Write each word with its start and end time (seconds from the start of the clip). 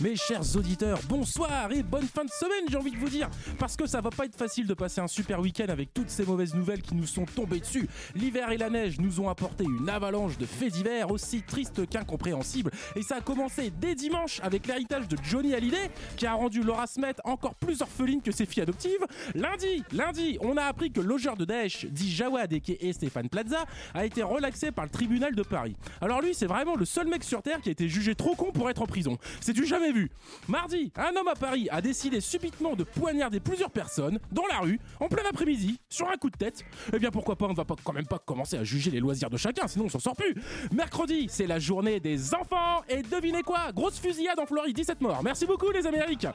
Mes 0.00 0.16
chers 0.16 0.56
auditeurs, 0.56 0.98
bonsoir 1.08 1.70
et 1.72 1.82
bonne 1.82 2.06
fin 2.06 2.24
de 2.24 2.30
semaine, 2.30 2.64
j'ai 2.68 2.76
envie 2.76 2.90
de 2.90 2.96
vous 2.96 3.08
dire, 3.08 3.28
parce 3.58 3.76
que 3.76 3.86
ça 3.86 4.00
va 4.00 4.10
pas 4.10 4.24
être 4.24 4.36
facile 4.36 4.66
de 4.66 4.74
passer 4.74 5.00
un 5.00 5.06
super 5.06 5.40
week-end 5.40 5.66
avec 5.68 5.92
toutes 5.94 6.10
ces 6.10 6.24
mauvaises 6.24 6.54
nouvelles 6.54 6.82
qui 6.82 6.94
nous 6.94 7.06
sont 7.06 7.24
tombées 7.24 7.60
dessus. 7.60 7.88
L'hiver 8.14 8.50
et 8.50 8.56
la 8.56 8.70
neige 8.70 8.98
nous 8.98 9.20
ont 9.20 9.28
apporté 9.28 9.64
une 9.64 9.88
avalanche 9.88 10.38
de 10.38 10.46
faits 10.46 10.72
divers 10.72 11.10
aussi 11.10 11.42
tristes 11.42 11.88
qu'incompréhensibles, 11.88 12.70
et 12.96 13.02
ça 13.02 13.16
a 13.16 13.20
commencé 13.20 13.70
dès 13.70 13.94
dimanche 13.94 14.40
avec 14.42 14.66
l'héritage 14.66 15.06
de 15.08 15.16
Johnny 15.22 15.54
Hallyday, 15.54 15.90
qui 16.16 16.26
a 16.26 16.34
rendu 16.34 16.62
Laura 16.62 16.86
Smet 16.86 17.16
encore 17.24 17.54
plus 17.54 17.80
orpheline 17.80 18.22
que 18.22 18.32
ses 18.32 18.46
filles 18.46 18.62
adoptives. 18.62 19.04
Lundi, 19.34 19.84
lundi, 19.92 20.38
on 20.40 20.56
a 20.56 20.62
appris 20.62 20.90
que 20.90 21.00
logeur 21.00 21.36
de 21.36 21.44
Daesh, 21.44 21.86
dit 21.86 22.10
Jawad 22.10 22.52
et 22.52 22.92
Stéphane 22.92 23.28
Plaza, 23.28 23.64
a 23.94 24.04
été 24.04 24.22
relaxé 24.22 24.72
par 24.72 24.84
le 24.84 24.90
tribunal 24.90 25.34
de 25.34 25.42
Paris. 25.42 25.76
Alors 26.00 26.20
lui, 26.20 26.34
c'est 26.34 26.46
vraiment 26.46 26.76
le 26.76 26.84
seul 26.84 27.06
mec 27.06 27.22
sur 27.22 27.42
Terre 27.42 27.60
qui 27.60 27.68
a 27.68 27.72
été 27.72 27.88
jugé 27.88 28.14
trop 28.14 28.34
con 28.34 28.50
pour 28.52 28.70
être 28.70 28.82
en 28.82 28.86
prison. 28.86 29.18
C'est 29.40 29.52
du 29.52 29.64
jamais 29.64 29.83
vu. 29.92 30.10
Mardi, 30.48 30.92
un 30.96 31.14
homme 31.16 31.28
à 31.28 31.34
Paris 31.34 31.68
a 31.70 31.80
décidé 31.80 32.20
subitement 32.20 32.74
de 32.74 32.84
poignarder 32.84 33.40
plusieurs 33.40 33.70
personnes 33.70 34.18
dans 34.32 34.46
la 34.46 34.58
rue 34.58 34.80
en 35.00 35.08
plein 35.08 35.22
après-midi 35.28 35.78
sur 35.88 36.08
un 36.08 36.16
coup 36.16 36.30
de 36.30 36.36
tête. 36.36 36.64
Eh 36.92 36.98
bien 36.98 37.10
pourquoi 37.10 37.36
pas, 37.36 37.46
on 37.46 37.54
va 37.54 37.64
quand 37.82 37.92
même 37.92 38.06
pas 38.06 38.18
commencer 38.18 38.56
à 38.56 38.64
juger 38.64 38.90
les 38.90 39.00
loisirs 39.00 39.30
de 39.30 39.36
chacun, 39.36 39.66
sinon 39.66 39.86
on 39.86 39.88
s'en 39.88 39.98
sort 39.98 40.16
plus. 40.16 40.34
Mercredi, 40.72 41.26
c'est 41.28 41.46
la 41.46 41.58
journée 41.58 42.00
des 42.00 42.34
enfants 42.34 42.82
et 42.88 43.02
devinez 43.02 43.42
quoi? 43.42 43.72
Grosse 43.72 43.98
fusillade 43.98 44.38
en 44.38 44.46
Floride, 44.46 44.76
17 44.76 45.00
morts. 45.00 45.22
Merci 45.22 45.46
beaucoup 45.46 45.70
les 45.70 45.86
Américains. 45.86 46.34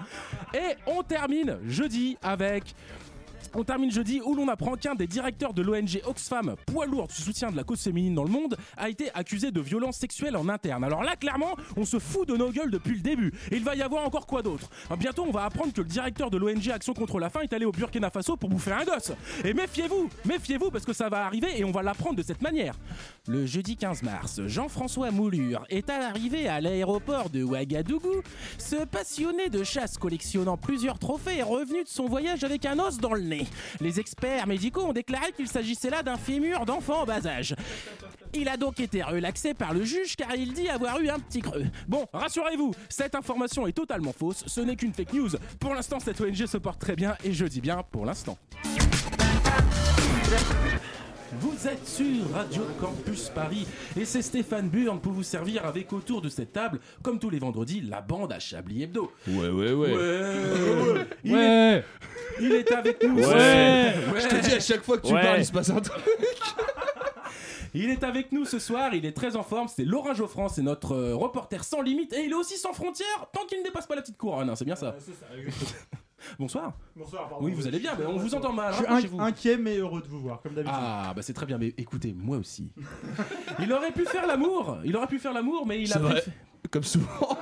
Et 0.53 0.75
on 0.87 1.03
termine 1.03 1.57
jeudi 1.65 2.17
avec 2.21 2.75
on 3.55 3.63
termine 3.63 3.91
jeudi 3.91 4.21
où 4.23 4.35
l'on 4.35 4.47
apprend 4.47 4.75
qu'un 4.75 4.95
des 4.95 5.07
directeurs 5.07 5.53
de 5.53 5.61
l'ONG 5.61 6.01
Oxfam, 6.05 6.55
poids 6.65 6.85
lourd 6.85 7.07
du 7.07 7.15
soutien 7.15 7.51
de 7.51 7.57
la 7.57 7.63
cause 7.63 7.81
féminine 7.81 8.15
dans 8.15 8.23
le 8.23 8.29
monde, 8.29 8.57
a 8.77 8.89
été 8.89 9.09
accusé 9.13 9.51
de 9.51 9.61
violences 9.61 9.97
sexuelles 9.97 10.35
en 10.35 10.49
interne. 10.49 10.83
Alors 10.83 11.03
là, 11.03 11.15
clairement, 11.15 11.55
on 11.75 11.85
se 11.85 11.99
fout 11.99 12.27
de 12.27 12.35
nos 12.35 12.51
gueules 12.51 12.71
depuis 12.71 12.95
le 12.95 13.01
début. 13.01 13.33
Il 13.51 13.63
va 13.63 13.75
y 13.75 13.81
avoir 13.81 14.05
encore 14.05 14.27
quoi 14.27 14.41
d'autre? 14.41 14.69
Bientôt, 14.97 15.25
on 15.27 15.31
va 15.31 15.45
apprendre 15.45 15.73
que 15.73 15.81
le 15.81 15.87
directeur 15.87 16.29
de 16.29 16.37
l'ONG 16.37 16.69
Action 16.69 16.93
contre 16.93 17.19
la 17.19 17.29
faim 17.29 17.41
est 17.41 17.53
allé 17.53 17.65
au 17.65 17.71
Burkina 17.71 18.09
Faso 18.09 18.35
pour 18.35 18.49
bouffer 18.49 18.71
un 18.71 18.83
gosse. 18.83 19.11
Et 19.43 19.53
méfiez-vous, 19.53 20.09
méfiez-vous 20.25 20.71
parce 20.71 20.85
que 20.85 20.93
ça 20.93 21.09
va 21.09 21.25
arriver 21.25 21.59
et 21.59 21.63
on 21.63 21.71
va 21.71 21.83
l'apprendre 21.83 22.15
de 22.15 22.23
cette 22.23 22.41
manière. 22.41 22.75
Le 23.27 23.45
jeudi 23.45 23.75
15 23.75 24.03
mars, 24.03 24.41
Jean-François 24.47 25.11
Moulure 25.11 25.65
est 25.69 25.89
arrivé 25.89 26.47
à 26.47 26.61
l'aéroport 26.61 27.29
de 27.29 27.43
Ouagadougou. 27.43 28.21
Ce 28.57 28.85
passionné 28.85 29.49
de 29.49 29.63
chasse 29.63 29.97
collectionnant 29.97 30.57
plusieurs 30.57 30.99
trophées 30.99 31.37
est 31.37 31.43
revenu 31.43 31.83
de 31.83 31.89
son 31.89 32.05
voyage 32.05 32.43
avec 32.43 32.65
un 32.65 32.79
os 32.79 32.97
dans 32.97 33.13
le 33.13 33.21
nez. 33.21 33.38
Les 33.79 33.99
experts 33.99 34.47
médicaux 34.47 34.85
ont 34.85 34.93
déclaré 34.93 35.31
qu'il 35.31 35.47
s'agissait 35.47 35.89
là 35.89 36.03
d'un 36.03 36.17
fémur 36.17 36.65
d'enfant 36.65 37.01
en 37.01 37.05
bas 37.05 37.25
âge. 37.25 37.55
Il 38.33 38.47
a 38.47 38.57
donc 38.57 38.79
été 38.79 39.01
relaxé 39.01 39.53
par 39.53 39.73
le 39.73 39.83
juge 39.83 40.15
car 40.15 40.35
il 40.35 40.53
dit 40.53 40.69
avoir 40.69 40.99
eu 40.99 41.09
un 41.09 41.19
petit 41.19 41.41
creux. 41.41 41.65
Bon, 41.87 42.05
rassurez-vous, 42.13 42.73
cette 42.87 43.15
information 43.15 43.65
est 43.65 43.73
totalement 43.73 44.13
fausse, 44.13 44.43
ce 44.45 44.61
n'est 44.61 44.75
qu'une 44.75 44.93
fake 44.93 45.13
news. 45.13 45.29
Pour 45.59 45.73
l'instant, 45.73 45.99
cette 45.99 46.21
ONG 46.21 46.45
se 46.45 46.57
porte 46.57 46.79
très 46.79 46.95
bien 46.95 47.15
et 47.23 47.33
je 47.33 47.45
dis 47.45 47.61
bien 47.61 47.83
pour 47.91 48.05
l'instant. 48.05 48.37
Vous 51.33 51.67
êtes 51.67 51.85
sur 51.87 52.31
Radio 52.33 52.63
Campus 52.79 53.29
Paris 53.29 53.67
et 53.95 54.03
c'est 54.05 54.21
Stéphane 54.23 54.67
Burn 54.69 54.99
pour 54.99 55.11
vous 55.13 55.21
servir 55.23 55.63
avec 55.65 55.93
autour 55.93 56.21
de 56.21 56.29
cette 56.29 56.53
table, 56.53 56.79
comme 57.03 57.19
tous 57.19 57.29
les 57.29 57.37
vendredis, 57.39 57.81
la 57.81 58.01
bande 58.01 58.31
à 58.33 58.39
Chablis 58.39 58.83
Hebdo. 58.83 59.11
Ouais, 59.27 59.49
ouais, 59.49 59.71
ouais. 59.73 59.95
Ouais. 59.95 61.05
Il, 61.23 61.33
Ouais. 61.35 61.39
Est, 61.41 61.83
il 62.41 62.51
est 62.53 62.71
avec 62.71 63.03
nous. 63.03 63.17
Ouais. 63.19 63.25
Ouais. 63.25 63.93
Je 64.21 64.27
te 64.27 64.35
dis 64.43 64.53
à 64.55 64.59
chaque 64.59 64.83
fois 64.83 64.97
que 64.97 65.07
tu 65.07 65.13
Ouais. 65.13 65.21
parles, 65.21 65.39
il 65.39 65.45
se 65.45 65.51
passe 65.51 65.69
un 65.69 65.79
truc. 65.81 66.03
Il 67.75 67.91
est 67.91 68.03
avec 68.03 68.31
nous 68.31 68.45
ce 68.45 68.57
soir, 68.57 68.95
il 68.95 69.05
est 69.05 69.11
très 69.15 69.35
en 69.35 69.43
forme, 69.43 69.67
c'est 69.67 69.85
Laurent 69.85 70.15
Geoffrand, 70.15 70.49
c'est 70.49 70.63
notre 70.63 70.93
euh, 70.93 71.15
reporter 71.15 71.63
sans 71.63 71.81
limite 71.83 72.11
et 72.13 72.23
il 72.25 72.31
est 72.31 72.35
aussi 72.35 72.57
sans 72.57 72.73
frontières 72.73 73.27
tant 73.31 73.45
qu'il 73.45 73.59
ne 73.59 73.63
dépasse 73.63 73.85
pas 73.85 73.93
la 73.95 74.01
petite 74.01 74.17
couronne, 74.17 74.49
hein, 74.49 74.55
c'est 74.55 74.65
bien 74.65 74.75
ça. 74.75 74.95
Bonsoir. 76.37 76.73
Bonsoir, 76.95 77.29
pardon. 77.29 77.45
Oui, 77.45 77.51
vous 77.53 77.67
allez 77.67 77.79
bien, 77.79 77.93
mais 77.97 78.05
on 78.05 78.17
vous 78.17 78.35
entend 78.35 78.53
mal. 78.53 78.71
Je 78.73 78.77
suis 78.77 78.85
rapprochez-vous. 78.85 79.19
in- 79.21 79.25
inquiet 79.25 79.57
mais 79.57 79.77
heureux 79.77 80.01
de 80.01 80.07
vous 80.07 80.19
voir, 80.21 80.41
comme 80.41 80.53
d'habitude. 80.53 80.77
Ah, 80.79 81.13
bah 81.15 81.21
c'est 81.21 81.33
très 81.33 81.45
bien, 81.45 81.57
mais 81.57 81.73
écoutez, 81.77 82.13
moi 82.17 82.37
aussi. 82.37 82.69
il 83.59 83.71
aurait 83.73 83.91
pu 83.91 84.05
faire 84.05 84.27
l'amour, 84.27 84.77
il 84.85 84.95
aurait 84.95 85.07
pu 85.07 85.19
faire 85.19 85.33
l'amour, 85.33 85.65
mais 85.65 85.81
il 85.81 85.89
a 85.91 85.93
C'est 85.93 85.99
vrai. 85.99 86.13
préféré- 86.21 86.69
Comme 86.71 86.83
souvent. 86.83 87.07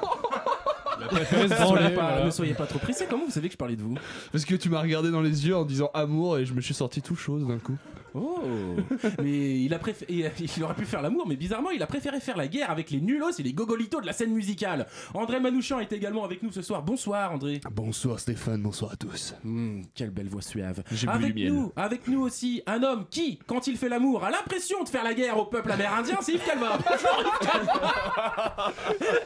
Ne 1.00 1.47
soyez, 1.66 1.90
pas, 1.96 2.26
ne 2.26 2.31
soyez 2.31 2.53
pas 2.56 2.66
trop 2.66 2.80
pressé, 2.80 3.06
comment 3.09 3.26
vous 3.26 3.31
savez 3.31 3.47
que 3.50 3.53
je 3.53 3.58
parlais 3.58 3.76
de 3.76 3.81
vous? 3.84 3.96
Parce 4.31 4.46
que 4.46 4.56
tu 4.56 4.68
m'as 4.70 4.81
regardé 4.81 5.12
dans 5.12 5.22
les 5.22 5.47
yeux 5.47 5.56
en 5.56 5.64
disant 5.64 5.92
amour 5.94 6.40
et 6.40 6.46
je 6.46 6.53
me 6.53 6.59
suis 6.62 6.74
sorti 6.74 7.02
tout 7.03 7.16
chose 7.16 7.47
d'un 7.47 7.59
coup. 7.59 7.78
Oh 8.19 8.39
Mais 9.22 9.59
il, 9.61 9.73
a 9.73 9.78
préfé- 9.78 10.05
il 10.09 10.63
aurait 10.63 10.73
pu 10.73 10.85
faire 10.85 11.01
l'amour, 11.01 11.28
mais 11.28 11.35
bizarrement, 11.35 11.69
il 11.72 11.81
a 11.83 11.88
préféré 11.88 12.19
faire 12.19 12.35
la 12.38 12.47
guerre 12.47 12.72
avec 12.72 12.89
les 12.89 13.00
nulos 13.00 13.31
et 13.38 13.44
les 13.44 13.53
gogolitos 13.53 14.01
de 14.01 14.05
la 14.05 14.13
scène 14.13 14.31
musicale. 14.31 14.88
André 15.13 15.39
Manouchian 15.39 15.79
est 15.79 15.91
également 15.94 16.23
avec 16.23 16.41
nous 16.41 16.51
ce 16.51 16.61
soir. 16.61 16.81
Bonsoir, 16.81 17.31
André. 17.33 17.61
Bonsoir 17.72 18.19
Stéphane, 18.19 18.61
bonsoir 18.61 18.94
à 18.94 18.95
tous. 18.95 19.35
Hmm, 19.44 19.81
quelle 19.94 20.09
belle 20.11 20.28
voix 20.29 20.41
suave. 20.41 20.83
Avec 21.07 21.35
nous, 21.35 21.72
avec 21.75 22.07
nous 22.07 22.22
aussi, 22.22 22.63
un 22.66 22.81
homme 22.83 23.05
qui, 23.09 23.38
quand 23.45 23.67
il 23.67 23.78
fait 23.78 23.89
l'amour, 23.89 24.23
a 24.23 24.31
l'impression 24.31 24.84
de 24.84 24.89
faire 24.89 25.03
la 25.03 25.13
guerre 25.13 25.38
au 25.38 25.45
peuple 25.45 25.72
amérindien, 25.72 26.17
c'est 26.22 26.34
Yves 26.34 26.44
Calva. 26.45 26.78
Bonjour, 26.89 27.23
Yves 27.23 27.47
Calva. 27.47 28.73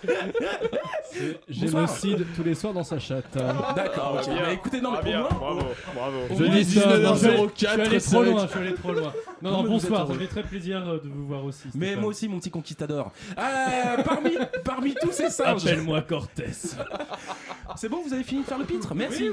Bonsoir. 0.03 1.47
Génocide 1.50 2.25
tous 2.35 2.44
les 2.44 2.56
soirs 2.56 2.73
dans 2.73 2.84
sa 2.84 3.00
chatte. 3.00 3.38
D'accord, 3.75 4.19
ok. 4.22 4.28
Bah, 4.28 4.53
écoutez, 4.53 4.81
non, 4.81 4.91
mais 5.03 5.12
pour 5.12 5.19
moi, 5.22 5.29
bravo, 5.40 5.62
bravo. 5.96 6.18
Je 6.38 6.44
dis 6.46 6.63
ça, 6.66 6.81
je 7.13 7.16
suis 7.16 7.28
allé- 7.28 7.38
19h04, 7.38 7.52
je 7.56 7.58
suis 7.58 7.68
allé 7.68 8.00
ça 8.00 8.09
trop 8.12 8.19
va 8.23 8.29
loin, 8.29 8.44
être- 8.44 8.47
je 8.47 8.52
suis 8.58 8.68
allé 8.68 8.73
trop 8.81 8.94
loin. 8.94 9.14
Non, 9.42 9.64
bonsoir, 9.64 10.08
ça 10.08 10.14
fait 10.14 10.28
très 10.28 10.44
plaisir 10.44 10.88
euh, 10.88 11.00
de 11.00 11.08
vous 11.08 11.28
voir 11.28 11.44
aussi. 11.46 11.68
Mais 11.75 11.96
moi 11.96 12.09
aussi, 12.09 12.28
mon 12.28 12.40
petit 12.40 12.52
conquistador. 12.52 13.12
Euh, 13.38 14.03
parmi, 14.03 14.31
parmi 14.66 14.94
tous 14.96 15.12
ces 15.12 15.30
singes. 15.30 15.66
Appelle-moi 15.66 16.02
Cortés. 16.02 16.46
C'est 17.75 17.88
bon, 17.90 18.02
vous 18.06 18.14
avez 18.14 18.24
fini 18.24 18.41
de 18.41 18.46
faire 18.47 18.58
le 18.59 18.66
pitre? 18.66 18.94
Merci. 18.94 19.30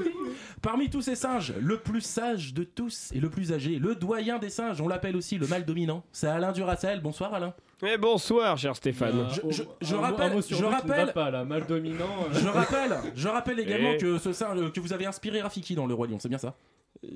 Parmi 0.61 0.89
tous 0.89 1.01
ces 1.01 1.15
singes, 1.15 1.53
le 1.59 1.77
plus 1.77 2.01
sage 2.01 2.53
de 2.53 2.63
tous 2.63 3.09
et 3.13 3.19
le 3.19 3.29
plus 3.29 3.51
âgé, 3.51 3.77
le 3.79 3.95
doyen 3.95 4.39
des 4.39 4.49
singes, 4.49 4.79
on 4.81 4.87
l'appelle 4.87 5.15
aussi 5.17 5.37
le 5.37 5.47
mâle 5.47 5.65
dominant. 5.65 6.03
C'est 6.13 6.27
Alain 6.27 6.51
Duracel. 6.51 7.01
Bonsoir 7.01 7.33
Alain. 7.33 7.53
Mais 7.81 7.97
bonsoir, 7.97 8.57
cher 8.57 8.75
Stéphane. 8.75 9.27
Je- 9.31 9.51
je- 9.51 9.63
je 9.81 9.93
Un 9.93 9.97
mot- 9.97 10.03
rappelle- 10.03 10.33
mot 10.33 10.41
je 10.49 10.63
rappelle- 10.65 11.05
va 11.07 11.11
pas 11.13 11.31
là, 11.31 11.43
mal 11.45 11.65
dominant. 11.65 12.05
euh, 12.29 12.33
Je 12.39 12.47
rappelle, 12.47 12.97
je 13.15 13.27
rappelle 13.27 13.59
également 13.59 13.91
Eh. 13.93 13.97
que 13.97 14.17
ce 14.17 14.33
singe 14.33 14.71
que 14.71 14.79
vous 14.81 14.91
avez 14.93 15.05
inspiré 15.05 15.41
Rafiki 15.41 15.75
dans 15.75 15.85
le 15.85 15.93
roi 15.93 16.07
lion, 16.07 16.17
c'est 16.19 16.27
bien 16.29 16.37
ça? 16.37 16.55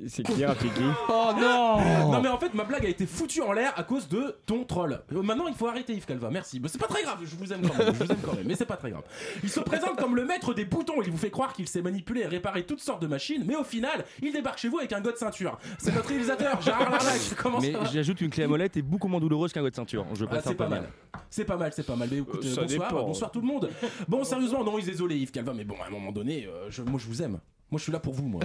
C'est 0.07 0.23
qui 0.23 0.45
Rafiki 0.45 0.81
Oh 1.09 1.31
non 1.37 1.81
Non 2.11 2.21
mais 2.21 2.29
en 2.29 2.37
fait 2.37 2.53
ma 2.53 2.63
blague 2.63 2.85
a 2.85 2.89
été 2.89 3.05
foutue 3.05 3.41
en 3.41 3.51
l'air 3.51 3.73
à 3.75 3.83
cause 3.83 4.07
de 4.07 4.37
ton 4.45 4.63
troll. 4.63 5.01
Euh, 5.11 5.21
Maintenant 5.21 5.47
il 5.47 5.53
faut 5.55 5.67
arrêter 5.67 5.93
Yves 5.93 6.05
Calva, 6.05 6.29
merci. 6.31 6.59
Mais 6.61 6.69
c'est 6.69 6.77
pas 6.79 6.87
très 6.87 7.03
grave, 7.03 7.17
je 7.23 7.35
vous 7.35 7.51
aime 7.51 7.67
quand 7.67 7.77
même, 7.77 7.93
je 7.93 8.03
vous 8.03 8.11
aime 8.11 8.17
quand 8.25 8.33
même, 8.35 8.45
mais 8.47 8.55
c'est 8.55 8.65
pas 8.65 8.77
très 8.77 8.91
grave. 8.91 9.03
Il 9.43 9.49
se 9.49 9.59
présente 9.59 9.97
comme 9.97 10.15
le 10.15 10.23
maître 10.25 10.53
des 10.53 10.63
boutons, 10.65 11.01
il 11.03 11.11
vous 11.11 11.17
fait 11.17 11.31
croire 11.31 11.51
qu'il 11.53 11.67
sait 11.67 11.81
manipuler 11.81 12.21
et 12.21 12.27
réparer 12.27 12.63
toutes 12.65 12.79
sortes 12.81 13.01
de 13.01 13.07
machines, 13.07 13.43
mais 13.45 13.55
au 13.57 13.63
final 13.65 14.05
il 14.21 14.31
débarque 14.31 14.57
chez 14.59 14.69
vous 14.69 14.79
avec 14.79 14.93
un 14.93 15.01
god 15.01 15.17
ceinture. 15.17 15.57
C'est 15.77 15.93
notre 15.93 16.07
réalisateur 16.09 16.61
Gérard 16.61 16.89
Larnac. 16.91 17.19
Comment 17.37 17.59
Mais 17.59 17.73
ça 17.73 17.79
va 17.79 17.85
j'ajoute 17.89 18.21
une 18.21 18.29
clé 18.29 18.43
à 18.43 18.47
molette 18.47 18.77
est 18.77 18.81
beaucoup 18.81 19.07
moins 19.09 19.19
douloureuse 19.19 19.51
qu'un 19.51 19.61
god 19.61 19.71
de 19.71 19.75
ceinture. 19.75 20.05
Je 20.13 20.25
Ah, 20.31 20.39
c'est 20.43 20.55
pas 20.55 20.67
mal. 20.69 20.87
C'est 21.29 21.45
pas 21.45 21.57
mal, 21.57 21.71
c'est 21.75 21.85
pas 21.85 21.95
mal. 21.95 22.07
Mais 22.11 22.17
écoutez, 22.19 22.47
Euh, 22.47 22.55
bonsoir, 22.61 22.67
dépend. 22.67 23.03
bonsoir 23.03 23.31
tout 23.31 23.41
le 23.41 23.47
monde. 23.47 23.69
Bon, 24.07 24.23
sérieusement, 24.23 24.63
non, 24.63 24.77
désolé 24.77 25.17
Yves 25.17 25.31
Calva, 25.31 25.53
mais 25.53 25.63
bon, 25.63 25.75
à 25.83 25.87
un 25.87 25.89
moment 25.89 26.11
donné, 26.11 26.45
euh, 26.47 26.69
je, 26.69 26.81
moi 26.83 26.99
je 26.99 27.07
vous 27.07 27.21
aime. 27.21 27.39
Moi 27.71 27.79
je 27.79 27.83
suis 27.83 27.91
là 27.91 27.99
pour 27.99 28.13
vous, 28.13 28.27
moi. 28.27 28.41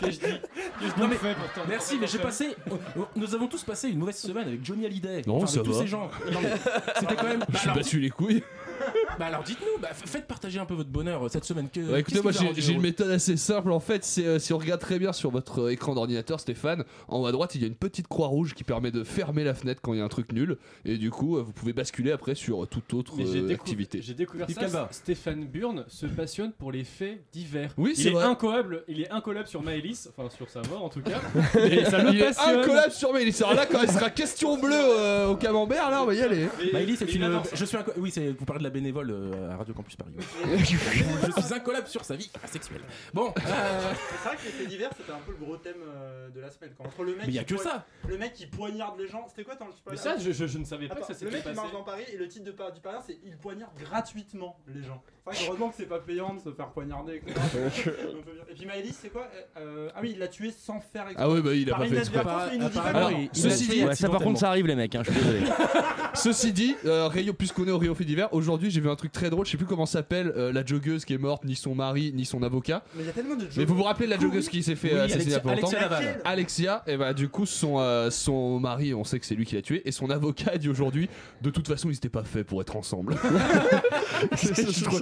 Que 0.00 0.10
je 0.10 0.18
dis, 0.18 0.20
que 0.20 0.86
je 0.96 1.00
Non, 1.00 1.08
mais-. 1.08 1.16
Merci, 1.68 1.98
mais 2.00 2.06
j'ai 2.06 2.18
passé. 2.18 2.56
Nous 3.16 3.34
avons 3.34 3.46
tous 3.46 3.62
passé 3.62 3.88
une 3.88 3.98
mauvaise 3.98 4.16
semaine 4.16 4.48
avec 4.48 4.64
Johnny 4.64 4.86
Hallyday. 4.86 5.22
Non, 5.26 5.36
Enfin, 5.36 5.46
ça 5.46 5.60
avec 5.60 5.70
tous 5.72 5.78
ces 5.78 5.86
gens. 5.86 6.10
Non, 6.32 6.40
mais 6.42 6.50
c'était 6.98 7.16
quand 7.16 7.24
même. 7.28 7.44
Je 7.48 7.52
Bah, 7.52 7.58
suis 7.58 7.68
alors, 7.68 7.76
battu 7.76 8.00
les 8.00 8.10
couilles. 8.10 8.42
Bah, 9.20 9.26
alors 9.26 9.42
dites-nous, 9.44 9.80
bah, 9.80 9.88
faites 9.92 10.26
partager 10.26 10.58
un 10.58 10.64
peu 10.66 10.74
votre 10.74 10.88
bonheur 10.90 11.24
euh, 11.24 11.28
cette 11.28 11.44
semaine. 11.44 11.68
Que, 11.72 11.80
Ouais, 11.80 12.00
écoutez, 12.00 12.20
moi 12.22 12.32
j'ai 12.32 12.72
une 12.72 12.80
méthode 12.80 13.10
assez 13.10 13.36
simple 13.36 13.70
en 13.70 13.78
fait. 13.80 14.02
C'est 14.04 14.24
euh, 14.26 14.38
si 14.38 14.52
on 14.52 14.58
regarde 14.58 14.80
très 14.80 14.98
bien 14.98 15.12
sur 15.12 15.30
votre 15.30 15.60
euh, 15.64 15.72
écran 15.72 15.94
d'ordinateur, 15.94 16.40
Stéphane, 16.40 16.84
en 17.08 17.20
haut 17.20 17.26
à 17.26 17.32
droite 17.32 17.54
il 17.54 17.60
y 17.60 17.64
a 17.64 17.66
une 17.66 17.74
petite 17.74 18.08
croix 18.08 18.28
rouge 18.28 18.54
qui 18.54 18.64
permet 18.64 18.90
de 18.90 19.04
fermer 19.04 19.44
la 19.44 19.54
fenêtre 19.54 19.80
quand 19.82 19.92
il 19.92 19.98
y 19.98 20.02
a 20.02 20.04
un 20.04 20.08
truc 20.08 20.32
nul. 20.32 20.56
Et 20.84 20.96
du 20.96 21.10
coup, 21.10 21.36
euh, 21.36 21.42
vous 21.42 21.52
pouvez 21.52 21.72
basculer 21.72 22.10
après 22.12 22.34
sur 22.34 22.62
euh, 22.64 22.66
toute 22.66 22.92
autre 22.94 23.12
Mais 23.16 23.26
j'ai 23.26 23.42
décou- 23.42 23.52
activité. 23.60 24.00
J'ai 24.02 24.14
découvert 24.14 24.48
ça. 24.50 24.88
Stéphane 24.90 25.44
Burn 25.44 25.84
se 25.88 26.06
passionne 26.06 26.52
pour 26.52 26.72
les 26.72 26.84
faits 26.84 27.22
divers. 27.32 27.74
Oui, 27.76 27.92
il 27.96 28.02
c'est 28.02 28.08
est 28.08 28.12
vrai. 28.12 28.24
incollable. 28.24 28.84
Il 28.88 29.00
est 29.02 29.10
incollable 29.10 29.48
sur 29.48 29.62
Maëlys, 29.62 30.08
enfin 30.16 30.28
sur 30.34 30.48
sa 30.48 30.62
mort 30.70 30.82
en 30.84 30.88
tout 30.88 31.02
cas. 31.02 31.20
Et 31.58 31.84
ça 31.90 32.00
Il 32.10 32.18
est 32.20 32.24
passionne. 32.24 32.60
incollable 32.60 32.92
sur 32.92 33.12
mail. 33.12 33.30
Alors 33.40 33.54
là, 33.54 33.66
quand 33.66 33.82
il 33.82 33.90
sera 33.90 34.08
question 34.10 34.56
bleue 34.58 34.70
euh, 34.74 35.28
au 35.28 35.36
camembert, 35.36 35.90
là, 35.90 36.02
on 36.02 36.06
va 36.06 36.14
y 36.14 36.22
aller. 36.22 36.48
Maëlys, 36.72 36.96
c'est 36.98 37.12
une. 37.14 37.40
Je 37.52 37.64
suis 37.66 37.76
Oui, 37.98 38.10
c'est. 38.10 38.30
Vous 38.38 38.44
parlez 38.46 38.60
de 38.60 38.64
la 38.64 38.70
bénévole 38.70 39.09
euh, 39.10 39.50
à 39.52 39.56
Radio 39.56 39.74
Campus 39.74 39.96
Paris. 39.96 40.12
je 40.56 40.64
suis 41.42 41.54
incollable 41.54 41.86
sur 41.88 42.04
sa 42.04 42.16
vie 42.16 42.30
asexuelle. 42.42 42.82
Bon, 43.12 43.28
euh, 43.28 43.92
C'est 44.22 44.28
vrai 44.28 44.36
que 44.36 44.44
les 44.44 44.50
faits 44.50 44.68
divers 44.68 44.90
c'était 44.96 45.12
un 45.12 45.18
peu 45.20 45.32
le 45.32 45.38
gros 45.44 45.56
thème 45.56 45.76
euh, 45.82 46.28
de 46.30 46.40
la 46.40 46.50
semaine. 46.50 46.72
Quand 46.76 46.84
entre 46.86 47.04
le 47.04 47.14
mec 47.16 47.26
Mais 47.26 47.32
y 47.32 47.38
a 47.38 47.44
qui 47.44 47.54
que 47.54 47.60
ça. 47.60 47.86
Le 48.08 48.16
mec 48.18 48.32
qui 48.34 48.46
poignarde 48.46 48.98
les 48.98 49.08
gens. 49.08 49.26
C'était 49.28 49.44
quoi 49.44 49.56
ton 49.56 49.66
Mais 49.90 49.96
ça, 49.96 50.16
je, 50.18 50.30
je- 50.32 50.46
je 50.46 50.58
ne 50.58 50.64
savais 50.64 50.88
pas 50.88 50.94
Attends, 50.94 51.06
que 51.06 51.06
ça 51.06 51.12
le 51.12 51.18
s'était 51.18 51.30
mec 51.32 51.42
qui 51.42 51.48
passé. 51.48 51.56
marche 51.56 51.72
dans 51.72 51.84
Paris 51.84 52.04
et 52.12 52.16
le 52.16 52.28
titre 52.28 52.44
de 52.46 52.50
du 52.50 52.80
Parisien 52.80 53.02
c'est 53.06 53.18
il 53.24 53.36
poignarde 53.36 53.74
gratuitement 53.78 54.58
les 54.68 54.82
gens. 54.82 55.02
Heureusement 55.26 55.68
que 55.68 55.74
c'est 55.76 55.88
pas 55.88 55.98
payant 55.98 56.34
de 56.34 56.40
se 56.40 56.50
faire 56.52 56.68
poignarder. 56.70 57.22
bien. 57.24 57.34
et 58.50 58.54
puis 58.54 58.66
Maëlys 58.66 58.98
c'est 59.00 59.10
quoi 59.10 59.28
Euh, 59.58 59.88
Ah 59.94 60.00
oui 60.02 60.12
il 60.14 60.18
l'a 60.18 60.28
tué 60.28 60.50
sans 60.50 60.80
faire 60.80 61.04
exprès. 61.06 61.22
Ah 61.24 61.30
oui, 61.30 61.40
bah, 61.40 61.54
il 61.54 61.68
a 61.68 61.72
Par 61.74 61.80
pas 61.80 61.86
fait 61.88 61.98
exprès. 61.98 62.22
il 63.32 63.40
ceci 63.40 63.68
dit, 63.68 63.84
Ouais, 63.84 63.94
ça 63.94 64.08
par 64.08 64.20
contre, 64.20 64.40
ça 64.40 64.48
arrive, 64.48 64.66
les 64.66 64.74
mecs, 64.74 64.94
hein, 64.94 65.02
je 65.04 65.10
suis 65.12 65.20
désolé. 65.20 65.40
Ceci 66.14 66.52
dit, 66.52 66.74
euh, 66.86 67.06
Rayo, 67.06 67.32
puisqu'on 67.32 67.66
est 67.68 67.70
au 67.70 67.78
Rio 67.78 67.94
fait 67.94 68.04
d'hiver, 68.04 68.28
aujourd'hui 68.32 68.70
j'ai 68.70 68.80
vu 68.80 68.90
un 68.90 68.96
truc 68.96 69.12
très 69.12 69.30
drôle. 69.30 69.46
Je 69.46 69.52
sais 69.52 69.56
plus 69.56 69.66
comment 69.66 69.86
s'appelle 69.86 70.32
euh, 70.36 70.52
la 70.52 70.64
joggeuse 70.64 71.04
qui 71.04 71.14
est 71.14 71.18
morte, 71.18 71.44
ni 71.44 71.54
son 71.54 71.74
mari, 71.74 72.12
ni 72.14 72.24
son 72.24 72.42
avocat. 72.42 72.82
Mais 72.94 73.04
il 73.04 73.06
y 73.06 73.10
a 73.10 73.12
tellement 73.12 73.36
de 73.36 73.46
Mais 73.56 73.64
vous 73.64 73.76
vous 73.76 73.84
rappelez 73.84 74.06
de 74.06 74.10
la 74.10 74.18
joggeuse 74.18 74.48
qui 74.48 74.62
s'est 74.62 74.74
fait 74.74 74.92
Oui, 74.92 74.98
euh, 74.98 75.04
assassiner 75.04 75.24
il 75.24 75.30
y 75.30 75.34
a 75.34 75.40
pas 75.40 75.54
longtemps 75.54 75.70
Alexia 76.24 76.82
et 76.86 76.96
bah 76.96 77.14
du 77.14 77.28
coup 77.28 77.46
son, 77.46 78.08
son 78.10 78.58
mari, 78.58 78.92
on 78.94 79.04
sait 79.04 79.20
que 79.20 79.26
c'est 79.26 79.34
lui 79.36 79.44
qui 79.46 79.54
l'a 79.54 79.62
tué, 79.62 79.82
et 79.84 79.92
son 79.92 80.10
avocat 80.10 80.58
dit 80.58 80.68
aujourd'hui, 80.68 81.08
de 81.42 81.50
toute 81.50 81.68
façon 81.68 81.88
ils 81.90 81.96
étaient 81.96 82.08
pas 82.08 82.24
faits 82.24 82.46
pour 82.46 82.60
être 82.60 82.76
ensemble. 82.76 83.16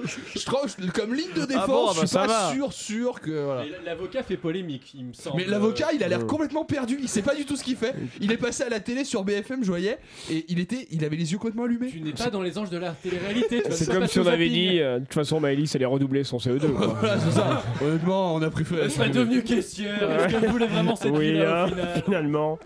je, 0.08 0.44
trouve, 0.44 0.74
comme 0.92 1.14
ligne 1.14 1.32
de 1.34 1.44
défense, 1.44 1.62
Ah 1.64 1.66
bon, 1.66 1.86
ah 1.88 1.92
je 1.94 2.00
bah 2.00 2.06
suis 2.06 2.08
ça 2.08 2.20
pas 2.20 2.26
va. 2.26 2.52
sûr, 2.54 2.72
sûr 2.72 3.20
que 3.20 3.44
voilà. 3.44 3.62
Mais 3.62 3.84
L'avocat 3.86 4.22
fait 4.22 4.36
polémique, 4.36 4.92
il 4.94 5.06
me 5.06 5.12
semble. 5.12 5.36
Mais 5.38 5.44
l'avocat, 5.46 5.88
il 5.94 6.02
a 6.02 6.08
l'air 6.08 6.20
euh. 6.20 6.24
complètement 6.24 6.64
perdu. 6.64 6.98
Il 7.00 7.08
sait 7.08 7.22
pas 7.22 7.34
du 7.34 7.44
tout 7.44 7.56
ce 7.56 7.64
qu'il 7.64 7.76
fait. 7.76 7.94
Il 8.20 8.32
est 8.32 8.36
passé 8.36 8.62
à 8.64 8.68
la 8.68 8.80
télé 8.80 9.04
sur 9.04 9.24
BFM, 9.24 9.62
je 9.62 9.68
voyais, 9.68 9.98
et 10.30 10.44
il 10.48 10.58
était, 10.60 10.86
il 10.90 11.04
avait 11.04 11.16
les 11.16 11.32
yeux 11.32 11.38
complètement 11.38 11.64
allumés. 11.64 11.88
Tu 11.90 12.00
n'es 12.00 12.12
pas 12.12 12.30
dans 12.30 12.42
les 12.42 12.58
anges 12.58 12.70
de 12.70 12.78
la 12.78 12.90
télé-réalité. 12.92 13.62
tu 13.64 13.72
C'est 13.72 13.90
comme 13.90 14.06
si 14.06 14.18
on 14.18 14.26
avait 14.26 14.46
zapping. 14.48 14.52
dit, 14.70 14.80
euh, 14.80 14.98
de 14.98 15.04
toute 15.04 15.14
façon, 15.14 15.40
Maëlys 15.40 15.74
allait 15.74 15.84
redoubler 15.84 16.24
son 16.24 16.38
CE2. 16.38 16.68
quoi. 16.72 16.86
Voilà, 17.00 17.18
c'est 17.20 17.30
ça. 17.32 17.62
Honnêtement, 17.82 18.34
on 18.34 18.42
a 18.42 18.50
pris 18.50 18.64
feu. 18.64 18.78
Elle 18.82 18.90
serait 18.90 19.10
devenue 19.10 19.42
caissière. 19.42 20.20
Est-ce 20.20 20.38
qu'elle 20.40 20.50
voulait 20.50 20.66
vraiment 20.66 20.96
cette 20.96 21.12
Oui, 21.12 21.32
vie-là 21.32 21.64
hein, 21.64 21.66
au 21.66 21.68
final 21.68 22.02
finalement. 22.04 22.58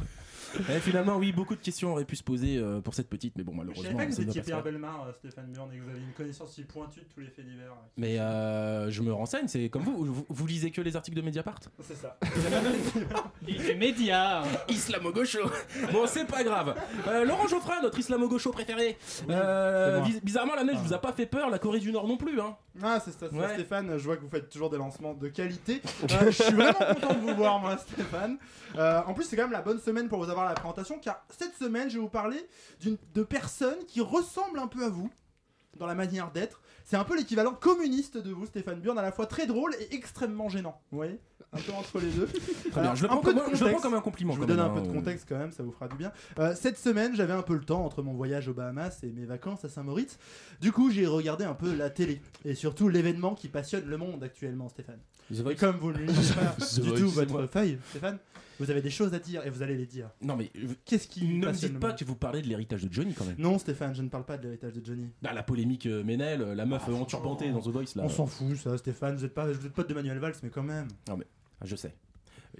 Finalement, 0.80 1.16
oui, 1.16 1.32
beaucoup 1.32 1.54
de 1.54 1.60
questions 1.60 1.92
auraient 1.92 2.04
pu 2.04 2.16
se 2.16 2.22
poser 2.22 2.56
euh, 2.58 2.80
pour 2.80 2.94
cette 2.94 3.08
petite, 3.08 3.34
mais 3.36 3.44
bon, 3.44 3.52
Je 3.52 3.58
savais 3.58 3.66
malheureusement, 3.68 3.98
pas 3.98 4.06
que 4.06 4.12
vous 4.12 4.20
étiez. 4.22 4.42
Pierre 4.42 4.62
Belmar, 4.62 5.06
euh, 5.08 5.12
Stéphane 5.12 5.52
Burn, 5.52 5.70
et 5.72 5.78
que 5.78 5.82
vous 5.82 5.90
avez 5.90 5.98
une 6.00 6.12
connaissance 6.12 6.52
si 6.52 6.62
pointue 6.62 7.00
de 7.00 7.04
tous 7.12 7.20
les 7.20 7.28
faits 7.28 7.46
divers. 7.46 7.74
Mais 7.96 8.18
euh, 8.18 8.90
je 8.90 9.02
me 9.02 9.12
renseigne, 9.12 9.48
c'est 9.48 9.68
comme 9.68 9.82
vous, 9.82 10.04
vous, 10.04 10.26
vous 10.28 10.46
lisez 10.46 10.70
que 10.70 10.80
les 10.80 10.96
articles 10.96 11.16
de 11.16 11.22
Mediapart? 11.22 11.60
C'est 11.80 11.96
ça. 11.96 12.18
Les 13.46 13.74
médias. 13.74 14.42
Islamo-gaucho 14.68 15.38
Bon, 15.92 16.06
c'est 16.06 16.26
pas 16.26 16.44
grave. 16.44 16.74
Euh, 17.08 17.24
Laurent 17.24 17.46
Geoffrin, 17.48 17.82
notre 17.82 17.98
islamo-gaucho 17.98 18.50
préféré. 18.52 18.96
Euh, 19.28 19.94
c'est 19.96 19.98
moi. 20.00 20.08
biz- 20.08 20.20
bizarrement, 20.24 20.54
la 20.54 20.64
neige 20.64 20.76
Ah. 20.78 20.82
vous 20.84 20.92
a 20.94 20.98
pas 20.98 21.12
fait 21.12 21.26
peur, 21.26 21.50
la 21.50 21.58
Corée 21.58 21.80
du 21.80 21.92
Nord 21.92 22.06
non 22.06 22.16
plus. 22.16 22.40
Hein. 22.40 22.56
Ah, 22.82 23.00
c'est 23.04 23.10
ça, 23.10 23.26
c'est 23.30 23.36
ça, 23.36 23.36
Ouais. 23.42 23.54
Stéphane. 23.54 23.98
Je 23.98 24.04
vois 24.04 24.16
que 24.16 24.22
vous 24.22 24.30
faites 24.30 24.48
toujours 24.48 24.70
des 24.70 24.78
lancements 24.78 25.14
de 25.14 25.28
qualité. 25.28 25.80
Euh, 26.12 26.26
je 26.30 26.42
suis 26.42 26.52
vraiment 26.52 26.72
content 26.72 27.14
de 27.14 27.20
vous 27.20 27.34
voir, 27.34 27.58
moi, 27.60 27.76
Stéphane. 27.78 28.36
Euh, 28.76 29.00
en 29.06 29.14
plus, 29.14 29.24
c'est 29.24 29.36
quand 29.36 29.42
même 29.44 29.52
la 29.52 29.62
bonne 29.62 29.78
semaine 29.80 30.08
pour 30.08 30.18
vous 30.22 30.30
avoir 30.30 30.41
la 30.44 30.54
présentation, 30.54 30.98
car 30.98 31.24
cette 31.30 31.54
semaine, 31.56 31.88
je 31.90 31.94
vais 31.96 32.00
vous 32.02 32.08
parler 32.08 32.48
d'une 32.80 32.96
de 33.14 33.22
personnes 33.22 33.84
qui 33.86 34.00
ressemblent 34.00 34.58
un 34.58 34.68
peu 34.68 34.84
à 34.84 34.88
vous 34.88 35.10
dans 35.78 35.86
la 35.86 35.94
manière 35.94 36.30
d'être. 36.30 36.60
C'est 36.84 36.96
un 36.96 37.04
peu 37.04 37.16
l'équivalent 37.16 37.52
communiste 37.54 38.18
de 38.18 38.30
vous, 38.30 38.44
Stéphane 38.46 38.80
Burn, 38.80 38.98
à 38.98 39.02
la 39.02 39.12
fois 39.12 39.26
très 39.26 39.46
drôle 39.46 39.74
et 39.80 39.94
extrêmement 39.94 40.48
gênant. 40.48 40.80
Vous 40.90 40.98
voyez 40.98 41.18
Un 41.52 41.58
peu 41.58 41.72
entre 41.72 42.00
les 42.00 42.10
deux. 42.10 42.26
Très 42.70 42.80
Alors, 42.80 42.92
bien, 42.92 42.94
je 42.94 43.02
le 43.06 43.10
un 43.12 43.16
peu 43.16 43.32
comme- 43.32 43.54
je 43.54 43.64
le 43.64 43.70
prends 43.70 43.80
comme 43.80 43.94
un 43.94 44.00
compliment, 44.00 44.34
Je 44.34 44.40
vous 44.40 44.46
donne 44.46 44.60
un 44.60 44.68
peu 44.68 44.80
hein, 44.80 44.82
de 44.82 44.88
euh. 44.88 44.92
contexte 44.92 45.26
quand 45.28 45.38
même, 45.38 45.52
ça 45.52 45.62
vous 45.62 45.70
fera 45.72 45.88
du 45.88 45.96
bien. 45.96 46.12
Euh, 46.38 46.54
cette 46.54 46.76
semaine, 46.76 47.14
j'avais 47.14 47.32
un 47.32 47.42
peu 47.42 47.54
le 47.54 47.64
temps 47.64 47.84
entre 47.84 48.02
mon 48.02 48.12
voyage 48.12 48.48
aux 48.48 48.52
Bahamas 48.52 48.98
et 49.02 49.10
mes 49.12 49.24
vacances 49.24 49.64
à 49.64 49.68
Saint-Moritz. 49.68 50.18
Du 50.60 50.72
coup, 50.72 50.90
j'ai 50.90 51.06
regardé 51.06 51.44
un 51.44 51.54
peu 51.54 51.72
la 51.74 51.88
télé 51.88 52.20
et 52.44 52.54
surtout 52.54 52.88
l'événement 52.88 53.34
qui 53.34 53.48
passionne 53.48 53.86
le 53.86 53.96
monde 53.96 54.22
actuellement, 54.24 54.68
Stéphane. 54.68 55.00
Et 55.30 55.56
comme 55.56 55.76
vous 55.78 55.92
ne 55.92 55.98
lisez 55.98 56.34
pas 56.34 56.64
The 56.64 56.80
du 56.80 56.92
tout 56.94 57.08
votre 57.08 57.46
feuille, 57.46 57.78
Stéphane, 57.90 58.18
vous 58.62 58.70
avez 58.70 58.80
des 58.80 58.90
choses 58.90 59.12
à 59.12 59.18
dire 59.18 59.44
et 59.44 59.50
vous 59.50 59.62
allez 59.62 59.76
les 59.76 59.86
dire. 59.86 60.08
Non, 60.20 60.36
mais 60.36 60.50
euh, 60.56 60.68
Qu'est-ce 60.84 61.08
qui 61.08 61.24
ne 61.24 61.46
me 61.46 61.52
dites 61.52 61.80
pas 61.80 61.92
que 61.92 62.04
vous 62.04 62.14
parlez 62.14 62.42
de 62.42 62.46
l'héritage 62.46 62.84
de 62.84 62.92
Johnny 62.92 63.12
quand 63.12 63.24
même. 63.24 63.34
Non, 63.38 63.58
Stéphane, 63.58 63.92
je 63.92 64.02
ne 64.02 64.08
parle 64.08 64.24
pas 64.24 64.38
de 64.38 64.44
l'héritage 64.44 64.74
de 64.74 64.84
Johnny. 64.84 65.08
Bah, 65.20 65.32
la 65.32 65.42
polémique 65.42 65.86
euh, 65.86 66.04
Ménel, 66.04 66.42
euh, 66.42 66.54
la 66.54 66.64
meuf 66.64 66.88
enturbantée 66.88 67.50
dans 67.50 67.60
The 67.60 67.68
Voice 67.68 67.96
là. 67.96 68.04
On 68.04 68.08
s'en 68.08 68.26
fout, 68.26 68.56
ça, 68.56 68.78
Stéphane. 68.78 69.16
Vous 69.16 69.24
êtes 69.24 69.34
pas, 69.34 69.46
vous 69.46 69.66
êtes 69.66 69.72
pote 69.72 69.88
de 69.88 69.94
Manuel 69.94 70.18
Valls, 70.18 70.34
mais 70.44 70.50
quand 70.50 70.62
même. 70.62 70.86
Non, 71.08 71.16
mais 71.16 71.26
ah, 71.60 71.64
je 71.66 71.74
sais. 71.74 71.92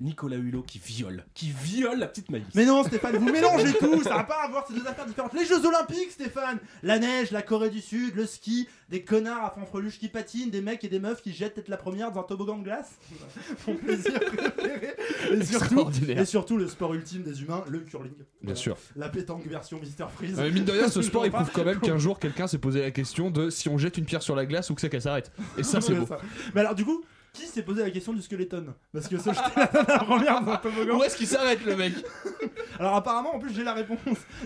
Nicolas 0.00 0.36
Hulot 0.36 0.62
qui 0.62 0.78
viole, 0.78 1.24
qui 1.34 1.50
viole 1.50 1.98
la 1.98 2.06
petite 2.06 2.30
Maïs. 2.30 2.44
Mais 2.54 2.64
non, 2.64 2.82
Stéphane, 2.84 3.16
vous 3.16 3.30
mélangez 3.30 3.72
tout. 3.78 4.02
Ça 4.02 4.16
va 4.16 4.24
pas 4.24 4.42
avoir 4.44 4.66
ces 4.66 4.74
deux 4.74 4.86
affaires 4.86 5.06
différentes. 5.06 5.34
Les 5.34 5.44
Jeux 5.44 5.64
Olympiques, 5.66 6.10
Stéphane. 6.10 6.58
La 6.82 6.98
neige, 6.98 7.30
la 7.30 7.42
Corée 7.42 7.70
du 7.70 7.80
Sud, 7.80 8.14
le 8.16 8.26
ski, 8.26 8.68
des 8.88 9.02
connards 9.04 9.44
à 9.44 9.50
fanfreluche 9.50 9.98
qui 9.98 10.08
patinent, 10.08 10.50
des 10.50 10.60
mecs 10.60 10.82
et 10.84 10.88
des 10.88 10.98
meufs 10.98 11.22
qui 11.22 11.32
jettent 11.32 11.54
tête 11.54 11.68
la 11.68 11.76
première 11.76 12.10
dans 12.12 12.20
un 12.20 12.24
toboggan 12.24 12.58
de 12.58 12.64
glace. 12.64 12.92
Mon 13.66 13.74
plaisir 13.74 14.18
préféré. 14.20 14.94
Et 15.30 15.44
surtout, 15.44 15.64
Extraordinaire. 15.64 16.18
et 16.20 16.24
surtout, 16.24 16.56
le 16.56 16.68
sport 16.68 16.94
ultime 16.94 17.22
des 17.22 17.42
humains, 17.42 17.64
le 17.68 17.80
curling. 17.80 18.12
Bien 18.42 18.54
sûr. 18.54 18.76
La 18.96 19.08
pétanque 19.08 19.46
version 19.46 19.78
Mister 19.78 20.06
Freeze. 20.14 20.38
Euh, 20.40 20.50
mine 20.50 20.64
de 20.64 20.72
rien, 20.72 20.88
ce 20.88 21.02
sport 21.02 21.26
il 21.26 21.32
prouve 21.32 21.50
quand 21.52 21.64
même 21.64 21.80
qu'un 21.80 21.98
jour 21.98 22.18
quelqu'un 22.18 22.46
s'est 22.46 22.58
posé 22.58 22.80
la 22.80 22.90
question 22.90 23.30
de 23.30 23.50
si 23.50 23.68
on 23.68 23.78
jette 23.78 23.98
une 23.98 24.04
pierre 24.04 24.22
sur 24.22 24.34
la 24.36 24.46
glace 24.46 24.70
ou 24.70 24.74
que 24.74 24.80
c'est 24.80 24.88
qu'elle 24.88 25.02
s'arrête. 25.02 25.30
Et 25.58 25.62
ça, 25.62 25.80
c'est 25.80 25.94
beau. 25.94 26.06
ça. 26.06 26.18
Mais 26.54 26.60
alors, 26.62 26.74
du 26.74 26.84
coup, 26.84 27.04
qui 27.32 27.46
s'est 27.46 27.62
posé 27.62 27.82
la 27.82 27.90
question 27.90 28.12
du 28.12 28.20
skeleton 28.20 28.74
Parce 28.92 29.08
que 29.08 29.16
se 29.18 29.30
jeter 29.32 29.50
la 29.56 29.98
première 29.98 30.42
dans 30.42 30.52
un 30.52 30.56
toboggan. 30.58 30.98
Où 30.98 31.02
est-ce 31.02 31.16
qu'il 31.16 31.26
s'arrête 31.26 31.64
le 31.64 31.76
mec 31.76 31.94
Alors 32.78 32.94
apparemment, 32.94 33.34
en 33.34 33.38
plus 33.38 33.54
j'ai 33.54 33.64
la 33.64 33.72
réponse. 33.72 33.98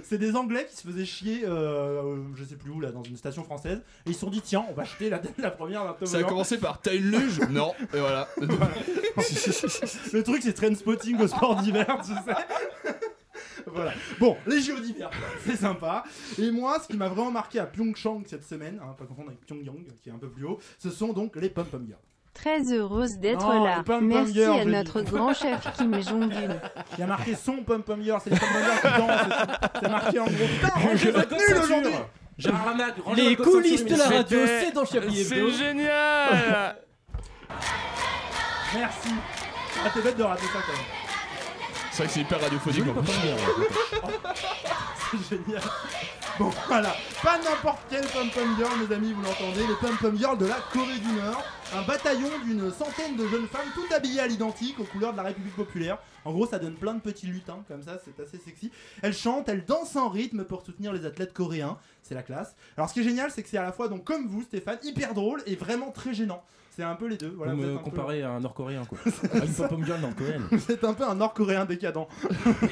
C'est 0.05 0.19
des 0.19 0.37
Anglais 0.37 0.67
qui 0.71 0.77
se 0.77 0.87
faisaient 0.87 1.05
chier, 1.05 1.43
euh, 1.45 2.17
je 2.37 2.45
sais 2.45 2.57
plus 2.57 2.71
où 2.71 2.81
là, 2.81 2.93
dans 2.93 3.03
une 3.03 3.17
station 3.17 3.43
française, 3.43 3.83
et 4.07 4.11
ils 4.11 4.15
se 4.15 4.21
sont 4.21 4.31
dit 4.31 4.41
tiens, 4.41 4.65
on 4.71 4.73
va 4.73 4.85
jeter 4.85 5.11
la, 5.11 5.21
la 5.39 5.51
première 5.51 5.85
d'un 5.85 5.93
toboggan. 5.93 6.13
Ça 6.13 6.19
a 6.19 6.25
commencé 6.25 6.59
par 6.59 6.81
t'as 6.81 6.95
une 6.95 7.11
luge 7.11 7.41
Non. 7.51 7.73
Et 7.93 7.99
voilà. 7.99 8.29
Le 10.13 10.23
truc 10.23 10.43
c'est 10.43 10.53
train 10.53 10.75
spotting 10.75 11.21
au 11.21 11.27
sport 11.27 11.57
d'hiver, 11.57 11.87
tu 12.05 12.13
sais. 12.13 12.93
voilà. 13.67 13.93
Bon, 14.21 14.37
les 14.47 14.61
jeux 14.61 14.81
d'hiver, 14.81 15.11
c'est 15.45 15.57
sympa. 15.57 16.05
Et 16.39 16.53
moi, 16.53 16.79
ce 16.81 16.87
qui 16.87 16.97
m'a 16.97 17.09
vraiment 17.09 17.33
marqué 17.33 17.59
à 17.59 17.67
Pyeongchang 17.67 18.23
cette 18.27 18.45
semaine, 18.45 18.81
hein, 18.81 18.95
pas 18.97 19.07
confondre 19.07 19.29
avec 19.29 19.41
Pyongyang 19.41 19.87
qui 20.03 20.09
est 20.09 20.13
un 20.13 20.19
peu 20.19 20.29
plus 20.29 20.45
haut, 20.45 20.61
ce 20.79 20.91
sont 20.91 21.13
donc 21.13 21.35
les 21.37 21.51
pom 21.51 21.67
pom 21.67 21.85
girls. 21.85 21.99
Très 22.39 22.73
heureuse 22.73 23.19
d'être 23.19 23.45
Non, 23.47 23.65
là. 23.65 23.77
pom-pom 23.85 24.07
Merci 24.07 24.35
girls, 24.35 24.61
à 24.61 24.65
notre 24.65 25.01
dit. 25.01 25.11
grand 25.11 25.35
chef 25.35 25.61
Kim 25.77 25.95
Jong-un. 26.03 26.57
Il 26.95 27.01
y 27.01 27.03
a 27.03 27.07
marqué 27.07 27.35
son 27.35 27.57
pom 27.65 27.83
pom 27.83 28.03
girl, 28.03 28.21
c'est 28.23 28.31
les 28.31 28.37
pom 28.39 28.49
pom 28.53 28.63
girls 28.63 28.81
qui 28.81 29.01
dansent. 29.01 29.71
C'est 29.83 29.89
marqué 29.91 30.19
en 30.21 30.25
gros. 30.25 30.33
Putain, 30.35 30.69
rangez 30.89 31.11
votre 31.11 31.31
nul 31.35 31.57
aujourd'hui. 31.63 31.93
Gérard 32.39 32.67
Lanac, 32.77 32.95
rangez 33.05 33.23
Les 33.23 33.35
votre 33.37 33.51
coulisses 33.51 33.85
de 33.85 33.97
la 33.97 34.05
radio, 34.05 34.39
c'est 34.47 34.73
dans 34.73 34.85
Chablis 34.85 35.21
Hebdo. 35.23 35.51
C'est 35.51 35.57
génial 35.65 36.77
Merci. 38.75 39.09
Ah, 39.85 39.91
t'es 39.95 40.01
bête 40.03 40.17
de 40.17 40.23
rater 40.23 40.43
ça 40.47 40.59
quand 40.67 40.73
même. 40.73 40.83
C'est 41.91 41.99
vrai 41.99 42.07
que 42.09 42.13
c'est 42.13 42.21
hyper 42.21 42.41
radiophonique 42.41 42.79
Joli 42.79 42.91
en 42.91 42.95
plus. 43.03 43.13
génial. 45.31 45.63
Bon, 46.39 46.51
voilà. 46.67 46.95
Pas 47.23 47.39
n'importe 47.39 47.81
quel 47.89 48.07
pom-pom 48.07 48.57
girl, 48.57 48.71
mes 48.79 48.95
amis, 48.95 49.13
vous 49.13 49.23
l'entendez. 49.23 49.67
Les 49.67 49.75
pom-pom 49.81 50.19
girls 50.19 50.39
de 50.39 50.47
la 50.47 50.59
Corée 50.73 50.99
du 50.99 51.13
Nord. 51.13 51.43
Un 51.75 51.83
bataillon 51.83 52.29
d'une 52.45 52.71
centaine 52.71 53.17
de 53.17 53.27
jeunes 53.27 53.49
femmes, 53.49 53.69
toutes 53.75 53.91
habillées 53.93 54.21
à 54.21 54.27
l'identique, 54.27 54.79
aux 54.79 54.85
couleurs 54.85 55.13
de 55.13 55.17
la 55.17 55.25
République 55.25 55.57
populaire. 55.57 55.99
En 56.25 56.33
gros, 56.33 56.47
ça 56.47 56.59
donne 56.59 56.75
plein 56.75 56.95
de 56.95 57.01
petits 57.01 57.27
lutins, 57.27 57.65
comme 57.69 57.83
ça, 57.83 57.99
c'est 58.05 58.23
assez 58.23 58.39
sexy. 58.39 58.71
Elles 59.03 59.15
chantent, 59.15 59.49
elles 59.49 59.65
dansent 59.65 59.97
en 59.97 60.09
rythme 60.09 60.45
pour 60.45 60.65
soutenir 60.65 60.93
les 60.93 61.07
athlètes 61.07 61.33
coréens. 61.33 61.79
C'est 62.03 62.15
la 62.15 62.23
classe. 62.23 62.55
Alors, 62.77 62.89
ce 62.89 62.95
qui 62.95 63.01
est 63.01 63.05
génial, 63.05 63.31
c'est 63.31 63.43
que 63.43 63.49
c'est 63.49 63.59
à 63.59 63.63
la 63.63 63.73
fois, 63.73 63.89
donc, 63.89 64.05
comme 64.05 64.29
vous, 64.29 64.43
Stéphane, 64.43 64.79
hyper 64.83 65.15
drôle 65.15 65.43
et 65.47 65.57
vraiment 65.57 65.91
très 65.91 66.15
gênant. 66.15 66.45
C'est 66.77 66.83
un 66.83 66.95
peu 66.95 67.07
les 67.07 67.17
deux. 67.17 67.33
Voilà, 67.35 67.55
Vous 67.55 67.61
vous 67.63 67.65
êtes 67.65 67.71
me 67.71 67.75
un 67.77 67.79
peu- 67.79 67.85
comparez 67.91 68.23
à 68.23 68.33
un 68.33 68.41
Nord-Coréen 68.41 68.85
quoi. 68.85 68.99
à 69.33 69.45
une 69.47 69.53
pop-up 69.55 69.81
girl 69.83 69.99
nord-coréenne. 69.99 70.43
Vous 70.53 70.71
êtes 70.73 70.85
un 70.85 70.93
peu 70.93 71.05
un 71.05 71.15
nord-coréen 71.15 71.65
décadent. 71.65 72.07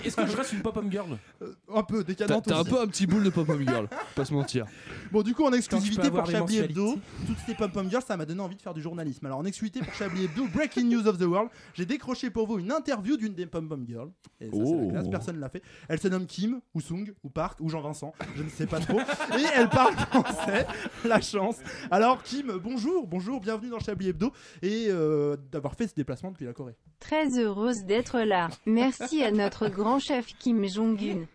Est-ce 0.05 0.17
que 0.17 0.27
je 0.27 0.37
reste 0.37 0.53
une 0.53 0.61
pop-up 0.61 0.85
girl 0.91 1.17
Euh, 1.41 1.55
un 1.75 1.83
peu 1.83 2.05
T'as 2.05 2.09
décadent 2.27 2.43
t'as 2.45 2.59
un 2.59 2.65
peu 2.65 2.79
un 2.83 2.87
petit 2.87 3.07
boule 3.07 3.25
de 3.25 3.31
pop-up 3.31 3.59
girl, 3.67 3.89
pas 4.15 4.27
se 4.27 4.35
mentir. 4.35 4.67
Bon, 5.11 5.23
du 5.23 5.35
coup, 5.35 5.45
en 5.47 5.53
exclusivité 5.55 6.11
pour 6.11 6.27
Chablis 6.27 6.59
Hebdo, 6.59 6.97
toutes 7.27 7.39
ces 7.47 7.55
pom-pom 7.55 7.89
girls, 7.89 8.03
ça 8.07 8.19
m'a 8.19 8.27
donné 8.27 8.43
envie 8.43 8.57
de 8.57 8.61
faire 8.61 8.75
du 8.75 8.83
journalisme. 8.83 9.25
Alors, 9.25 9.39
en 9.39 9.45
exclusivité 9.47 9.81
pour 9.83 9.95
Chablis 9.95 10.25
Hebdo, 10.25 10.49
Breaking 10.55 10.85
News 10.85 11.07
of 11.09 11.17
the 11.17 11.23
World, 11.23 11.49
j'ai 11.73 11.87
décroché 11.87 12.29
pour 12.29 12.47
vous 12.47 12.59
une 12.59 12.73
interview 12.73 13.17
d'une 13.17 13.33
des 13.33 13.47
pom-pom 13.47 13.87
girls. 13.89 14.11
Et 14.39 14.51
ça, 14.51 14.53
c'est 14.53 14.61
la 14.61 14.67
Oh. 14.85 14.91
classe, 14.91 15.09
personne 15.09 15.37
ne 15.37 15.41
l'a 15.41 15.49
fait. 15.49 15.63
Elle 15.89 15.99
se 15.99 16.09
nomme 16.09 16.27
Kim, 16.27 16.61
ou 16.75 16.81
Sung, 16.83 17.11
ou 17.23 17.31
Park, 17.31 17.59
ou 17.61 17.71
Jean-Vincent, 17.71 18.13
je 18.37 18.43
ne 18.43 18.51
sais 18.51 18.67
pas 18.67 18.81
trop. 18.81 19.01
Et 19.01 19.45
elle 19.57 19.71
parle 19.71 19.95
français, 19.95 20.67
la 21.07 21.23
chance. 21.23 21.57
Alors, 21.91 22.23
Kim, 22.23 22.53
bonjour, 22.63 23.07
bonjour, 23.07 23.41
bienvenue 23.41 23.71
dans 23.71 23.79
Chablis 23.79 23.94
Hebdo, 24.03 24.33
et 24.63 24.87
euh, 24.89 25.37
d'avoir 25.51 25.75
fait 25.75 25.87
ce 25.87 25.95
déplacement 25.95 26.31
depuis 26.31 26.47
la 26.47 26.53
Corée. 26.53 26.77
Très 27.01 27.39
heureuse 27.39 27.85
d'être 27.85 28.21
là. 28.21 28.49
Merci 28.67 29.23
à 29.23 29.31
notre 29.31 29.69
grand 29.69 29.99
chef 29.99 30.27
Kim 30.39 30.67
Jong-un. 30.67 31.27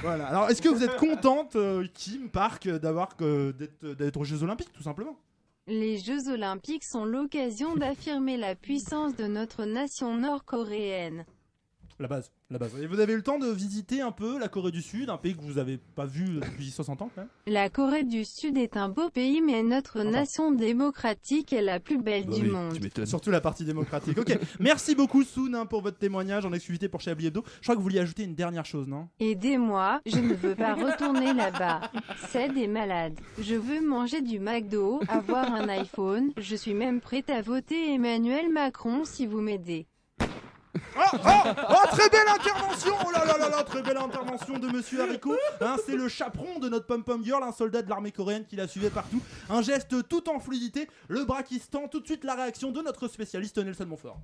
Voilà. 0.00 0.26
Alors, 0.26 0.48
est-ce 0.48 0.62
que 0.62 0.68
vous 0.68 0.82
êtes 0.82 0.96
contente, 0.96 1.56
euh, 1.56 1.86
Kim, 1.92 2.30
Park, 2.30 2.68
d'avoir 2.68 3.10
euh, 3.20 3.52
d'être 3.82 4.20
aux 4.20 4.24
Jeux 4.24 4.42
Olympiques, 4.42 4.72
tout 4.72 4.82
simplement? 4.82 5.16
Les 5.66 5.98
Jeux 5.98 6.28
Olympiques 6.28 6.84
sont 6.84 7.04
l'occasion 7.04 7.76
d'affirmer 7.76 8.36
la 8.36 8.54
puissance 8.54 9.14
de 9.14 9.26
notre 9.26 9.64
nation 9.64 10.16
nord-coréenne. 10.16 11.24
La 11.98 12.08
base, 12.08 12.32
la 12.50 12.58
base. 12.58 12.72
Et 12.80 12.86
vous 12.86 13.00
avez 13.00 13.12
eu 13.12 13.16
le 13.16 13.22
temps 13.22 13.38
de 13.38 13.48
visiter 13.48 14.00
un 14.00 14.12
peu 14.12 14.38
la 14.38 14.48
Corée 14.48 14.72
du 14.72 14.82
Sud, 14.82 15.10
un 15.10 15.16
pays 15.18 15.36
que 15.36 15.42
vous 15.42 15.58
avez 15.58 15.78
pas 15.78 16.06
vu 16.06 16.40
depuis 16.40 16.70
60 16.72 17.02
ans 17.02 17.10
quand 17.14 17.22
même 17.22 17.30
La 17.46 17.68
Corée 17.70 18.04
du 18.04 18.24
Sud 18.24 18.56
est 18.58 18.76
un 18.76 18.88
beau 18.88 19.10
pays, 19.10 19.40
mais 19.40 19.62
notre 19.62 20.02
nation 20.02 20.52
démocratique 20.52 21.52
est 21.52 21.62
la 21.62 21.80
plus 21.80 21.98
belle 21.98 22.26
Bah 22.26 22.34
du 22.34 22.44
monde. 22.44 22.78
Surtout 23.04 23.30
la 23.30 23.40
partie 23.40 23.64
démocratique. 23.64 24.18
Ok, 24.18 24.36
merci 24.60 24.94
beaucoup 24.94 25.22
Soun 25.22 25.54
hein, 25.54 25.66
pour 25.66 25.82
votre 25.82 25.98
témoignage 25.98 26.44
en 26.44 26.52
exclusivité 26.52 26.88
pour 26.88 27.00
Chablis 27.00 27.26
Hebdo. 27.26 27.44
Je 27.60 27.62
crois 27.62 27.74
que 27.74 27.78
vous 27.78 27.84
vouliez 27.84 28.00
ajouter 28.00 28.24
une 28.24 28.34
dernière 28.34 28.64
chose, 28.64 28.88
non? 28.88 29.08
Aidez-moi, 29.20 30.00
je 30.06 30.18
ne 30.18 30.34
veux 30.34 30.54
pas 30.54 30.74
retourner 30.74 31.32
là-bas. 31.32 31.90
C'est 32.28 32.48
des 32.52 32.66
malades. 32.66 33.18
Je 33.38 33.54
veux 33.54 33.80
manger 33.86 34.20
du 34.22 34.38
McDo, 34.38 35.00
avoir 35.08 35.52
un 35.52 35.68
iPhone. 35.68 36.32
Je 36.36 36.56
suis 36.56 36.74
même 36.74 37.00
prête 37.00 37.30
à 37.30 37.42
voter 37.42 37.94
Emmanuel 37.94 38.50
Macron 38.50 39.04
si 39.04 39.26
vous 39.26 39.40
m'aidez. 39.40 39.86
Oh, 40.74 41.00
oh, 41.12 41.28
oh, 41.70 41.86
très 41.90 42.08
belle 42.08 42.28
intervention 42.28 42.94
Oh 43.06 43.10
là 43.10 43.24
là 43.26 43.36
là 43.36 43.48
là, 43.50 43.62
très 43.62 43.82
belle 43.82 43.98
intervention 43.98 44.58
de 44.58 44.68
Monsieur 44.68 45.02
Haricot. 45.02 45.36
Hein, 45.60 45.76
c'est 45.84 45.96
le 45.96 46.08
chaperon 46.08 46.58
de 46.58 46.68
notre 46.68 46.86
pom 46.86 47.04
pom 47.04 47.22
girl, 47.22 47.42
un 47.42 47.52
soldat 47.52 47.82
de 47.82 47.90
l'armée 47.90 48.12
coréenne 48.12 48.46
qui 48.46 48.56
la 48.56 48.66
suivait 48.66 48.90
partout. 48.90 49.20
Un 49.50 49.60
geste 49.60 50.08
tout 50.08 50.30
en 50.30 50.40
fluidité, 50.40 50.88
le 51.08 51.24
bras 51.24 51.42
tend, 51.70 51.88
tout 51.88 52.00
de 52.00 52.06
suite 52.06 52.24
la 52.24 52.34
réaction 52.34 52.72
de 52.72 52.80
notre 52.80 53.08
spécialiste 53.08 53.58
Nelson 53.58 53.86
Montfort. 53.86 54.18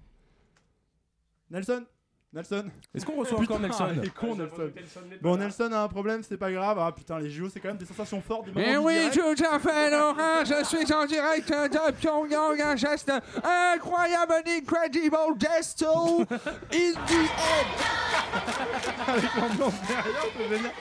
Nelson? 1.50 1.84
Nelson 2.30 2.66
Est-ce 2.94 3.06
qu'on 3.06 3.16
reçoit 3.16 3.40
encore 3.40 3.58
Nelson 3.58 3.88
il 3.96 4.04
est 4.04 4.14
con, 4.14 4.36
Nelson. 4.36 4.70
Bon, 5.22 5.36
Nelson 5.38 5.70
a 5.72 5.80
un 5.80 5.88
problème, 5.88 6.22
c'est 6.22 6.36
pas 6.36 6.52
grave. 6.52 6.78
Ah 6.78 6.92
putain, 6.92 7.18
les 7.18 7.30
JO, 7.30 7.48
c'est 7.48 7.58
quand 7.58 7.68
même 7.68 7.78
des 7.78 7.86
sensations 7.86 8.20
fortes. 8.20 8.46
Des 8.46 8.52
moments 8.52 8.84
oui, 8.84 9.08
tout 9.12 9.44
à 9.44 9.58
fait, 9.58 9.90
Laurent. 9.90 10.44
Je 10.44 10.62
suis 10.64 10.92
en 10.92 11.06
direct 11.06 11.48
de 11.48 11.90
Pyongyang. 11.92 12.60
Un 12.60 12.76
geste 12.76 13.10
incroyable, 13.72 14.34
incredible 14.46 15.16
gesto 15.38 16.20
in 16.72 16.92
the 16.92 17.30
Avec 19.08 19.34
l'ambiance 19.34 19.74
derrière, 19.86 20.26
c'est 20.36 20.48
génial. 20.48 20.72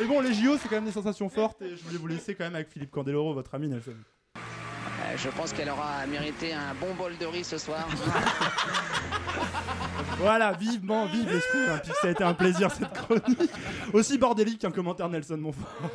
Et 0.00 0.04
bon, 0.04 0.20
les 0.20 0.34
JO, 0.34 0.58
c'est 0.58 0.68
quand 0.68 0.76
même 0.76 0.84
des 0.84 0.92
sensations 0.92 1.30
fortes. 1.30 1.62
Et 1.62 1.76
je 1.76 1.82
voulais 1.82 1.98
vous 1.98 2.06
laisser 2.08 2.34
quand 2.34 2.44
même 2.44 2.54
avec 2.56 2.68
Philippe 2.68 2.90
Candeloro, 2.90 3.32
votre 3.32 3.54
ami 3.54 3.68
Nelson. 3.68 3.94
Euh, 4.36 5.16
je 5.16 5.28
pense 5.30 5.52
qu'elle 5.54 5.70
aura 5.70 6.06
mérité 6.06 6.52
un 6.52 6.74
bon 6.74 6.94
bol 6.94 7.16
de 7.16 7.24
riz 7.26 7.44
ce 7.44 7.56
soir. 7.56 7.88
Voilà, 10.20 10.52
vivement, 10.52 11.06
vive 11.06 11.26
l'esprit 11.32 11.58
olympique. 11.66 11.92
Ça 12.00 12.08
a 12.08 12.10
été 12.10 12.22
un 12.24 12.34
plaisir 12.34 12.70
cette 12.70 12.92
chronique. 12.92 13.50
Aussi 13.92 14.18
bordélique 14.18 14.58
qu'un 14.60 14.70
commentaire 14.70 15.08
de 15.08 15.12
Nelson 15.12 15.38
Montfort. 15.38 15.90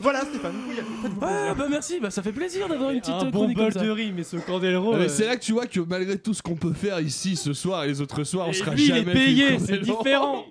voilà, 0.00 0.20
Stéphane. 0.22 0.54
Faites-vous 1.02 1.18
Ah 1.22 1.54
bah 1.54 1.66
merci, 1.68 2.00
bah 2.00 2.10
ça 2.10 2.22
fait 2.22 2.32
plaisir 2.32 2.68
d'avoir 2.68 2.90
une 2.90 3.00
petite 3.00 3.14
Un 3.14 3.26
euh, 3.26 3.30
bon 3.30 3.52
bol 3.52 3.72
de 3.72 3.90
riz, 3.90 4.12
mais 4.12 4.22
ce 4.24 4.36
Candeloro. 4.38 4.94
Ah, 4.94 4.98
euh, 4.98 5.08
c'est 5.08 5.26
là 5.26 5.36
que 5.36 5.42
tu 5.42 5.52
vois 5.52 5.66
que 5.66 5.80
malgré 5.80 6.18
tout 6.18 6.32
ce 6.34 6.42
qu'on 6.42 6.56
peut 6.56 6.72
faire 6.72 7.00
ici 7.00 7.36
ce 7.36 7.52
soir 7.52 7.84
et 7.84 7.88
les 7.88 8.00
autres 8.00 8.24
soirs, 8.24 8.48
on 8.48 8.50
Et 8.50 8.54
sera 8.54 8.74
lui, 8.74 8.84
il 8.86 8.90
est 8.92 8.96
jamais 8.98 9.12
payé, 9.12 9.58
c'est 9.58 9.78
différent. 9.78 10.46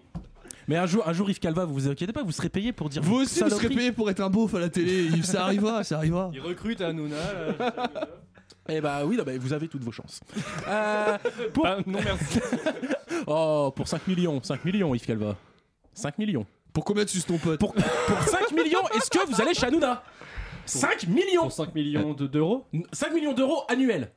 Mais 0.68 0.76
un 0.76 0.86
jour, 0.86 1.08
un 1.08 1.14
jour 1.14 1.30
Yves 1.30 1.40
Calva, 1.40 1.64
vous 1.64 1.74
vous 1.74 1.88
inquiétez 1.88 2.12
pas, 2.12 2.24
vous 2.24 2.32
serez 2.34 2.50
payé 2.50 2.74
pour 2.74 2.90
dire 2.90 3.02
Vous 3.02 3.22
aussi, 3.22 3.42
vous 3.42 3.50
serez 3.50 3.70
payé 3.70 3.92
pour 3.94 4.10
être 4.10 4.20
un 4.20 4.30
beauf 4.30 4.54
à 4.54 4.60
la 4.60 4.68
télé. 4.70 5.06
Yves, 5.06 5.24
Ça 5.24 5.44
arrivera, 5.44 5.84
ça 5.86 5.96
arrivera. 5.98 6.30
Il 6.34 6.42
recrute 6.42 6.82
Hanouna. 6.82 7.16
là. 7.58 8.08
Eh 8.70 8.82
bah 8.82 9.06
oui, 9.06 9.18
bah, 9.26 9.32
vous 9.40 9.54
avez 9.54 9.68
toutes 9.68 9.84
vos 9.84 9.92
chances. 9.92 10.20
Euh, 10.68 11.18
pour... 11.54 11.64
Bah, 11.64 11.78
non, 11.86 12.00
merci. 12.04 12.40
oh, 13.28 13.72
pour 13.76 13.88
5 13.88 14.06
millions, 14.08 14.42
5 14.44 14.66
millions 14.66 14.94
Yves 14.94 15.06
Calva. 15.06 15.36
5 15.94 16.18
millions. 16.18 16.46
Pour 16.74 16.84
combien 16.84 17.06
tu 17.06 17.22
ton 17.22 17.38
pote 17.38 17.60
pour, 17.60 17.74
pour 17.74 18.22
5 18.24 18.52
millions, 18.52 18.86
est-ce 18.96 19.10
que 19.10 19.26
vous 19.26 19.42
allez 19.42 19.54
chez 19.54 19.66
Hanouna? 19.68 20.04
5 20.66 21.08
millions 21.08 21.44
Pour 21.44 21.52
5 21.54 21.74
millions 21.74 22.14
de- 22.14 22.28
d'euros? 22.28 22.66
5 22.92 23.14
millions 23.14 23.34
d'euros 23.34 23.64
annuels 23.70 24.12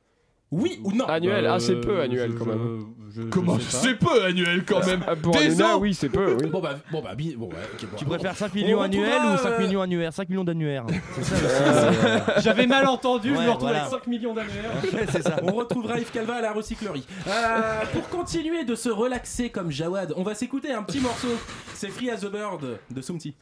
Oui 0.52 0.80
ou 0.82 0.92
non 0.92 1.04
Annuel, 1.06 1.44
Bah, 1.44 1.52
ah 1.54 1.60
c'est 1.60 1.76
peu 1.76 1.98
euh, 2.00 2.04
annuel 2.04 2.32
je- 2.32 2.36
quand 2.38 2.46
même. 2.46 2.80
je- 3.14 3.22
je- 3.22 3.28
Comment 3.28 3.56
je. 3.58 3.64
C'est 3.68 3.94
peu 3.94 4.24
annuel 4.24 4.64
quand 4.64 4.84
même. 4.84 5.04
Ah, 5.06 5.14
Pour 5.14 5.32
Des 5.32 5.46
Hanouna, 5.46 5.76
ans 5.76 5.78
oui, 5.78 5.94
c'est 5.94 6.08
peu, 6.08 6.34
oui. 6.40 6.48
Bon 6.50 6.60
bah, 6.60 6.74
bon 6.90 7.00
bah, 7.02 7.10
bon, 7.14 7.46
ouais, 7.46 7.52
ok, 7.74 7.82
bon, 7.82 7.96
Tu 7.96 8.04
bon. 8.04 8.10
préfères 8.10 8.36
5 8.36 8.50
On 8.52 8.56
millions 8.56 8.80
annuels 8.80 9.22
ou 9.32 9.36
5 9.38 9.48
euh, 9.52 9.58
millions 9.60 9.80
annuaires? 9.82 10.12
5 10.12 10.28
millions 10.28 10.42
d'annuaires. 10.44 10.86
C'est 11.14 11.22
ça 11.24 11.36
Euh, 11.36 12.20
J'avais 12.40 12.66
mal 12.66 12.86
entendu, 12.88 13.28
je 13.32 13.34
Ouais, 13.38 13.44
me 13.44 13.50
retrouve 13.50 13.68
voilà. 13.68 13.84
avec 13.84 13.90
5 13.92 14.06
millions 14.08 14.34
d'annuaires. 14.34 14.72
c'est 15.12 15.22
ça. 15.22 15.36
On 15.44 15.52
retrouvera 15.52 15.98
Yves 16.00 16.10
Calva 16.10 16.34
à 16.36 16.40
la 16.40 16.52
recyclerie. 16.52 17.06
Euh, 17.28 17.80
pour 17.92 18.08
continuer 18.08 18.64
de 18.64 18.74
se 18.74 18.88
relaxer 18.88 19.50
comme 19.50 19.70
Jawad, 19.70 20.12
on 20.16 20.24
va 20.24 20.34
s'écouter 20.34 20.72
un 20.72 20.82
petit 20.82 21.00
morceau. 21.00 21.28
C'est 21.74 21.90
Free 21.90 22.10
as 22.10 22.24
a 22.24 22.28
Bird 22.28 22.78
de 22.90 23.00
Sumti. 23.00 23.34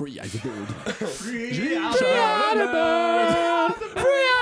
Free 0.00 0.18
as 0.18 0.34
a 0.34 0.38
Bird. 0.38 0.68
Free 0.94 1.76
as 1.76 2.00
a 2.00 2.04
Bird. 2.72 3.74
Free 4.00 4.28
as 4.32 4.39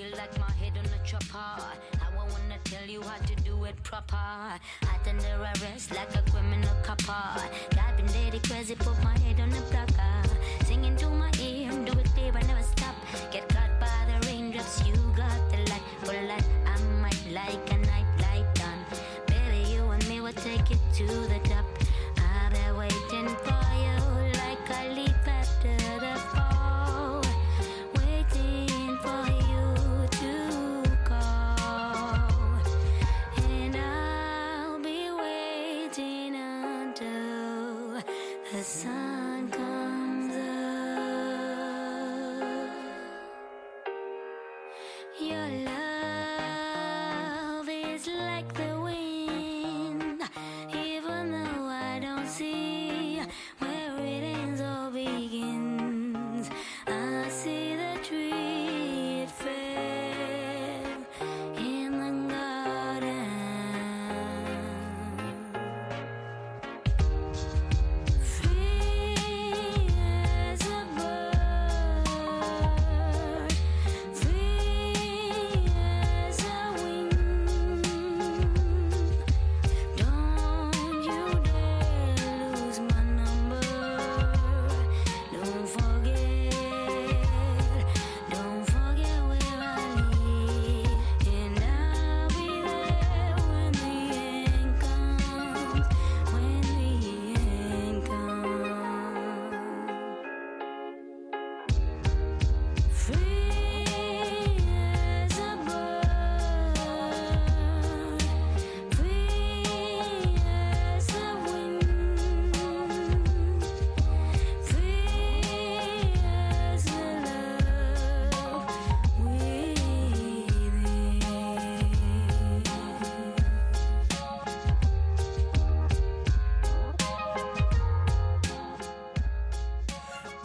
feel 0.00 0.16
like 0.16 0.38
my 0.38 0.50
head 0.52 0.72
on 0.78 0.84
a 0.86 1.06
chopper. 1.06 1.36
I 1.36 2.08
wanna 2.16 2.58
tell 2.64 2.86
you 2.86 3.02
how 3.02 3.18
to 3.18 3.34
do 3.42 3.64
it 3.64 3.82
proper. 3.82 4.16
Out 4.16 5.08
under 5.08 5.36
arrest 5.42 5.94
like 5.94 6.14
a 6.14 6.22
criminal 6.30 6.74
copper. 6.82 7.42
God 7.76 7.96
been 7.96 8.06
dead 8.06 8.42
crazy, 8.48 8.74
put 8.74 9.02
my 9.02 9.16
head 9.18 9.40
on 9.40 9.50
the 9.50 9.60
blocker. 9.70 10.64
Singing 10.64 10.96
to 10.96 11.10
my 11.10 11.30
ear, 11.40 11.70
do 11.84 11.92
it 11.98 12.06
clear, 12.14 12.32
I 12.34 12.42
never 12.42 12.62
stop. 12.62 12.79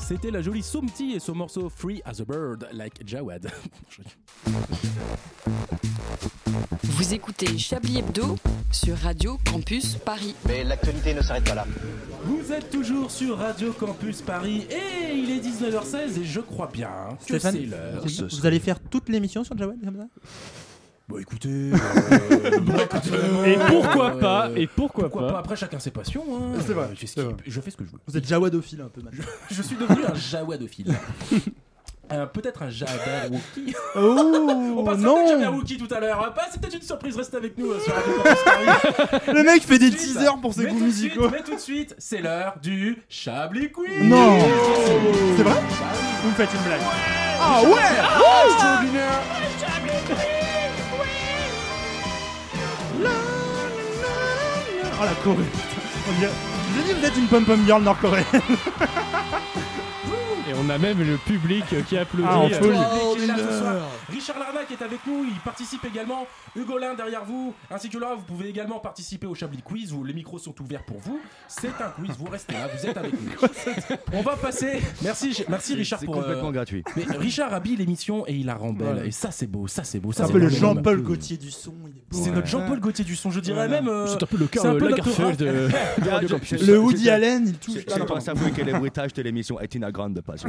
C'était 0.08 0.30
la 0.32 0.42
jolie 0.42 0.62
Soumti 0.62 1.14
et 1.14 1.20
son 1.20 1.34
morceau 1.36 1.70
Free 1.70 2.02
as 2.06 2.22
a 2.22 2.26
Bird, 2.26 2.68
like 2.74 3.02
Jawad. 3.08 3.50
Vous 6.84 7.14
écoutez 7.14 7.58
Chablis 7.58 8.00
Hebdo 8.00 8.36
sur 8.72 8.96
Radio 8.98 9.38
Campus 9.50 9.96
Paris. 9.96 10.36
Mais 10.48 10.64
l'actualité 10.64 11.14
ne 11.14 11.22
s'arrête 11.22 11.44
pas 11.46 11.56
là. 11.56 11.66
Vous 12.26 12.52
êtes 12.52 12.70
toujours 12.70 13.10
sur 13.10 13.38
Radio 13.38 13.72
Campus 13.74 14.22
Paris 14.22 14.68
et 14.70 15.16
il 15.16 15.32
est 15.32 15.40
19h16 15.40 16.20
et 16.22 16.24
je 16.26 16.40
crois 16.40 16.70
bien 16.72 16.90
que 17.28 17.40
Stéphane, 17.40 17.56
c'est 17.56 17.66
l'heure. 17.66 18.04
vous- 18.06 18.46
allez 18.46 18.60
faire 18.60 18.80
toute 18.80 19.10
l'émission 19.10 19.44
sur 19.44 19.58
Jawad 19.58 19.78
comme 19.84 19.98
ça? 19.98 20.08
Bon 21.08 21.20
écoutez, 21.20 21.50
euh, 21.50 21.72
bon, 22.62 22.74
écoutez, 22.80 23.10
Et 23.46 23.58
euh, 23.58 23.66
pourquoi 23.68 24.16
euh, 24.16 24.20
pas 24.20 24.50
Et 24.56 24.66
pourquoi, 24.66 25.04
pourquoi 25.04 25.28
pas 25.28 25.34
pas 25.34 25.40
Après 25.40 25.56
chacun 25.56 25.78
ses 25.78 25.92
passions. 25.92 26.24
Hein. 26.36 26.58
C'est 26.66 26.74
vrai, 26.74 26.88
Je 26.96 27.00
fais, 27.00 27.06
ce 27.08 27.14
c'est 27.14 27.20
qui- 27.22 27.26
vrai. 27.28 27.36
je 27.46 27.62
fais 27.62 27.70
ce 27.70 27.78
que 27.78 27.84
je 27.86 27.92
veux. 27.92 28.00
Vous 28.08 28.18
êtes 28.18 28.28
Jawadophile 28.28 28.82
un 28.82 28.90
peu 28.90 29.02
maintenant. 29.02 29.24
Je 29.52 29.62
suis 29.62 29.76
devenu 29.76 30.04
un 30.06 30.16
jawadophile. 30.16 30.94
Euh, 32.12 32.28
peut-être 32.28 32.62
un 32.62 32.70
Jabberwocky. 32.70 33.74
Oh 33.96 34.76
On 34.78 34.84
peut-être 34.84 35.00
non 35.00 35.28
Jabberwocky 35.28 35.78
tout 35.78 35.92
à 35.92 36.00
l'heure. 36.00 36.32
Bah, 36.36 36.44
c'est 36.52 36.62
peut-être 36.62 36.76
une 36.76 36.82
surprise. 36.84 37.18
Restez 37.18 37.36
avec 37.36 37.58
nous 37.58 37.74
sur. 37.80 37.94
Le 39.34 39.44
mec 39.44 39.64
fait 39.64 39.80
des 39.80 39.90
de 39.90 39.96
teasers 39.96 40.38
pour 40.40 40.54
ses 40.54 40.66
mais 40.66 40.70
goûts 40.70 40.78
tout 40.82 40.86
de 40.86 40.92
suite, 40.92 41.04
musicaux. 41.16 41.30
Mais 41.32 41.42
tout 41.42 41.56
de 41.56 41.60
suite, 41.60 41.96
c'est 41.98 42.22
l'heure 42.22 42.58
du 42.62 43.02
Chablis 43.10 43.72
Quiz. 43.72 44.04
Non 44.04 44.38
C'est 45.36 45.42
vrai 45.42 45.60
Vous 46.22 46.30
me 46.30 46.34
faites 46.36 46.54
une 46.54 46.62
blague. 46.62 46.82
Ah 47.42 47.62
ouais 47.64 48.50
Extraordinaire. 48.52 49.22
Oh 55.00 55.04
la 55.04 55.14
Corée 55.24 55.44
On 56.10 56.20
dirait- 56.20 56.32
vous 56.74 56.84
dit, 56.84 56.94
vous 57.00 57.06
êtes 57.06 57.18
une 57.18 57.28
pom-pom 57.28 57.66
girl 57.66 57.84
nord-coréenne. 57.84 58.26
Et 60.48 60.54
on 60.64 60.70
a 60.70 60.78
même 60.78 61.00
le 61.00 61.18
public 61.18 61.64
qui 61.88 61.98
applaudit. 61.98 62.28
Ah, 62.30 62.44
Le 62.48 62.58
public 62.60 62.80
qui 63.18 63.24
est 63.24 63.28
là 63.28 63.36
ce 63.38 63.60
soir. 63.60 63.76
Richard 64.12 64.38
Larnac 64.40 64.70
est 64.72 64.82
avec 64.84 65.00
nous, 65.08 65.26
il 65.26 65.40
participe 65.40 65.84
également. 65.86 66.28
Hugo 66.56 66.78
Lin 66.78 66.94
derrière 66.94 67.26
vous, 67.26 67.54
ainsi 67.72 67.90
que 67.90 67.98
Laura, 67.98 68.16
vous 68.16 68.24
pouvez 68.24 68.48
également 68.50 68.80
participer 68.80 69.26
au 69.28 69.34
Chablis 69.36 69.62
Quiz 69.64 69.92
où 69.92 70.04
les 70.04 70.14
micros 70.14 70.38
sont 70.38 70.54
ouverts 70.62 70.84
pour 70.84 71.00
vous. 71.00 71.20
C'est 71.48 71.70
un 71.82 71.90
quiz, 72.00 72.12
vous 72.18 72.30
restez 72.30 72.54
là, 72.54 72.70
vous 72.74 72.86
êtes 72.86 72.96
avec 72.96 73.14
nous. 73.14 73.32
On 74.14 74.22
va 74.22 74.36
passer. 74.36 74.82
Merci, 75.04 75.44
merci 75.50 75.74
Richard 75.76 76.00
C'est 76.00 76.06
pour. 76.06 76.16
euh, 76.18 76.22
complètement 76.22 76.52
gratuit. 76.52 76.84
Mais 76.96 77.04
Richard 77.18 77.54
habille 77.54 77.76
l'émission 77.76 78.26
et 78.28 78.34
il 78.34 78.46
la 78.46 78.56
rend 78.56 78.72
belle. 78.72 78.96
Ouais. 78.98 79.08
Et 79.08 79.12
ça, 79.12 79.32
c'est 79.32 79.48
beau, 79.48 79.68
ça, 79.68 79.84
c'est 79.84 80.00
beau. 80.00 80.12
C'est 80.12 80.20
ça, 80.20 80.26
un 80.26 80.32
peu 80.32 80.38
le 80.40 80.50
Jean-Paul 80.50 81.00
homme. 81.00 81.04
Gaultier 81.06 81.38
du 81.38 81.52
son. 81.52 81.74
C'est 82.12 82.32
notre 82.32 82.48
Jean-Paul 82.48 82.80
Gaultier 82.80 83.04
du 83.04 83.16
son, 83.16 83.32
je 83.32 83.40
dirais 83.40 83.68
même. 83.68 83.88
euh, 83.88 84.08
C'est 84.08 84.24
un 84.24 84.28
peu 84.28 84.38
le 84.38 84.48
c'est 84.54 84.62
peu 84.78 84.90
Lagerfeld 84.90 85.38
de, 85.38 85.46
de. 86.66 86.66
Le 86.66 86.80
Woody 86.80 87.10
Allen, 87.10 87.44
il 87.48 87.54
touche. 87.58 87.82
C'est 87.88 88.20
s'avouer 88.22 88.52
que 88.52 88.62
le 88.62 88.74
bruitage 88.74 89.14
de 89.14 89.22
l'émission 89.22 89.60
est 89.60 89.74
une 89.76 89.90
grande 89.90 90.22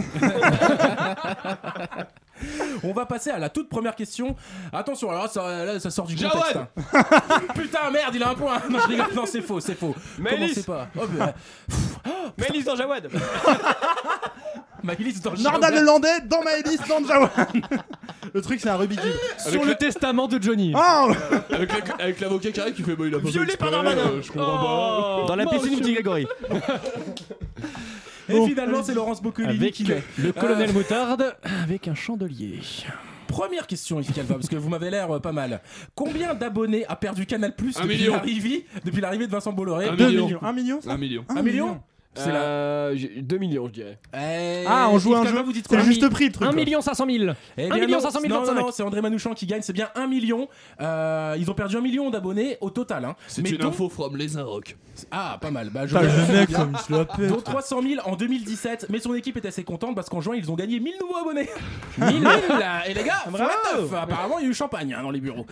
On 2.84 2.92
va 2.92 3.06
passer 3.06 3.30
à 3.30 3.38
la 3.38 3.48
toute 3.48 3.68
première 3.70 3.94
question. 3.96 4.36
Attention, 4.72 5.10
alors 5.10 5.22
là, 5.24 5.28
ça, 5.28 5.64
là, 5.64 5.80
ça 5.80 5.90
sort 5.90 6.06
du 6.06 6.16
Jawad 6.16 6.34
contexte. 6.36 6.56
hein. 6.92 7.38
Putain, 7.54 7.90
merde, 7.90 8.14
il 8.14 8.22
a 8.22 8.28
un 8.30 8.34
point. 8.34 8.60
Non, 8.70 8.78
je 8.82 8.88
rigole. 8.88 9.06
Non, 9.14 9.24
c'est 9.26 9.40
faux, 9.40 9.58
c'est 9.60 9.74
faux. 9.74 9.94
Commencez 10.22 10.62
pas. 10.62 10.88
Oh, 10.98 11.06
bah, 11.18 11.32
Maëlys 12.38 12.64
dans 12.64 12.76
Jawad 12.76 13.08
Maëlys 14.82 15.20
dans 15.22 15.34
Jawad. 15.34 15.74
le 15.74 15.80
Landais 15.80 16.20
dans 16.26 16.42
Maëlys 16.42 16.78
dans 16.88 17.02
Jawad. 17.06 17.30
Le 18.34 18.42
truc, 18.42 18.60
c'est 18.60 18.68
un 18.68 18.76
Rubik's 18.76 19.00
Cube. 19.02 19.12
Sur 19.38 19.64
le 19.64 19.74
testament 19.74 20.28
de 20.28 20.40
Johnny. 20.40 20.72
Oh 20.76 21.12
Avec 21.50 21.70
la- 21.72 22.04
avec 22.04 22.20
l'avocat 22.20 22.50
qui 22.52 22.60
arrive 22.60 22.74
qui 22.74 22.82
fait 22.82 22.94
bah, 22.94 23.04
il 23.06 23.14
a 23.14 23.18
pas 23.18 23.28
Violé 23.28 23.56
par 23.56 23.70
Darmanin. 23.70 23.96
euh. 24.08 24.20
Oh, 24.36 25.24
Dans 25.26 25.36
la 25.36 25.46
piscine, 25.46 25.78
petit 25.80 25.94
Grégory. 25.94 26.26
Et 28.28 28.32
Bon, 28.32 28.46
finalement, 28.46 28.82
c'est 28.82 28.94
Laurence 28.94 29.22
Boccolini 29.22 29.54
Avec 29.56 29.74
qui 29.74 29.84
l'est. 29.84 30.02
le 30.18 30.32
colonel 30.32 30.70
Euh, 30.70 30.72
Moutarde 30.72 31.36
avec 31.62 31.86
un 31.88 31.94
chandelier. 31.94 32.60
Première 33.28 33.66
question, 33.66 34.00
Yves 34.00 34.12
Calva, 34.12 34.34
parce 34.34 34.48
que 34.48 34.56
vous 34.56 34.68
m'avez 34.68 34.90
l'air 34.90 35.10
euh, 35.10 35.18
pas 35.20 35.32
mal. 35.32 35.60
Combien 35.94 36.34
d'abonnés 36.34 36.84
a 36.86 36.94
perdu 36.96 37.26
Canal 37.26 37.54
Plus 37.56 37.76
Un 37.76 37.82
depuis 37.82 37.96
million. 37.98 38.12
l'arrivée 38.14 38.66
depuis 38.84 39.00
l'arrivée 39.00 39.26
de 39.26 39.32
Vincent 39.32 39.52
Bolloré? 39.52 39.88
Un 39.88 39.96
Deux 39.96 40.08
million. 40.10 40.38
Un 40.42 40.52
million 40.52 40.80
Un 40.86 40.96
million. 40.96 41.24
Un 41.28 41.42
million? 41.42 41.80
C'est 42.16 42.32
la. 42.32 42.40
Euh, 42.40 42.96
2 43.16 43.38
millions, 43.38 43.66
je 43.68 43.72
dirais. 43.72 43.98
Eh, 44.14 44.64
Ah, 44.66 44.88
on 44.90 44.98
joue 44.98 45.14
un 45.14 45.24
jeu. 45.26 45.42
vous 45.42 45.52
dites 45.52 45.66
C'est 45.68 45.80
juste 45.82 46.08
prix 46.08 46.26
le 46.26 46.32
truc. 46.32 46.46
1 46.46 46.50
quoi. 46.52 46.56
million 46.56 46.80
500 46.80 47.06
000. 47.08 47.32
Eh 47.56 47.64
1 47.64 47.68
bien 47.68 47.86
million 47.86 47.98
non, 47.98 48.02
500 48.02 48.20
000 48.20 48.32
non, 48.32 48.40
non, 48.40 48.46
25. 48.46 48.60
non, 48.66 48.70
c'est 48.72 48.82
André 48.82 49.00
Manouchian 49.02 49.34
qui 49.34 49.46
gagne, 49.46 49.62
c'est 49.62 49.72
bien 49.72 49.90
1 49.94 50.06
million. 50.06 50.48
Euh, 50.80 51.36
ils 51.38 51.50
ont 51.50 51.54
perdu 51.54 51.76
1 51.76 51.80
million 51.80 52.10
d'abonnés 52.10 52.58
au 52.60 52.70
total. 52.70 53.04
Hein. 53.04 53.16
C'est 53.26 53.42
Mais 53.42 53.50
une 53.50 53.62
info 53.64 53.88
from 53.88 54.16
Les 54.16 54.36
Inrocks. 54.36 54.76
Ah, 55.10 55.38
pas 55.40 55.50
mal. 55.50 55.70
Bah, 55.70 55.86
je 55.86 55.96
le 55.96 56.32
mec, 56.38 56.52
comme 56.52 56.72
il 56.74 56.78
se 56.78 56.92
la 56.92 57.04
pète. 57.04 57.28
Dont 57.28 57.40
300 57.40 57.82
000 57.82 57.94
en 58.04 58.16
2017, 58.16 58.86
mais 58.88 58.98
son 58.98 59.14
équipe 59.14 59.36
est 59.36 59.46
assez 59.46 59.64
contente 59.64 59.94
parce 59.94 60.08
qu'en 60.08 60.20
juin 60.20 60.36
ils 60.36 60.50
ont 60.50 60.54
gagné 60.54 60.80
1000 60.80 60.94
nouveaux 61.00 61.16
abonnés. 61.18 61.48
1000 61.98 62.22
là. 62.22 62.88
Et 62.88 62.94
les 62.94 63.04
gars, 63.04 63.24
Bravo. 63.28 63.94
Apparemment 63.94 64.38
il 64.38 64.44
y 64.44 64.46
a 64.46 64.50
eu 64.50 64.54
champagne 64.54 64.94
hein, 64.94 65.02
dans 65.02 65.10
les 65.10 65.20
bureaux. 65.20 65.46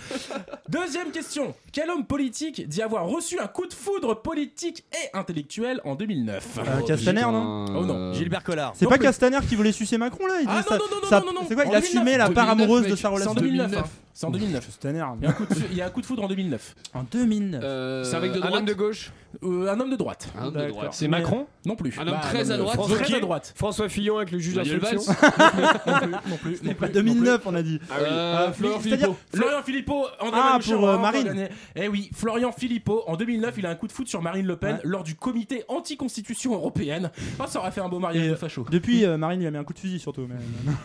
Deuxième 0.68 1.11
question. 1.11 1.55
Quel 1.72 1.90
homme 1.90 2.07
politique 2.07 2.66
dit 2.68 2.81
avoir 2.83 3.07
reçu 3.07 3.38
un 3.38 3.46
coup 3.46 3.66
de 3.66 3.74
foudre 3.74 4.14
politique 4.22 4.85
et 4.92 5.16
intellectuel 5.16 5.81
en 5.85 5.94
2009 5.94 6.53
Euh, 6.58 6.80
Castaner, 6.86 7.22
non 7.22 7.66
Oh 7.76 7.84
non. 7.84 8.12
Gilbert 8.12 8.42
Collard. 8.44 8.72
C'est 8.74 8.86
pas. 8.88 8.98
Castaner 8.98 9.38
qui 9.48 9.54
voulait 9.56 9.72
sucer 9.72 9.98
Macron 9.98 10.26
là? 10.26 10.34
Il 10.40 10.48
Ah 10.48 10.62
non, 10.70 10.76
non, 10.76 10.84
non, 11.02 11.10
non, 11.10 11.26
non, 11.26 11.40
non. 11.40 11.46
C'est 11.48 11.54
quoi 11.54 11.64
En 11.64 11.66
Il 11.68 11.72
2009, 11.72 11.84
assumait 11.84 12.18
la 12.18 12.30
part 12.30 12.46
2009, 12.46 12.50
amoureuse 12.62 12.82
de 12.84 12.88
mec. 12.90 12.96
sa 12.96 13.00
C'est 13.02 13.06
en 13.08 13.12
relation. 13.14 13.34
2009. 13.34 13.70
2009. 13.70 13.84
hein. 13.84 13.88
C'est 14.16 14.27
en 14.27 14.31
2009. 14.31 14.64
Castaner. 14.64 15.05
Il 15.20 15.24
y, 15.24 15.27
a 15.27 15.31
un 15.31 15.33
coup 15.33 15.44
de, 15.44 15.55
il 15.72 15.77
y 15.77 15.83
a 15.83 15.87
un 15.87 15.90
coup 15.90 16.00
de 16.00 16.07
foudre 16.07 16.22
en 16.22 16.29
2009. 16.29 16.74
En 16.94 17.03
2009. 17.03 17.61
Euh, 17.64 18.05
C'est 18.05 18.14
avec 18.16 18.33
de 18.33 18.40
un 18.40 18.53
homme 18.53 18.64
de 18.64 18.72
gauche. 18.72 19.11
Euh, 19.42 19.68
un 19.68 19.81
homme 19.81 19.90
de 19.90 19.96
droite. 19.96 20.29
Un 20.38 20.44
homme 20.46 20.53
de 20.53 20.59
D'accord. 20.59 20.74
droite. 20.77 20.90
C'est 20.94 21.09
Macron? 21.09 21.46
Non 21.66 21.74
plus. 21.74 21.98
Un 21.98 22.07
homme 22.07 22.20
très 22.22 22.53
à 22.53 22.57
droite. 22.57 22.79
Très 22.79 22.94
François 22.96 23.16
à 23.16 23.20
droite. 23.20 23.53
François 23.57 23.88
Fillon 23.88 24.16
avec 24.18 24.31
le 24.31 24.38
juge 24.38 24.55
Manuel 24.55 24.79
d'instruction. 24.79 25.12
Non 25.12 25.98
plus. 25.98 26.11
Non 26.31 26.37
plus. 26.37 26.62
Non 26.62 26.74
Pas 26.74 26.87
plus. 26.87 26.94
2009 26.94 27.40
on 27.46 27.55
a 27.57 27.62
dit. 27.62 27.81
Euh, 27.90 28.05
Euh, 28.05 28.53
Florent 28.53 28.79
c'est-à-dire- 28.81 28.98
Philippot. 29.09 29.16
Florian 29.35 29.62
Philippot, 29.64 30.05
André 30.20 30.40
Ah, 30.40 30.50
Manouchian 30.53 30.79
pour, 30.79 30.88
euh, 30.88 30.98
Marine. 30.98 31.24
gagné. 31.24 31.48
Eh 31.74 31.88
oui, 31.88 32.11
Florian 32.14 32.53
Philippot, 32.53 33.03
en 33.09 33.16
2009, 33.16 33.55
il 33.59 33.66
a 33.66 33.70
un 33.70 33.74
coup 33.74 33.88
de 33.88 33.92
foot 33.92 34.07
sur 34.07 34.22
Marine 34.22 34.46
Le 34.46 34.57
Pen 34.57 34.77
Ouais. 34.77 34.81
lors 34.85 35.03
du 35.03 35.16
comité 35.16 35.64
anti-constitution 35.66 36.55
européenne. 36.55 37.11
Ah, 37.40 37.46
ça 37.48 37.59
aurait 37.59 37.72
fait 37.72 37.81
un 37.81 37.88
beau 37.88 37.98
mariage 37.98 38.27
Et, 38.27 38.31
de 38.31 38.35
facho. 38.37 38.64
Depuis, 38.70 39.05
euh, 39.05 39.16
Marine 39.16 39.40
lui 39.40 39.46
a 39.48 39.50
mis 39.50 39.59
un 39.59 39.64
coup 39.64 39.72
de 39.72 39.79
fusil 39.81 39.98
surtout. 39.98 40.27
Mais... 40.29 40.37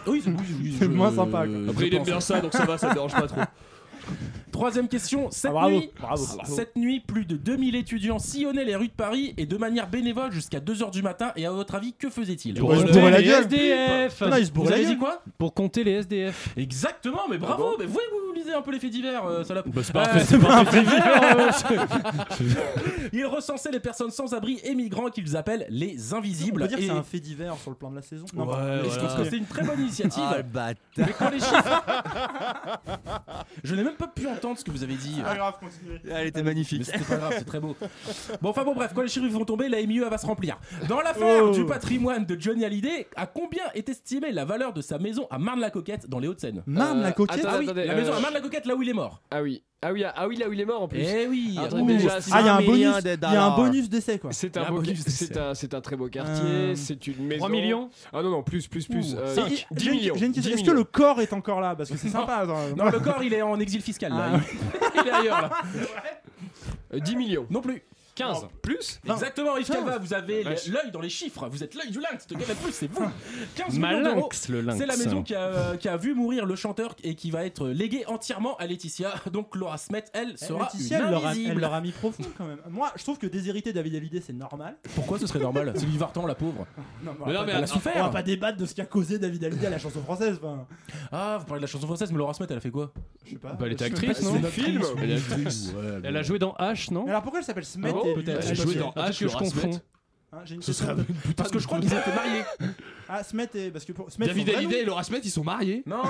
Oui, 0.07 0.23
oui, 0.25 0.33
oui, 0.63 0.75
C'est 0.79 0.85
je- 0.85 0.89
moins 0.89 1.11
sympa, 1.11 1.45
quoi. 1.45 1.47
je 1.65 1.69
Après, 1.69 1.87
il 1.87 1.93
aime 1.93 1.99
pense. 1.99 2.07
bien 2.07 2.19
ça, 2.19 2.41
donc 2.41 2.53
ça 2.53 2.65
va, 2.65 2.77
ça 2.79 2.91
dérange 2.93 3.13
pas 3.19 3.27
trop. 3.27 3.41
Troisième 4.51 4.87
question. 4.87 5.29
Cette, 5.31 5.49
Ah, 5.51 5.53
bravo, 5.53 5.69
nuit, 5.77 5.91
bravo. 5.99 6.25
cette 6.43 6.75
nuit, 6.75 6.99
plus 6.99 7.25
de 7.25 7.35
2000 7.37 7.75
étudiants 7.75 8.19
sillonnaient 8.19 8.65
les 8.65 8.75
rues 8.75 8.87
de 8.87 8.93
Paris 8.93 9.33
et 9.37 9.45
de 9.45 9.57
manière 9.57 9.87
bénévole 9.89 10.31
jusqu'à 10.31 10.59
2h 10.59 10.91
du 10.91 11.01
matin. 11.01 11.31
Et 11.35 11.45
à 11.45 11.51
votre 11.51 11.75
avis, 11.75 11.93
que 11.93 12.09
faisaient-ils 12.09 12.53
Du 12.53 12.61
Ouais, 12.61 12.77
il 12.79 12.87
se 12.87 12.93
bourrait 12.93 13.11
la 13.11 13.19
les 13.19 13.25
gueule. 13.27 13.43
SDF. 13.43 14.21
Non, 14.21 14.35
il 14.37 14.45
se 14.45 14.49
Vous 14.51 14.55
bourrait 14.55 14.69
la 14.71 14.75
avez 14.75 14.85
dit 14.85 14.91
gueule. 14.91 14.99
quoi 14.99 15.23
Pour 15.37 15.53
compter 15.53 15.83
les 15.83 15.91
SDF. 15.93 16.49
Exactement, 16.57 17.21
mais 17.29 17.37
bravo, 17.37 17.75
mais 17.79 17.85
vous, 17.85 17.93
vous 18.27 18.33
lisez 18.33 18.53
un 18.53 18.61
peu 18.61 18.71
les 18.71 18.79
faits 18.79 18.91
divers, 18.91 19.25
euh, 19.25 19.43
salope. 19.43 19.67
Bah, 19.69 19.81
c'est 19.83 19.95
Euh, 19.95 20.03
pas 20.03 20.19
c'est 20.19 20.39
pas 20.39 20.59
un 20.59 20.65
fait 20.65 20.81
divers, 20.83 21.49
Ils 23.13 23.25
recensaient 23.25 23.71
les 23.71 23.79
personnes 23.79 24.11
sans 24.11 24.33
abri 24.33 24.59
et 24.63 24.75
migrants 24.75 25.09
qu'ils 25.09 25.35
appellent 25.37 25.65
les 25.69 26.13
On 26.13 26.17
invisibles. 26.17 26.61
peut 26.63 26.67
dire 26.67 26.77
que 26.77 26.83
c'est 26.83 26.89
un 26.89 27.03
fait 27.03 27.19
divers 27.19 27.55
sur 27.57 27.71
le 27.71 27.75
plan 27.77 27.89
de 27.91 27.95
la 27.95 28.01
saison. 28.01 28.25
Non, 28.33 28.47
Ouais, 28.47 28.55
je 28.89 28.97
trouve 28.97 29.15
que 29.23 29.29
c'est 29.29 29.37
une 29.37 29.45
très 29.45 29.63
bonne 29.63 29.79
initiative. 29.79 30.23
Ah, 30.25 30.37
le 30.37 30.43
bâtard. 30.43 30.75
mais 30.97 31.13
quand 31.17 31.29
les 31.29 31.39
chiffres. 31.39 31.83
je 33.63 33.75
n'ai 33.75 33.83
même 33.83 33.95
pas 33.95 34.07
pu 34.07 34.27
entendre 34.39 34.59
ce 34.59 34.63
que 34.63 34.71
vous 34.71 34.83
avez 34.83 34.95
dit. 34.95 35.13
C'est 35.17 35.23
pas 35.23 35.35
grave, 35.35 35.53
continuez. 35.59 35.99
Elle 36.09 36.27
était 36.27 36.43
magnifique. 36.43 36.85
c'était 36.85 36.99
pas 36.99 37.17
grave, 37.17 37.33
c'est 37.37 37.45
très 37.45 37.59
beau. 37.59 37.75
Bon, 38.41 38.49
enfin 38.49 38.63
bon, 38.63 38.73
bref, 38.73 38.91
quand 38.95 39.01
les 39.01 39.07
chiffres 39.09 39.27
vont 39.27 39.45
tomber, 39.45 39.69
la 39.69 39.81
MIE 39.85 39.99
va 39.99 40.17
se 40.17 40.25
remplir. 40.25 40.57
Dans 40.87 41.01
l'affaire 41.01 41.43
Oh. 41.45 41.51
du 41.51 41.65
patrimoine 41.65 42.25
de 42.25 42.39
Johnny 42.39 42.65
Hallyday, 42.65 43.07
à 43.15 43.27
combien 43.27 43.63
est 43.73 43.87
estimée 43.89 44.31
la 44.31 44.45
valeur 44.45 44.73
de 44.73 44.81
sa 44.81 44.97
maison 44.97 45.27
à 45.29 45.37
Marne-la-Coquette 45.37 46.09
dans 46.09 46.19
les 46.19 46.27
Hauts-de-Seine? 46.27 46.63
Euh, 46.67 47.11
coquette. 47.11 47.39
attends, 47.45 47.49
Ah 47.53 47.57
oui, 47.59 47.65
la 47.65 47.71
euh, 47.93 47.95
maison 47.95 48.13
à 48.13 48.19
Marne-la-Coquette, 48.19 48.65
là 48.65 48.75
où 48.75 48.81
il 48.81 48.89
est 48.89 48.93
mort. 48.93 49.21
Ah 49.31 49.41
oui. 49.41 49.63
Ah 49.81 49.93
oui, 49.93 50.03
ah 50.03 50.27
oui, 50.27 50.35
là 50.35 50.49
où 50.49 50.51
il 50.51 50.59
est 50.59 50.65
mort 50.65 50.81
en 50.81 50.87
plus. 50.89 50.99
Eh 51.01 51.25
oui. 51.27 51.57
Déjà, 51.87 52.17
Ah, 52.31 52.41
il 52.41 52.45
y 52.45 52.49
a 52.49 52.55
un 52.55 52.61
bonus. 52.61 53.03
de 53.03 53.09
Il 53.11 53.21
y 53.21 53.35
a 53.37 53.45
un 53.45 53.55
bonus 53.55 53.89
d'essai 53.89 54.19
quoi. 54.19 54.31
C'est 54.33 54.57
un, 54.57 54.63
un 54.65 54.71
bonus 54.71 55.05
d'essai. 55.05 55.25
c'est 55.27 55.37
un, 55.37 55.53
c'est 55.53 55.73
un 55.73 55.79
très 55.79 55.95
beau 55.95 56.09
quartier, 56.09 56.43
Euh, 56.43 56.75
c'est 56.75 57.07
une 57.07 57.25
maison. 57.25 57.39
3 57.45 57.49
millions 57.49 57.89
Ah 58.11 58.21
non, 58.21 58.29
non, 58.29 58.43
plus, 58.43 58.67
plus, 58.67 58.85
plus. 58.87 59.13
Ouh. 59.13 59.17
euh, 59.17 59.35
Ça, 59.35 59.43
cinq, 59.43 59.49
j'ai 59.49 59.65
10 59.71 59.85
une- 59.85 59.91
millions. 59.93 60.15
J'ai 60.17 60.25
une 60.25 60.33
question. 60.33 60.51
10 60.53 60.59
Est-ce 60.61 60.69
que 60.69 60.75
le 60.75 60.83
corps 60.83 61.21
est 61.21 61.31
encore 61.31 61.61
là? 61.61 61.75
Parce 61.75 61.89
que 61.89 61.97
c'est 61.97 62.07
Non. 62.07 62.19
sympa. 62.21 62.35
attends. 62.37 62.75
Non, 62.75 62.89
le 62.91 62.99
corps 62.99 63.23
il 63.23 63.33
est 63.33 63.41
en 63.41 63.57
exil 63.59 63.81
fiscal 63.81 64.11
là. 64.11 64.31
Ah. 64.33 64.39
Il 64.95 65.07
est 65.07 65.11
ailleurs 65.11 65.41
là. 65.43 65.49
Euh, 66.93 66.99
10 66.99 67.15
millions. 67.15 67.45
Non 67.51 67.61
plus. 67.61 67.83
15. 68.19 68.47
Plus 68.61 68.99
Non. 69.05 69.13
Exactement, 69.15 69.57
Yves 69.57 69.67
Calva, 69.69 69.97
vous 69.97 70.13
avez 70.13 70.43
Vache. 70.43 70.67
l'œil 70.67 70.91
dans 70.91 71.01
les 71.01 71.09
chiffres, 71.09 71.47
vous 71.49 71.63
êtes 71.63 71.73
l'œil 71.75 71.89
du 71.91 71.99
lynx, 71.99 72.27
te 72.27 72.33
gagne 72.33 72.55
plus, 72.61 72.71
c'est 72.71 72.91
vous 72.91 73.03
15 73.55 73.73
millions 73.75 73.79
Malinx, 74.01 74.03
d'euros. 74.15 74.29
le 74.49 74.61
lynx. 74.61 74.77
C'est 74.79 74.85
la 74.85 74.97
maison 74.97 75.23
qui 75.23 75.35
a, 75.35 75.77
qui 75.77 75.87
a 75.87 75.97
vu 75.97 76.13
mourir 76.13 76.45
le 76.45 76.55
chanteur 76.55 76.95
et 77.03 77.15
qui 77.15 77.31
va 77.31 77.45
être 77.45 77.67
léguée 77.69 78.03
entièrement 78.07 78.55
à 78.57 78.67
Laetitia. 78.67 79.13
Donc 79.31 79.55
Laura 79.55 79.77
Smet, 79.77 80.03
elle, 80.13 80.35
Eh, 80.41 80.45
sera 80.45 80.69
Laetitia, 80.73 80.99
une 80.99 81.05
elle 81.05 81.11
leur, 81.11 81.25
a, 81.25 81.29
invisible. 81.29 81.51
elle 81.53 81.59
leur 81.59 81.73
a 81.73 81.81
mis 81.81 81.91
profond 81.91 82.23
quand 82.37 82.45
même. 82.45 82.59
Moi, 82.69 82.91
je 82.95 83.03
trouve 83.03 83.17
que 83.17 83.27
déshériter 83.27 83.73
David 83.73 83.95
Hallyday, 83.95 84.21
c'est 84.21 84.33
normal. 84.33 84.77
Pourquoi 84.95 85.17
ce 85.19 85.27
serait 85.27 85.39
normal? 85.39 85.73
Sylvie 85.77 85.97
Vartan, 85.97 86.25
la 86.25 86.35
pauvre. 86.35 86.65
Non, 87.03 87.13
Mais 87.25 87.33
non, 87.33 87.43
elle 87.47 87.55
a 87.55 87.59
pas, 87.61 87.67
souffert. 87.67 87.93
on 87.97 88.03
va 88.03 88.09
pas 88.09 88.23
débattre 88.23 88.57
de 88.57 88.65
ce 88.65 88.75
qu'a 88.75 88.85
causé 88.85 89.17
David 89.19 89.43
Hallyday 89.45 89.67
à 89.67 89.71
la 89.71 89.79
chanson 89.79 90.01
française. 90.01 90.39
Enfin, 90.43 90.65
Ah, 91.11 91.37
vous 91.39 91.45
parlez 91.45 91.59
de 91.61 91.65
la 91.65 91.71
chanson 91.71 91.85
française, 91.87 92.11
mais 92.11 92.17
Laura 92.17 92.33
Smet, 92.33 92.47
elle 92.49 92.57
a 92.57 92.61
fait 92.61 92.71
quoi? 92.71 92.91
Je 93.25 93.31
sais 93.31 93.35
pas. 93.37 93.53
Bah, 93.53 93.65
elle 93.65 93.73
était 93.73 93.85
Je 93.89 93.95
sais 93.95 94.07
actrice, 94.09 94.25
pas 94.25 94.31
non? 94.39 94.43
Film 94.49 94.81
Elle 95.01 95.11
est 95.11 95.15
actrice. 95.17 95.73
A 96.19 96.21
joué 96.23 96.37
dans 96.39 96.53
H, 96.59 96.93
non? 96.93 97.03
Mais 97.05 97.11
alors 97.11 97.21
pourquoi 97.21 97.39
elle 97.39 97.45
s'appelle 97.45 97.63
Smet? 97.65 97.89
Ah 97.89 97.93
bon 97.93 98.03
et- 98.05 98.08
Peut-être. 98.15 98.43
Sais 98.43 98.53
dans 98.75 98.91
H, 98.91 99.19
que 99.19 99.27
je 99.27 99.37
confonds. 99.37 99.81
Hein, 100.31 100.37
une 100.51 100.61
Ce 100.61 100.73
serait 100.73 100.93
de- 100.93 101.05
une 101.25 101.33
Parce 101.33 101.49
que 101.49 101.57
je 101.57 101.65
crois 101.65 101.79
qu'ils 101.79 101.91
étaient 101.91 102.13
mariés. 102.13 102.43
Ah, 103.07 103.23
Smet 103.23 103.49
et. 103.55 103.71
Parce 103.71 103.83
que 103.83 103.93
pour. 103.93 104.11
Smet, 104.11 104.27
David 104.27 104.49
Hallyday 104.51 104.81
et 104.81 104.85
Laura 104.85 105.03
Smet, 105.03 105.21
ils 105.23 105.31
sont 105.31 105.43
mariés. 105.43 105.81
Non 105.87 106.03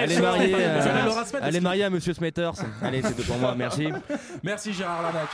Elle 0.00 0.10
est 0.12 0.20
mariée, 0.20 0.52
euh, 0.54 1.24
Smet, 1.24 1.38
elle 1.42 1.54
est 1.56 1.60
mariée 1.60 1.84
à 1.84 1.90
Monsieur 1.90 2.12
Smetters. 2.12 2.50
Allez, 2.82 3.02
c'est 3.02 3.14
tout 3.14 3.22
pour 3.22 3.36
moi, 3.38 3.54
merci. 3.56 3.86
Merci 4.42 4.72
Gérard 4.72 5.02
Larnac. 5.02 5.28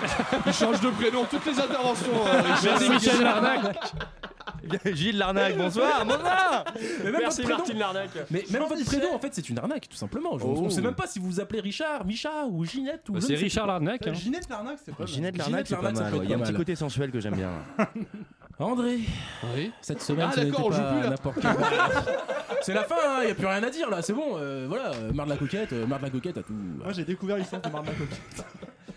Il 0.46 0.52
change 0.52 0.80
de 0.80 0.90
prénom 0.90 1.24
toutes 1.28 1.44
les 1.46 1.58
interventions. 1.58 2.12
euh. 2.26 2.42
Merci 2.62 2.88
Michel 2.88 3.20
Larnac. 3.20 3.92
Gilles 4.94 5.18
Larnac, 5.18 5.56
bonsoir, 5.56 6.04
bonsoir. 6.06 6.64
Mais 7.04 7.10
même 7.10 7.20
Merci 7.20 7.42
votre 7.42 7.54
prénom- 7.54 7.58
Martine 7.58 7.78
Larnac. 7.78 8.10
Mais 8.30 8.44
même 8.50 8.62
votre 8.64 8.84
prénom, 8.84 9.14
en 9.14 9.18
fait, 9.18 9.28
c'est 9.34 9.48
une 9.48 9.58
arnaque, 9.58 9.88
tout 9.88 9.96
simplement. 9.96 10.38
Je- 10.38 10.44
Oh. 10.44 10.62
On 10.64 10.70
sait 10.70 10.80
même 10.82 10.94
pas 10.94 11.06
si 11.06 11.18
vous 11.18 11.26
vous 11.26 11.40
appelez 11.40 11.60
Richard, 11.60 12.04
Micha 12.04 12.44
ou 12.46 12.64
Ginette 12.64 13.08
ou. 13.08 13.12
Bah, 13.14 13.18
je 13.20 13.26
c'est 13.26 13.32
ne 13.34 13.38
sais 13.38 13.44
Richard 13.44 13.66
pas. 13.66 13.72
Larnac. 13.72 14.06
hein. 14.06 14.10
Euh, 14.10 14.14
Ginette 14.14 14.48
Larnac, 14.48 14.78
c'est 14.84 14.92
pas 14.94 14.98
mal. 15.04 15.08
Ginette 15.08 15.36
Larnac, 15.38 15.66
c'est 15.66 15.76
pas 15.76 15.82
Larnac, 15.82 15.96
ça 15.96 16.02
mal. 16.04 16.12
peut 16.12 16.18
ouais. 16.18 16.24
être 16.24 16.28
Il 16.28 16.30
y 16.30 16.34
a 16.34 16.36
un 16.36 16.38
pas 16.40 16.44
petit 16.46 16.52
mal. 16.52 16.60
côté 16.60 16.76
sensuel 16.76 17.10
que 17.10 17.20
j'aime 17.20 17.34
bien. 17.36 17.50
André, 18.58 18.98
Oui. 19.56 19.72
cette 19.80 20.02
semaine, 20.02 20.26
Ah, 20.28 20.32
ce 20.34 20.40
n'était 20.40 20.50
d'accord, 20.50 20.66
on 20.66 20.70
joue 20.70 20.82
pas 20.82 20.92
plus, 20.92 21.00
là. 21.02 21.10
n'importe 21.10 21.38
quel. 21.40 21.50
c'est 22.60 22.74
la 22.74 22.84
fin, 22.84 22.94
il 23.22 23.26
n'y 23.26 23.30
a 23.30 23.34
plus 23.34 23.46
rien 23.46 23.62
à 23.62 23.70
dire 23.70 23.88
là, 23.88 24.02
c'est 24.02 24.12
bon. 24.12 24.36
euh, 24.36 24.66
voilà, 24.68 24.90
euh, 24.96 25.12
marre 25.14 25.24
de 25.26 25.30
la 25.30 25.36
coquette, 25.38 25.72
euh, 25.72 25.86
marre 25.86 25.98
de 26.00 26.04
la 26.04 26.10
coquette 26.10 26.36
à 26.36 26.42
tout. 26.42 26.52
Moi, 26.52 26.92
j'ai 26.92 27.04
découvert 27.04 27.38
l'histoire 27.38 27.62
de 27.62 27.68
Marmac 27.70 27.94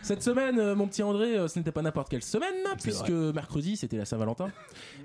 Cette 0.04 0.22
semaine, 0.22 0.60
euh, 0.60 0.76
mon 0.76 0.86
petit 0.88 1.02
André, 1.02 1.38
euh, 1.38 1.48
ce 1.48 1.58
n'était 1.58 1.72
pas 1.72 1.82
n'importe 1.82 2.10
quelle 2.10 2.22
semaine, 2.24 2.54
puisque 2.82 3.10
mercredi 3.10 3.78
c'était 3.78 3.96
la 3.96 4.04
Saint-Valentin. 4.04 4.52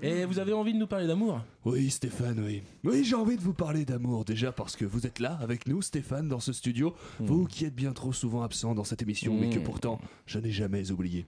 Et 0.03 0.25
vous 0.25 0.39
avez 0.39 0.51
envie 0.51 0.73
de 0.73 0.77
nous 0.77 0.87
parler 0.87 1.07
d'amour? 1.07 1.39
Oui, 1.63 1.89
Stéphane, 1.89 2.41
oui. 2.45 2.63
Oui, 2.83 3.05
j'ai 3.05 3.15
envie 3.15 3.37
de 3.37 3.41
vous 3.41 3.53
parler 3.53 3.85
d'amour, 3.85 4.25
déjà 4.25 4.51
parce 4.51 4.75
que 4.75 4.83
vous 4.83 5.07
êtes 5.07 5.19
là 5.19 5.39
avec 5.41 5.67
nous, 5.67 5.81
Stéphane, 5.81 6.27
dans 6.27 6.41
ce 6.41 6.51
studio. 6.51 6.93
Vous 7.19 7.45
qui 7.45 7.63
êtes 7.63 7.75
bien 7.75 7.93
trop 7.93 8.11
souvent 8.11 8.41
absent 8.43 8.75
dans 8.75 8.83
cette 8.83 9.01
émission, 9.01 9.37
mais 9.39 9.49
que 9.49 9.59
Mm. 9.59 9.63
pourtant, 9.63 10.01
je 10.25 10.37
n'ai 10.37 10.51
jamais 10.51 10.91
oublié. 10.91 11.27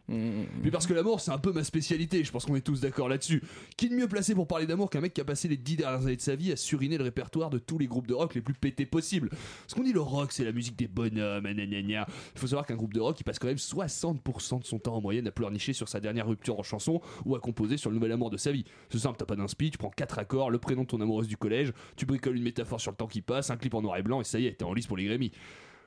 Puis 0.62 0.72
parce 0.72 0.86
que 0.86 0.94
l'amour, 0.94 1.22
c'est 1.22 1.32
un 1.32 1.38
peu 1.38 1.54
ma 1.54 1.64
spécialité, 1.64 2.26
je 2.26 2.32
pense 2.32 2.46
qu'on 2.46 2.56
est 2.58 2.62
tous 2.62 2.82
d'accord 2.82 3.08
là-dessus. 3.08 3.42
Qui 3.78 3.88
de 3.88 3.96
mieux 3.96 4.08
placé 4.10 4.36
pour 4.36 4.48
parler 4.48 4.66
d'amour 4.68 4.90
qu'un 4.90 5.00
mec 5.02 5.14
qui 5.14 5.22
a 5.22 5.26
passé 5.26 5.48
les 5.48 5.58
dix 5.58 5.78
dernières 5.78 6.02
années 6.02 6.18
de 6.18 6.22
sa 6.22 6.36
vie 6.36 6.52
à 6.52 6.58
suriner 6.58 6.98
le 6.98 7.06
répertoire 7.06 7.50
de 7.50 7.58
tous 7.58 7.78
les 7.78 7.88
groupes 7.88 8.08
de 8.08 8.14
rock 8.14 8.36
les 8.36 8.42
plus 8.42 8.54
pétés 8.54 8.86
possibles? 8.86 9.30
Parce 9.30 9.74
qu'on 9.76 9.84
dit 9.84 9.94
le 9.94 10.02
rock, 10.02 10.34
c'est 10.34 10.44
la 10.44 10.52
musique 10.52 10.76
des 10.78 10.88
bonhommes. 10.90 11.48
Il 11.48 12.06
faut 12.36 12.48
savoir 12.48 12.66
qu'un 12.66 12.76
groupe 12.76 12.94
de 12.94 13.00
rock, 13.00 13.18
il 13.20 13.24
passe 13.24 13.40
quand 13.40 13.48
même 13.48 13.58
60% 13.62 14.60
de 14.60 14.66
son 14.66 14.80
temps 14.80 14.96
en 14.96 15.02
moyenne 15.02 15.28
à 15.28 15.32
pleurnicher 15.32 15.74
sur 15.74 15.88
sa 15.88 16.00
dernière 16.00 16.28
rupture 16.28 16.60
en 16.60 16.64
chanson 16.64 17.02
ou 17.26 17.36
à 17.36 17.40
composer 17.40 17.78
sur 17.78 17.90
le 17.90 17.96
nouvel 17.96 18.12
amour 18.12 18.30
de 18.30 18.38
sa 18.38 18.52
vie. 18.52 18.66
C'est 18.90 19.00
simple, 19.00 19.18
t'as 19.18 19.26
pas 19.26 19.36
d'inspi, 19.36 19.72
tu 19.72 19.78
prends 19.78 19.90
quatre 19.90 20.20
accords, 20.20 20.50
le 20.50 20.60
prénom 20.60 20.84
de 20.84 20.88
ton 20.88 21.02
amoureuse 21.02 21.28
du 21.28 21.38
collège, 21.38 21.74
tu 21.96 22.06
bricoles 22.06 22.38
une 22.38 22.44
métaphore 22.44 22.82
sur 22.82 22.92
le 22.92 22.98
temps 22.98 23.08
qui 23.08 23.22
passe, 23.22 23.50
un 23.50 23.58
clip 23.58 23.74
en 23.74 23.82
noir 23.82 23.98
et 23.98 24.04
blanc 24.04 24.22
et 24.22 24.24
ça 24.24 24.40
y 24.40 24.48
est, 24.48 24.54
t'es 24.54 24.66
en 24.66 24.74
lice 24.74 24.88
pour 24.88 24.98
les 24.98 25.06
Grammy. 25.06 25.32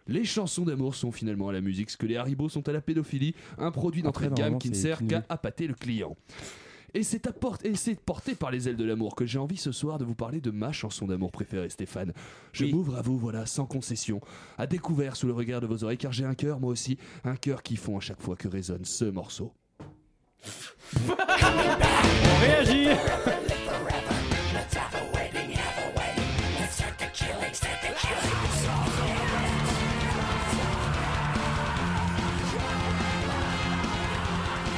Les 0.07 0.25
chansons 0.25 0.65
d'amour 0.65 0.95
sont 0.95 1.13
finalement 1.13 1.49
à 1.49 1.53
la 1.53 1.63
musique 1.63 1.91
ce 1.91 1.97
que 1.97 2.07
les 2.07 2.17
Haribo 2.17 2.49
sont 2.49 2.69
à 2.69 2.73
la 2.73 2.83
pédophilie, 2.83 3.35
un 3.57 3.71
produit 3.71 4.03
d'entrée 4.03 4.29
de 4.29 4.35
gamme 4.35 4.59
qui 4.59 4.69
ne 4.69 4.75
sert 4.75 5.07
qu'à 5.07 5.25
appâter 5.29 5.67
le 5.67 5.75
client. 5.75 6.15
Et 6.95 7.03
c'est 7.03 7.27
à 7.27 7.33
porte- 7.33 7.65
et 7.65 7.75
c'est 7.75 7.99
porté 8.01 8.35
par 8.37 8.51
les 8.53 8.69
ailes 8.69 8.77
de 8.77 8.85
l'amour 8.85 9.17
que 9.17 9.27
j'ai 9.27 9.39
envie 9.39 9.57
ce 9.57 9.73
soir 9.73 9.99
de 9.99 10.05
vous 10.05 10.15
parler 10.15 10.41
de 10.41 10.51
ma 10.53 10.71
chanson 10.71 11.07
d'amour 11.07 11.33
préférée, 11.33 11.69
Stéphane. 11.69 12.13
Je 12.53 12.67
m'ouvre 12.67 12.97
à 12.97 13.03
vous, 13.03 13.19
voilà, 13.19 13.47
sans 13.47 13.67
concession, 13.67 14.21
à 14.59 14.67
découvert 14.69 15.17
sous 15.17 15.27
le 15.27 15.33
regard 15.33 15.61
de 15.61 15.67
vos 15.67 15.83
oreilles, 15.85 15.99
car 15.99 16.13
j'ai 16.13 16.25
un 16.25 16.35
cœur, 16.35 16.61
moi 16.61 16.71
aussi, 16.71 16.97
un 17.25 17.35
cœur 17.37 17.63
qui 17.65 17.77
fond 17.77 17.97
à 17.99 18.01
chaque 18.01 18.23
fois 18.23 18.37
que 18.37 18.47
résonne 18.49 18.85
ce 18.85 19.05
morceau. 19.07 19.53
Réagis 22.41 22.89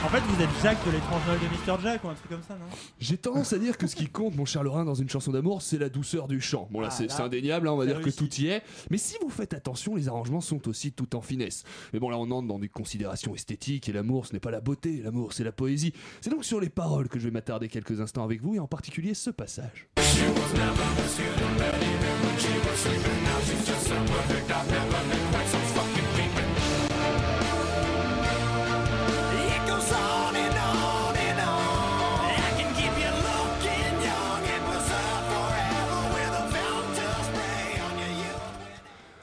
En 0.06 0.08
fait, 0.08 0.20
vous 0.20 0.40
êtes 0.40 0.48
Jack 0.62 0.78
de 0.86 0.92
l'étrange 0.92 1.20
Noël 1.26 1.40
de 1.40 1.46
Mr. 1.72 1.82
Jack 1.82 2.04
ou 2.04 2.08
un 2.08 2.14
truc 2.14 2.28
comme 2.30 2.42
ça, 2.46 2.54
non? 2.54 2.66
J'ai 3.00 3.16
tendance 3.18 3.52
à 3.52 3.58
dire 3.58 3.76
que 3.76 3.88
ce 3.88 3.96
qui 3.96 4.06
compte, 4.06 4.36
mon 4.36 4.44
cher 4.44 4.62
Laurent, 4.62 4.84
dans 4.84 4.94
une 4.94 5.08
chanson 5.08 5.32
d'amour, 5.32 5.62
c'est 5.62 5.78
la 5.78 5.88
douceur 5.88 6.28
du 6.28 6.40
chant. 6.40 6.68
Bon 6.70 6.78
là, 6.80 6.88
Ah, 6.92 6.94
c'est 7.08 7.20
indéniable, 7.20 7.66
hein, 7.66 7.72
on 7.72 7.76
va 7.76 7.86
dire 7.86 7.98
que 7.98 8.04
réussi. 8.04 8.16
tout 8.18 8.32
y 8.36 8.46
est. 8.46 8.62
Mais 8.90 8.98
si 8.98 9.16
vous 9.20 9.28
faites 9.30 9.52
attention, 9.52 9.96
les 9.96 10.06
arrangements 10.06 10.40
sont 10.40 10.68
aussi 10.68 10.92
tout 10.92 11.16
en 11.16 11.20
finesse. 11.20 11.64
Mais 11.92 11.98
bon, 11.98 12.08
là, 12.08 12.18
on 12.18 12.30
entre 12.30 12.46
dans 12.46 12.60
des 12.60 12.68
considérations 12.68 13.34
esthétiques 13.34 13.88
et 13.88 13.92
l'amour, 13.92 14.26
ce 14.26 14.32
n'est 14.32 14.38
pas 14.38 14.52
la 14.52 14.60
beauté, 14.60 15.02
l'amour, 15.02 15.32
c'est 15.32 15.42
la 15.44 15.50
poésie. 15.52 15.92
C'est 16.20 16.30
donc 16.30 16.44
sur 16.44 16.60
les 16.60 16.68
paroles 16.70 17.08
que 17.08 17.18
je 17.18 17.24
vais 17.24 17.32
m'attarder 17.32 17.66
quelques 17.68 18.00
instants 18.00 18.22
avec 18.22 18.40
vous 18.40 18.54
et 18.54 18.60
en 18.60 18.68
particulier 18.68 19.12
ce 19.12 19.30
passage. 19.30 19.88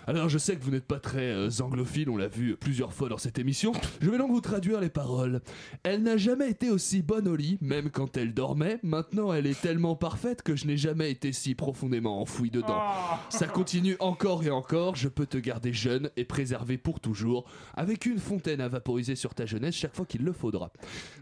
Alors 0.06 0.28
je 0.28 0.38
sais 0.38 0.58
que 0.58 0.64
vous 0.64 0.72
n'êtes 0.72 0.86
pas 0.86 1.00
très 1.00 1.32
euh, 1.32 1.50
anglophile, 1.62 2.10
on 2.10 2.18
l'a 2.18 2.28
vu 2.28 2.58
plusieurs 2.58 2.92
fois 2.92 3.08
dans 3.08 3.18
cette 3.18 3.40
émission. 3.40 3.72
Je 4.02 4.10
vais 4.10 4.18
donc 4.18 4.32
vous 4.32 4.42
traduire 4.42 4.82
les 4.82 4.90
paroles. 4.90 5.42
Elle 5.84 6.04
n'a 6.04 6.18
jamais 6.18 6.50
été 6.50 6.70
aussi 6.70 7.02
bonne 7.02 7.26
au 7.26 7.38
lit, 7.38 7.58
même 7.62 7.90
quand 7.90 8.18
elle 8.18 8.34
dormait. 8.34 8.80
Maintenant 8.84 9.32
elle 9.32 9.48
est 9.48 9.60
tellement 9.60 9.96
parfaite 9.96 10.42
que 10.42 10.58
je 10.58 10.68
n'ai 10.68 10.76
jamais 10.76 11.10
été 11.10 11.32
si 11.32 11.56
profondément 11.56 12.20
enfoui 12.20 12.50
dedans. 12.50 12.82
Ça 13.30 13.48
continue 13.48 13.96
encore 14.02 14.44
et 14.44 14.50
encore, 14.50 14.98
je 14.98 15.08
peux 15.08 15.26
te 15.26 15.38
garder 15.38 15.72
jeune 15.72 16.10
et 16.18 16.26
préservé 16.26 16.78
pour 16.78 17.00
toujours, 17.00 17.46
avec 17.74 18.06
une 18.06 18.20
fontaine 18.20 18.60
à 18.60 18.68
vaporiser 18.68 19.16
sur 19.16 19.34
ta 19.34 19.46
jeunesse 19.46 19.76
chaque 19.76 19.96
fois 19.96 20.06
qu'il 20.06 20.24
le 20.24 20.34
faudra. 20.34 20.74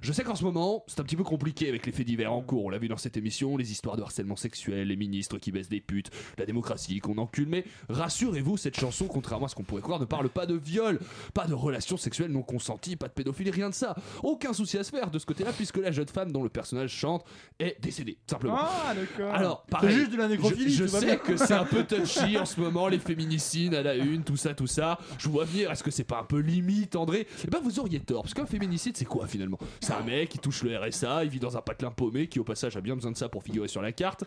Je 0.02 0.12
sais 0.12 0.24
qu'en 0.24 0.36
ce 0.36 0.44
moment, 0.44 0.84
c'est 0.88 1.00
un 1.00 1.04
petit 1.04 1.16
peu 1.16 1.24
compliqué 1.24 1.70
avec 1.70 1.86
les 1.86 1.92
faits 1.92 2.08
divers 2.08 2.34
en 2.34 2.42
cours, 2.42 2.66
on 2.66 2.70
l'a 2.70 2.80
vu 2.80 2.88
dans 2.88 2.98
cette 2.98 3.16
émission, 3.16 3.58
les 3.58 3.72
histoires 3.72 3.96
de 3.96 4.02
harcèlement 4.02 4.36
sexuel, 4.36 4.88
les 4.88 4.96
ministres 4.96 5.38
qui 5.38 5.52
baissent 5.52 5.70
des 5.70 5.82
putes, 5.82 6.10
la 6.40 6.48
démocratie 6.48 7.00
qu'on 7.00 7.20
encule, 7.20 7.48
mais 7.48 7.64
rassurez-vous, 7.90 8.58
cette 8.58 8.71
chanson, 8.76 9.08
contrairement 9.08 9.46
à 9.46 9.50
ce 9.50 9.56
qu'on 9.56 9.64
pourrait 9.64 9.82
croire, 9.82 10.00
ne 10.00 10.06
parle 10.06 10.30
pas 10.30 10.46
de 10.46 10.56
viol, 10.56 11.00
pas 11.34 11.46
de 11.46 11.54
relations 11.54 11.98
sexuelles 11.98 12.32
non 12.32 12.44
consenties, 12.44 12.96
pas 12.96 13.08
de 13.08 13.14
pédophilie, 13.14 13.52
rien 13.52 13.70
de 13.70 13.76
ça. 13.76 13.96
Aucun 14.24 14.54
souci 14.54 14.78
à 14.78 14.84
se 14.84 14.92
faire 14.92 15.12
de 15.12 15.20
ce 15.20 15.26
côté-là, 15.26 15.52
puisque 15.54 15.78
la 15.78 15.92
jeune 15.92 16.08
femme 16.08 16.32
dont 16.32 16.44
le 16.44 16.50
personnage 16.50 16.92
chante 16.92 17.26
est 17.60 17.78
décédée, 17.82 18.18
simplement. 18.28 18.58
Ah, 18.60 18.94
d'accord. 18.96 19.34
Alors, 19.34 19.64
C'est 19.66 19.72
pareil, 19.72 19.96
juste 19.96 20.12
de 20.12 20.18
la 20.18 20.28
nécrophilie, 20.28 20.74
Je, 20.74 20.86
sais 20.86 21.18
que 21.18 21.38
c'est 21.38 21.54
un 21.54 21.66
peu 21.66 21.84
touchy 21.88 22.38
en 22.38 22.46
ce 22.46 22.60
moment, 22.60 22.88
les 22.88 23.00
féminicides 23.00 23.74
à 23.74 23.84
la 23.84 23.96
une, 23.96 24.24
tout 24.24 24.38
ça, 24.38 24.54
tout 24.54 24.68
ça. 24.68 24.98
Je 25.18 25.28
vous 25.28 25.34
vois 25.34 25.46
venir, 25.46 25.72
est-ce 25.72 25.84
que 25.84 25.92
c'est 25.92 26.04
pas 26.04 26.20
un 26.20 26.24
peu 26.24 26.40
limite, 26.40 26.96
André? 26.96 27.28
Eh 27.44 27.48
ben, 27.48 27.60
vous 27.64 27.80
auriez 27.80 28.00
tort, 28.00 28.24
parce 28.24 28.34
qu'un 28.34 28.46
féminicide, 28.46 28.98
c'est 28.98 29.06
quoi 29.06 29.28
finalement? 29.28 29.60
C'est 29.80 29.94
un 29.94 30.04
mec 30.04 30.30
qui 30.30 30.40
touche 30.40 30.64
le 30.64 30.78
RSA, 30.78 31.24
il 31.24 31.30
vit 31.30 31.40
dans 31.40 31.58
un 31.58 31.62
patelin 31.62 31.92
paumé, 31.92 32.28
qui 32.28 32.40
au 32.40 32.44
passage 32.44 32.78
a 32.78 32.82
bien 32.82 32.96
besoin 32.96 33.12
de 33.12 33.18
ça 33.18 33.30
pour 33.30 33.44
figurer 33.44 33.68
sur 33.68 33.82
la 33.82 33.92
carte. 33.92 34.24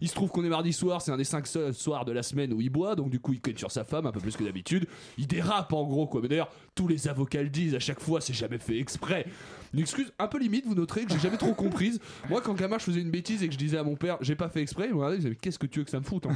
Il 0.00 0.08
se 0.08 0.14
trouve 0.14 0.30
qu'on 0.30 0.44
est 0.44 0.48
mardi 0.48 0.72
soir, 0.72 1.02
c'est 1.02 1.12
un 1.12 1.16
des 1.16 1.24
cinq 1.24 1.46
seuls 1.46 1.74
soirs 1.74 2.04
de 2.04 2.12
la 2.12 2.22
semaine 2.22 2.52
où 2.52 2.60
il 2.60 2.70
boit, 2.70 2.94
donc 2.94 3.10
du 3.10 3.20
coup, 3.20 3.32
il 3.32 3.40
cogne 3.40 3.56
sur 3.56 3.70
sa 3.70 3.84
femme 3.88 4.06
un 4.06 4.12
peu 4.12 4.20
plus 4.20 4.36
que 4.36 4.44
d'habitude. 4.44 4.86
Il 5.16 5.26
dérape 5.26 5.72
en 5.72 5.84
gros, 5.84 6.06
quoi. 6.06 6.20
Mais 6.20 6.28
d'ailleurs, 6.28 6.50
tous 6.74 6.88
les 6.88 7.08
avocats 7.08 7.42
le 7.42 7.48
disent 7.48 7.74
à 7.74 7.80
chaque 7.80 8.00
fois, 8.00 8.20
c'est 8.20 8.32
jamais 8.32 8.58
fait 8.58 8.78
exprès. 8.78 9.26
Une 9.74 9.80
excuse 9.80 10.12
un 10.18 10.28
peu 10.28 10.38
limite, 10.38 10.66
vous 10.66 10.74
noterez 10.74 11.04
que 11.04 11.12
j'ai 11.12 11.18
jamais 11.18 11.36
trop 11.36 11.54
comprise. 11.54 12.00
Moi, 12.28 12.40
quand 12.40 12.54
gamin, 12.54 12.78
je 12.78 12.84
faisais 12.84 13.00
une 13.00 13.10
bêtise 13.10 13.42
et 13.42 13.48
que 13.48 13.52
je 13.52 13.58
disais 13.58 13.76
à 13.76 13.84
mon 13.84 13.96
père, 13.96 14.16
j'ai 14.20 14.36
pas 14.36 14.48
fait 14.48 14.62
exprès, 14.62 14.86
il 14.88 14.94
me 14.94 15.00
regardait, 15.04 15.34
qu'est-ce 15.34 15.58
que 15.58 15.66
tu 15.66 15.80
veux 15.80 15.84
que 15.84 15.90
ça 15.90 16.00
me 16.00 16.04
foute 16.04 16.26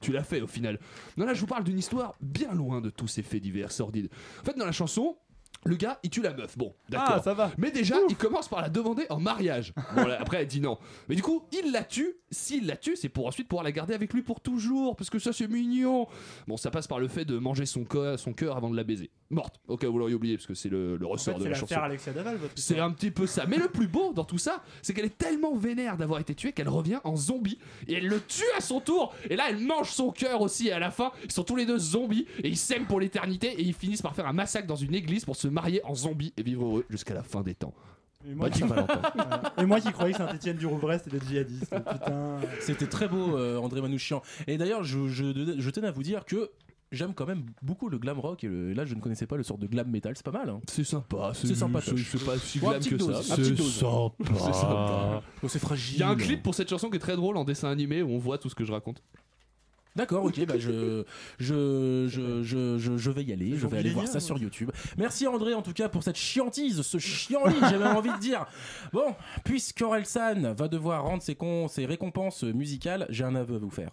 Tu 0.00 0.12
l'as 0.12 0.24
fait 0.24 0.40
au 0.40 0.46
final. 0.46 0.78
Non, 1.16 1.26
là, 1.26 1.34
je 1.34 1.40
vous 1.40 1.46
parle 1.46 1.64
d'une 1.64 1.78
histoire 1.78 2.14
bien 2.20 2.52
loin 2.52 2.80
de 2.80 2.90
tous 2.90 3.08
ces 3.08 3.22
faits 3.22 3.42
divers 3.42 3.72
sordides. 3.72 4.08
En 4.40 4.44
fait, 4.44 4.56
dans 4.56 4.66
la 4.66 4.72
chanson, 4.72 5.16
le 5.64 5.76
gars, 5.76 5.98
il 6.02 6.10
tue 6.10 6.22
la 6.22 6.32
meuf. 6.32 6.56
Bon, 6.56 6.74
d'accord. 6.88 7.16
Ah, 7.18 7.22
ça 7.22 7.34
va. 7.34 7.50
Mais 7.58 7.70
déjà, 7.70 7.96
il 8.08 8.16
commence 8.16 8.48
par 8.48 8.62
la 8.62 8.68
demander 8.70 9.04
en 9.10 9.20
mariage. 9.20 9.72
Bon, 9.94 10.06
là, 10.06 10.16
après, 10.20 10.38
elle 10.40 10.46
dit 10.46 10.60
non. 10.60 10.78
Mais 11.08 11.14
du 11.16 11.22
coup, 11.22 11.44
il 11.52 11.72
la 11.72 11.84
tue. 11.84 12.14
S'il 12.30 12.66
la 12.66 12.76
tue, 12.76 12.96
c'est 12.96 13.08
pour 13.08 13.26
ensuite 13.26 13.48
pouvoir 13.48 13.64
la 13.64 13.72
garder 13.72 13.92
avec 13.94 14.12
lui 14.14 14.22
pour 14.22 14.40
toujours. 14.40 14.96
Parce 14.96 15.10
que 15.10 15.18
ça, 15.18 15.32
c'est 15.32 15.48
mignon. 15.48 16.06
Bon, 16.48 16.56
ça 16.56 16.70
passe 16.70 16.86
par 16.86 16.98
le 17.00 17.08
fait 17.08 17.24
de 17.24 17.38
manger 17.38 17.66
son, 17.66 17.84
co- 17.84 18.16
son 18.16 18.32
cœur 18.32 18.56
avant 18.56 18.70
de 18.70 18.76
la 18.76 18.84
baiser. 18.84 19.10
Morte. 19.30 19.60
Au 19.68 19.76
cas 19.76 19.86
où 19.86 19.92
vous 19.92 19.98
l'auriez 20.00 20.14
oublié, 20.16 20.36
parce 20.36 20.46
que 20.46 20.54
c'est 20.54 20.68
le, 20.68 20.96
le 20.96 21.06
En 21.06 21.10
ressort 21.10 21.34
fait, 21.34 21.38
de 21.38 21.44
c'est 21.44 21.50
la 21.50 21.54
chanson. 21.54 21.66
l'affaire 21.74 21.84
Alexia 21.84 22.12
Daval, 22.12 22.36
votre 22.36 22.52
C'est 22.56 22.80
un 22.80 22.90
petit 22.90 23.12
peu 23.12 23.26
ça. 23.26 23.46
Mais 23.46 23.58
le 23.58 23.68
plus 23.68 23.86
beau 23.86 24.12
dans 24.12 24.24
tout 24.24 24.38
ça, 24.38 24.62
c'est 24.82 24.92
qu'elle 24.92 25.04
est 25.04 25.16
tellement 25.18 25.54
vénère 25.56 25.96
d'avoir 25.96 26.18
été 26.20 26.34
tuée 26.34 26.52
qu'elle 26.52 26.68
revient 26.68 26.98
en 27.04 27.14
zombie 27.16 27.58
et 27.86 27.94
elle 27.94 28.08
le 28.08 28.20
tue 28.20 28.42
à 28.56 28.60
son 28.60 28.80
tour. 28.80 29.14
Et 29.28 29.36
là, 29.36 29.44
elle 29.48 29.58
mange 29.58 29.90
son 29.90 30.10
cœur 30.10 30.40
aussi. 30.40 30.68
Et 30.68 30.72
à 30.72 30.78
la 30.80 30.90
fin, 30.90 31.12
ils 31.24 31.32
sont 31.32 31.44
tous 31.44 31.56
les 31.56 31.64
deux 31.66 31.78
zombies 31.78 32.26
et 32.42 32.48
ils 32.48 32.56
s'aiment 32.56 32.86
pour 32.86 32.98
l'éternité 32.98 33.48
et 33.48 33.62
ils 33.62 33.74
finissent 33.74 34.02
par 34.02 34.14
faire 34.16 34.26
un 34.26 34.32
massacre 34.32 34.66
dans 34.66 34.76
une 34.76 34.94
église 34.94 35.24
pour 35.24 35.36
se 35.36 35.46
marier 35.48 35.80
en 35.84 35.94
zombie 35.94 36.32
et 36.36 36.42
vivre 36.42 36.64
heureux 36.64 36.84
jusqu'à 36.90 37.14
la 37.14 37.22
fin 37.22 37.42
des 37.42 37.54
temps. 37.54 37.74
Et 38.28 38.34
moi. 38.34 38.48
Et 38.48 39.80
qui 39.80 39.92
croyais 39.92 40.12
que 40.12 40.18
Saint-Etienne 40.18 40.56
du 40.56 40.66
Rouvray 40.66 40.98
c'était 40.98 41.18
des 41.18 41.26
djihadistes. 41.26 41.74
Putain. 41.74 42.40
C'était 42.60 42.86
très 42.86 43.08
beau, 43.08 43.36
euh, 43.36 43.56
André 43.56 43.80
Manouchian. 43.80 44.22
Et 44.46 44.58
d'ailleurs, 44.58 44.84
je, 44.84 45.08
je, 45.08 45.54
je 45.58 45.70
tenais 45.70 45.88
à 45.88 45.90
vous 45.90 46.02
dire 46.02 46.24
que 46.26 46.50
j'aime 46.92 47.14
quand 47.14 47.26
même 47.26 47.44
beaucoup 47.62 47.88
le 47.88 47.98
glam 47.98 48.18
rock. 48.18 48.44
Et 48.44 48.48
le- 48.48 48.72
là, 48.72 48.84
je 48.84 48.94
ne 48.94 49.00
connaissais 49.00 49.26
pas 49.26 49.36
le 49.36 49.42
sort 49.42 49.58
de 49.58 49.66
glam 49.66 49.88
metal. 49.90 50.14
C'est 50.16 50.24
pas 50.24 50.32
mal. 50.32 50.48
Hein. 50.50 50.60
C'est 50.68 50.84
sympa. 50.84 51.32
C'est 51.34 51.54
sympa. 51.54 51.80
C'est 51.80 52.24
pas 52.24 52.38
si 52.38 52.58
glam 52.58 52.80
que 52.82 52.94
dose, 52.96 53.22
ça. 53.26 53.36
C'est 53.36 53.56
sympa. 53.56 55.22
Oh, 55.42 55.48
c'est 55.48 55.58
fragile. 55.58 55.96
Il 55.96 56.00
y 56.00 56.02
a 56.02 56.08
un 56.08 56.16
clip 56.16 56.42
pour 56.42 56.54
cette 56.54 56.68
chanson 56.70 56.90
qui 56.90 56.96
est 56.96 57.00
très 57.00 57.16
drôle 57.16 57.36
en 57.36 57.44
dessin 57.44 57.68
animé 57.70 58.02
où 58.02 58.10
on 58.10 58.18
voit 58.18 58.38
tout 58.38 58.48
ce 58.48 58.54
que 58.54 58.64
je 58.64 58.72
raconte. 58.72 59.02
D'accord, 59.96 60.24
ok, 60.24 60.46
bah 60.46 60.54
je, 60.56 61.02
je, 61.40 62.06
je, 62.08 62.42
je, 62.44 62.78
je, 62.78 62.96
je 62.96 63.10
vais 63.10 63.24
y 63.24 63.32
aller, 63.32 63.56
je 63.56 63.66
vais 63.66 63.78
aller 63.78 63.90
voir 63.90 64.06
ça 64.06 64.20
sur 64.20 64.38
YouTube. 64.38 64.70
Merci 64.96 65.26
André 65.26 65.52
en 65.52 65.62
tout 65.62 65.72
cas 65.72 65.88
pour 65.88 66.04
cette 66.04 66.16
chiantise, 66.16 66.82
ce 66.82 66.98
chiant-lit, 66.98 67.56
j'ai 67.70 67.76
même 67.76 67.96
envie 67.96 68.12
de 68.12 68.18
dire. 68.20 68.46
Bon, 68.92 69.16
puisque 69.44 69.82
Orelsan 69.82 70.54
va 70.54 70.68
devoir 70.68 71.02
rendre 71.02 71.24
ses, 71.24 71.34
con- 71.34 71.66
ses 71.66 71.86
récompenses 71.86 72.44
musicales, 72.44 73.06
j'ai 73.10 73.24
un 73.24 73.34
aveu 73.34 73.56
à 73.56 73.58
vous 73.58 73.68
faire. 73.68 73.90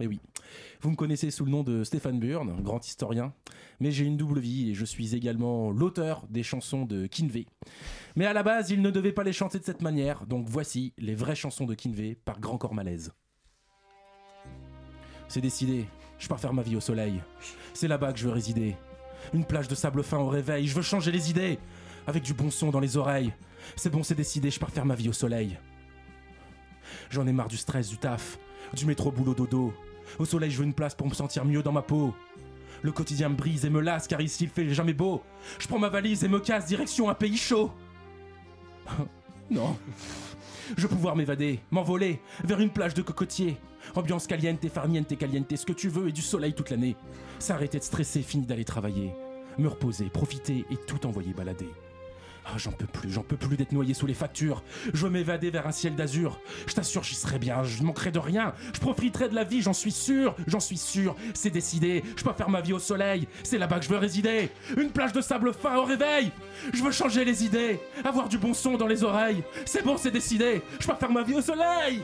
Et 0.00 0.06
oui, 0.06 0.20
vous 0.80 0.90
me 0.90 0.96
connaissez 0.96 1.30
sous 1.30 1.44
le 1.44 1.50
nom 1.50 1.64
de 1.64 1.82
Stéphane 1.82 2.20
Burn, 2.20 2.62
grand 2.62 2.86
historien, 2.86 3.32
mais 3.80 3.90
j'ai 3.90 4.04
une 4.04 4.16
double 4.16 4.38
vie 4.38 4.70
et 4.70 4.74
je 4.74 4.84
suis 4.84 5.16
également 5.16 5.70
l'auteur 5.72 6.24
des 6.30 6.44
chansons 6.44 6.84
de 6.84 7.06
Kinvey. 7.06 7.46
Mais 8.14 8.26
à 8.26 8.32
la 8.32 8.44
base, 8.44 8.70
il 8.70 8.80
ne 8.80 8.90
devait 8.90 9.12
pas 9.12 9.24
les 9.24 9.32
chanter 9.32 9.58
de 9.58 9.64
cette 9.64 9.82
manière, 9.82 10.26
donc 10.26 10.46
voici 10.48 10.92
les 10.98 11.16
vraies 11.16 11.34
chansons 11.34 11.66
de 11.66 11.74
Kinvey 11.74 12.14
par 12.14 12.38
Grand 12.38 12.58
Corps 12.58 12.74
Malaise. 12.74 13.12
C'est 15.26 15.40
décidé, 15.40 15.86
je 16.18 16.28
pars 16.28 16.40
faire 16.40 16.54
ma 16.54 16.62
vie 16.62 16.76
au 16.76 16.80
soleil. 16.80 17.20
C'est 17.74 17.88
là-bas 17.88 18.12
que 18.12 18.18
je 18.18 18.26
veux 18.26 18.32
résider. 18.32 18.76
Une 19.34 19.44
plage 19.44 19.68
de 19.68 19.74
sable 19.74 20.04
fin 20.04 20.18
au 20.18 20.28
réveil, 20.28 20.68
je 20.68 20.74
veux 20.74 20.82
changer 20.82 21.10
les 21.10 21.28
idées. 21.28 21.58
Avec 22.06 22.22
du 22.22 22.32
bon 22.32 22.50
son 22.50 22.70
dans 22.70 22.80
les 22.80 22.96
oreilles. 22.96 23.34
C'est 23.76 23.90
bon, 23.90 24.02
c'est 24.02 24.14
décidé, 24.14 24.50
je 24.50 24.58
pars 24.58 24.70
faire 24.70 24.86
ma 24.86 24.94
vie 24.94 25.08
au 25.08 25.12
soleil. 25.12 25.58
J'en 27.10 27.26
ai 27.26 27.32
marre 27.32 27.48
du 27.48 27.58
stress, 27.58 27.88
du 27.88 27.98
taf, 27.98 28.38
du 28.74 28.86
métro 28.86 29.10
boulot 29.10 29.34
dodo. 29.34 29.74
Au 30.18 30.24
soleil, 30.24 30.50
je 30.50 30.58
veux 30.58 30.64
une 30.64 30.74
place 30.74 30.94
pour 30.94 31.08
me 31.08 31.14
sentir 31.14 31.44
mieux 31.44 31.62
dans 31.62 31.72
ma 31.72 31.82
peau. 31.82 32.14
Le 32.82 32.92
quotidien 32.92 33.28
me 33.28 33.34
brise 33.34 33.64
et 33.64 33.70
me 33.70 33.80
lasse 33.80 34.06
car 34.06 34.20
ici 34.20 34.44
il 34.44 34.50
fait 34.50 34.68
jamais 34.72 34.92
beau. 34.92 35.22
Je 35.58 35.66
prends 35.66 35.78
ma 35.78 35.88
valise 35.88 36.24
et 36.24 36.28
me 36.28 36.38
casse 36.38 36.66
direction 36.66 37.08
un 37.08 37.14
pays 37.14 37.36
chaud. 37.36 37.72
non. 39.50 39.76
Je 40.76 40.82
veux 40.82 40.88
pouvoir 40.88 41.16
m'évader, 41.16 41.60
m'envoler 41.70 42.20
vers 42.44 42.60
une 42.60 42.70
plage 42.70 42.94
de 42.94 43.02
cocotiers. 43.02 43.56
Ambiance 43.94 44.26
caliente, 44.26 44.68
farniente, 44.68 45.16
caliente, 45.16 45.56
ce 45.56 45.64
que 45.64 45.72
tu 45.72 45.88
veux 45.88 46.08
et 46.08 46.12
du 46.12 46.20
soleil 46.20 46.54
toute 46.54 46.70
l'année. 46.70 46.94
S'arrêter 47.38 47.78
de 47.78 47.84
stresser, 47.84 48.22
fini 48.22 48.44
d'aller 48.44 48.64
travailler. 48.64 49.12
Me 49.56 49.66
reposer, 49.66 50.10
profiter 50.10 50.64
et 50.70 50.76
tout 50.76 51.06
envoyer 51.06 51.32
balader. 51.32 51.70
Ah, 52.50 52.56
j'en 52.56 52.72
peux 52.72 52.86
plus, 52.86 53.10
j'en 53.10 53.22
peux 53.22 53.36
plus 53.36 53.58
d'être 53.58 53.72
noyé 53.72 53.92
sous 53.92 54.06
les 54.06 54.14
factures. 54.14 54.62
Je 54.94 55.04
veux 55.04 55.10
m'évader 55.10 55.50
vers 55.50 55.66
un 55.66 55.72
ciel 55.72 55.94
d'azur. 55.94 56.40
Je 56.66 56.72
t'assure, 56.72 57.04
j'y 57.04 57.14
serai 57.14 57.38
bien, 57.38 57.62
je 57.62 57.82
manquerai 57.82 58.10
de 58.10 58.18
rien. 58.18 58.54
Je 58.72 58.80
profiterai 58.80 59.28
de 59.28 59.34
la 59.34 59.44
vie, 59.44 59.60
j'en 59.60 59.74
suis 59.74 59.92
sûr, 59.92 60.34
j'en 60.46 60.60
suis 60.60 60.78
sûr. 60.78 61.14
C'est 61.34 61.50
décidé, 61.50 62.02
je 62.16 62.24
peux 62.24 62.32
faire 62.32 62.48
ma 62.48 62.62
vie 62.62 62.72
au 62.72 62.78
soleil. 62.78 63.28
C'est 63.42 63.58
là-bas 63.58 63.80
que 63.80 63.84
je 63.84 63.90
veux 63.90 63.98
résider. 63.98 64.50
Une 64.78 64.90
plage 64.90 65.12
de 65.12 65.20
sable 65.20 65.52
fin 65.52 65.76
au 65.76 65.84
réveil. 65.84 66.32
Je 66.72 66.82
veux 66.82 66.92
changer 66.92 67.22
les 67.24 67.44
idées, 67.44 67.80
avoir 68.02 68.30
du 68.30 68.38
bon 68.38 68.54
son 68.54 68.78
dans 68.78 68.86
les 68.86 69.04
oreilles. 69.04 69.42
C'est 69.66 69.84
bon, 69.84 69.98
c'est 69.98 70.10
décidé, 70.10 70.62
je 70.80 70.86
peux 70.86 70.94
faire 70.94 71.10
ma 71.10 71.22
vie 71.22 71.34
au 71.34 71.42
soleil. 71.42 72.00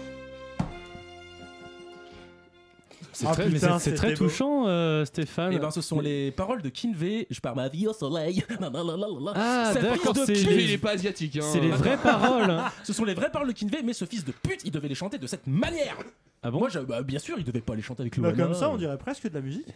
C'est 3.15 3.27
Ah, 3.27 3.33
très, 3.33 3.47
mais 3.47 3.53
putain, 3.55 3.79
c'est- 3.79 3.91
c'est 3.91 3.97
très 3.97 4.11
beau. 4.15 4.25
touchant, 4.27 4.67
euh, 4.67 5.05
Stéphane. 5.05 5.53
Eh 5.55 5.59
ben, 5.59 5.71
ce 5.71 5.81
sont 5.81 6.01
les 6.01 6.31
paroles 6.33 6.61
de 6.63 6.69
Kinvey. 6.69 7.27
Je 7.31 7.41
pars 7.41 7.55
ma 7.57 7.69
vie 7.69 7.87
au 7.87 7.93
soleil. 7.93 8.45
Ah, 9.35 9.71
Cette 9.73 9.83
d'accord, 9.83 10.15
c'est 10.27 10.33
les- 10.35 10.65
Il 10.65 10.71
est 10.73 10.79
pas 10.79 10.91
asiatique, 10.93 11.37
hein. 11.37 11.41
c'est 11.53 11.61
les 11.61 11.71
vraies 11.71 11.97
paroles. 12.03 12.61
Ce 12.83 12.93
sont 12.93 13.05
les 13.05 13.15
vraies 13.15 13.31
paroles 13.31 13.49
de 13.49 13.53
Kinvey, 13.53 13.83
mais 13.85 13.93
ce 13.93 14.05
fils 14.05 14.25
de 14.25 14.33
pute, 14.33 14.61
il 14.65 14.71
devait 14.71 14.89
les 14.89 14.95
chanter 14.95 15.19
de 15.19 15.27
cette 15.27 15.47
manière. 15.47 15.97
Ah 16.43 16.51
bon 16.51 16.59
Moi, 16.59 16.69
je- 16.69 16.79
bah, 16.81 17.03
bien 17.03 17.19
sûr, 17.19 17.37
il 17.39 17.45
devait 17.45 17.61
pas 17.61 17.75
les 17.75 17.83
chanter 17.83 18.03
avec 18.03 18.17
le 18.17 18.23
Bah, 18.23 18.33
comme 18.33 18.55
ça, 18.55 18.69
on 18.69 18.77
dirait 18.77 18.99
presque 18.99 19.29
de 19.29 19.35
la 19.35 19.41
musique. 19.41 19.67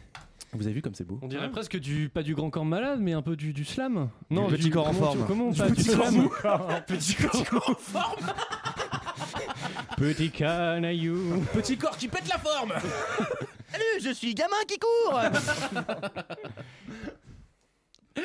Vous 0.55 0.65
avez 0.65 0.75
vu 0.75 0.81
comme 0.83 0.95
c'est 0.95 1.05
beau 1.07 1.19
On 1.21 1.29
dirait 1.29 1.51
presque 1.51 1.79
du 1.79 2.09
pas 2.09 2.23
du 2.23 2.35
grand 2.35 2.49
corps 2.49 2.65
malade, 2.65 3.01
mais 3.03 3.13
un 3.13 3.21
peu 3.21 3.37
du, 3.37 3.53
du 3.53 3.65
slam. 3.67 4.09
Non, 4.31 4.49
petit 4.49 4.71
corps 4.71 4.89
en 4.89 4.93
comment 4.95 5.07
forme. 5.07 5.25
Comment 5.27 5.51
Du 5.51 5.59
pas 5.59 5.69
du 5.69 5.75
petit 5.75 5.95
corps 5.95 6.07
slam. 6.09 6.29
Petit 6.87 7.15
corps 7.15 7.71
en 7.71 7.75
forme. 7.75 8.27
Petit 9.99 10.31
canaillou. 10.31 11.43
Petit 11.53 11.77
corps 11.77 11.97
qui 11.97 12.09
pète 12.09 12.29
la 12.29 12.39
forme. 12.39 12.73
Salut, 13.71 14.01
je 14.03 14.11
suis 14.15 14.35
gamin 14.35 14.57
qui 14.67 14.79
court 14.79 15.21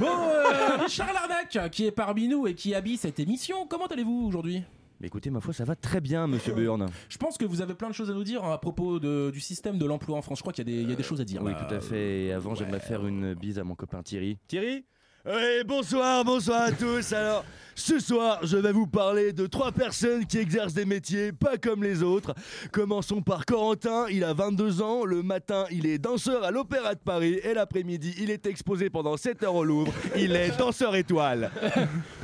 Bon, 0.00 0.06
euh, 0.06 0.76
Richard 0.84 1.12
Larnac, 1.12 1.70
qui 1.70 1.86
est 1.86 1.90
parmi 1.90 2.28
nous 2.28 2.46
et 2.46 2.54
qui 2.54 2.74
habille 2.74 2.96
cette 2.96 3.18
émission, 3.20 3.66
comment 3.66 3.86
allez-vous 3.86 4.26
aujourd'hui? 4.28 4.62
Mais 5.00 5.06
écoutez, 5.06 5.30
ma 5.30 5.40
foi, 5.40 5.54
ça 5.54 5.64
va 5.64 5.76
très 5.76 6.00
bien, 6.00 6.26
monsieur 6.26 6.52
Burn. 6.52 6.86
Je 7.08 7.16
pense 7.18 7.38
que 7.38 7.44
vous 7.44 7.62
avez 7.62 7.74
plein 7.74 7.88
de 7.88 7.94
choses 7.94 8.10
à 8.10 8.14
nous 8.14 8.24
dire 8.24 8.44
à 8.44 8.60
propos 8.60 8.98
de- 8.98 9.30
du 9.32 9.40
système 9.40 9.78
de 9.78 9.86
l'emploi 9.86 10.18
en 10.18 10.22
France. 10.22 10.38
Je 10.38 10.42
crois 10.42 10.52
qu'il 10.52 10.68
y, 10.68 10.72
a 10.72 10.76
des- 10.76 10.82
il 10.82 10.90
y 10.90 10.92
a 10.92 10.96
des 10.96 11.02
choses 11.04 11.20
à 11.20 11.24
dire. 11.24 11.40
Oui, 11.42 11.52
là. 11.52 11.64
tout 11.64 11.72
à 11.74 11.80
fait. 11.80 12.24
Et 12.26 12.32
avant, 12.32 12.54
j'aimerais 12.56 12.80
faire 12.80 13.06
une 13.06 13.34
bise 13.34 13.58
à 13.60 13.64
mon 13.64 13.74
copain 13.76 14.02
Thierry. 14.02 14.38
Thierry? 14.48 14.84
Oui, 15.30 15.62
bonsoir, 15.66 16.24
bonsoir 16.24 16.62
à 16.62 16.72
tous. 16.72 17.12
Alors, 17.12 17.44
ce 17.74 17.98
soir, 17.98 18.38
je 18.44 18.56
vais 18.56 18.72
vous 18.72 18.86
parler 18.86 19.34
de 19.34 19.46
trois 19.46 19.72
personnes 19.72 20.24
qui 20.24 20.38
exercent 20.38 20.72
des 20.72 20.86
métiers 20.86 21.32
pas 21.32 21.58
comme 21.58 21.82
les 21.82 22.02
autres. 22.02 22.34
Commençons 22.72 23.20
par 23.20 23.44
Corentin, 23.44 24.06
il 24.08 24.24
a 24.24 24.32
22 24.32 24.80
ans. 24.80 25.04
Le 25.04 25.22
matin, 25.22 25.66
il 25.70 25.84
est 25.84 25.98
danseur 25.98 26.44
à 26.44 26.50
l'Opéra 26.50 26.94
de 26.94 27.00
Paris. 27.00 27.40
Et 27.44 27.52
l'après-midi, 27.52 28.14
il 28.18 28.30
est 28.30 28.46
exposé 28.46 28.88
pendant 28.88 29.18
7 29.18 29.42
heures 29.42 29.56
au 29.56 29.64
Louvre. 29.64 29.92
Il 30.16 30.34
est 30.34 30.56
danseur 30.56 30.96
étoile. 30.96 31.50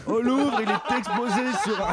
Au 0.07 0.23
Louvre, 0.23 0.59
il 0.62 0.71
est 0.71 0.99
exposé 0.99 1.43
sur 1.62 1.87
un... 1.87 1.93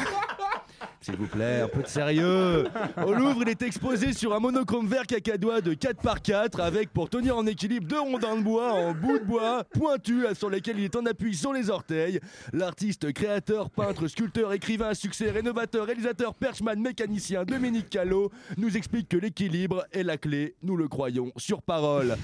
S'il 1.03 1.15
vous 1.15 1.25
plaît, 1.25 1.61
un 1.61 1.67
peu 1.67 1.81
de 1.81 1.87
sérieux. 1.87 2.65
Au 3.03 3.11
Louvre, 3.11 3.41
il 3.41 3.49
est 3.49 3.63
exposé 3.63 4.13
sur 4.13 4.35
un 4.35 4.39
monochrome 4.39 4.87
vert 4.87 5.07
cacadois 5.07 5.59
de 5.59 5.73
4 5.73 5.99
par 5.99 6.21
4 6.21 6.59
avec 6.59 6.93
pour 6.93 7.09
tenir 7.09 7.35
en 7.35 7.47
équilibre 7.47 7.87
deux 7.87 7.99
rondins 7.99 8.37
de 8.37 8.43
bois 8.43 8.71
en 8.73 8.93
bout 8.93 9.17
de 9.17 9.23
bois 9.23 9.63
pointus 9.63 10.25
sur 10.37 10.51
lesquels 10.51 10.77
il 10.77 10.85
est 10.85 10.95
en 10.95 11.03
appui 11.07 11.35
sur 11.35 11.53
les 11.53 11.71
orteils. 11.71 12.19
L'artiste, 12.53 13.11
créateur, 13.13 13.71
peintre, 13.71 14.07
sculpteur, 14.07 14.53
écrivain 14.53 14.89
à 14.89 14.93
succès, 14.93 15.31
rénovateur, 15.31 15.87
réalisateur, 15.87 16.35
perchman, 16.35 16.79
mécanicien 16.79 17.45
Dominique 17.45 17.89
Callot 17.89 18.31
nous 18.57 18.77
explique 18.77 19.09
que 19.09 19.17
l'équilibre 19.17 19.87
est 19.93 20.03
la 20.03 20.17
clé, 20.17 20.53
nous 20.61 20.77
le 20.77 20.87
croyons, 20.87 21.31
sur 21.35 21.63
parole. 21.63 22.15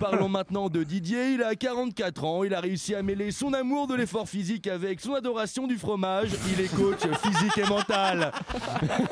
Parlons 0.00 0.30
maintenant 0.30 0.70
de 0.70 0.82
Didier, 0.82 1.34
il 1.34 1.42
a 1.42 1.54
44 1.54 2.24
ans, 2.24 2.42
il 2.42 2.54
a 2.54 2.60
réussi 2.60 2.94
à 2.94 3.02
mêler 3.02 3.30
son 3.32 3.52
amour 3.52 3.86
de 3.86 3.94
l'effort 3.94 4.26
physique 4.26 4.66
avec 4.66 4.98
son 4.98 5.12
adoration 5.12 5.66
du 5.66 5.76
fromage, 5.76 6.30
il 6.54 6.64
est 6.64 6.74
coach 6.74 7.00
physique 7.22 7.58
et 7.58 7.68
mental. 7.68 8.32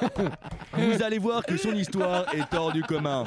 Vous 0.73 1.03
allez 1.03 1.19
voir 1.19 1.45
que 1.45 1.59
son 1.59 1.75
histoire 1.75 2.25
est 2.35 2.55
hors 2.55 2.73
du 2.73 2.83
commun. 2.83 3.25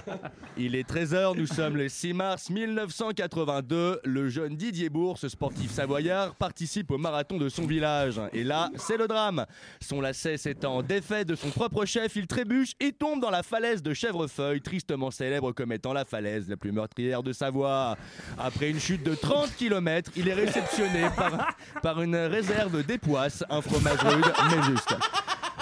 Il 0.57 0.75
est 0.75 0.89
13h, 0.89 1.37
nous 1.37 1.45
sommes 1.45 1.77
le 1.77 1.87
6 1.87 2.13
mars 2.13 2.49
1982. 2.49 4.01
Le 4.05 4.29
jeune 4.29 4.55
Didier 4.55 4.89
Bourse, 4.89 5.27
sportif 5.27 5.69
savoyard, 5.69 6.33
participe 6.33 6.89
au 6.89 6.97
marathon 6.97 7.37
de 7.37 7.47
son 7.47 7.67
village. 7.67 8.19
Et 8.33 8.43
là, 8.43 8.71
c'est 8.77 8.97
le 8.97 9.07
drame. 9.07 9.45
Son 9.81 10.01
lacet 10.01 10.37
s'étant 10.37 10.81
défait 10.81 11.25
de 11.25 11.35
son 11.35 11.49
propre 11.49 11.85
chef, 11.85 12.15
il 12.15 12.25
trébuche 12.25 12.73
et 12.79 12.91
tombe 12.91 13.21
dans 13.21 13.29
la 13.29 13.43
falaise 13.43 13.83
de 13.83 13.93
Chèvrefeuille, 13.93 14.61
tristement 14.61 15.11
célèbre 15.11 15.51
comme 15.51 15.71
étant 15.71 15.93
la 15.93 16.05
falaise 16.05 16.49
la 16.49 16.57
plus 16.57 16.71
meurtrière 16.71 17.21
de 17.21 17.31
Savoie. 17.33 17.50
Après 18.37 18.69
une 18.69 18.79
chute 18.79 19.03
de 19.03 19.15
30 19.15 19.55
km, 19.55 20.11
il 20.15 20.27
est 20.27 20.33
réceptionné 20.33 21.07
par, 21.15 21.55
par 21.81 22.01
une 22.01 22.15
réserve 22.15 22.83
d'époisses, 22.85 23.43
un 23.49 23.61
fromage 23.61 23.99
rude 24.03 24.33
mais 24.49 24.63
juste. 24.63 24.95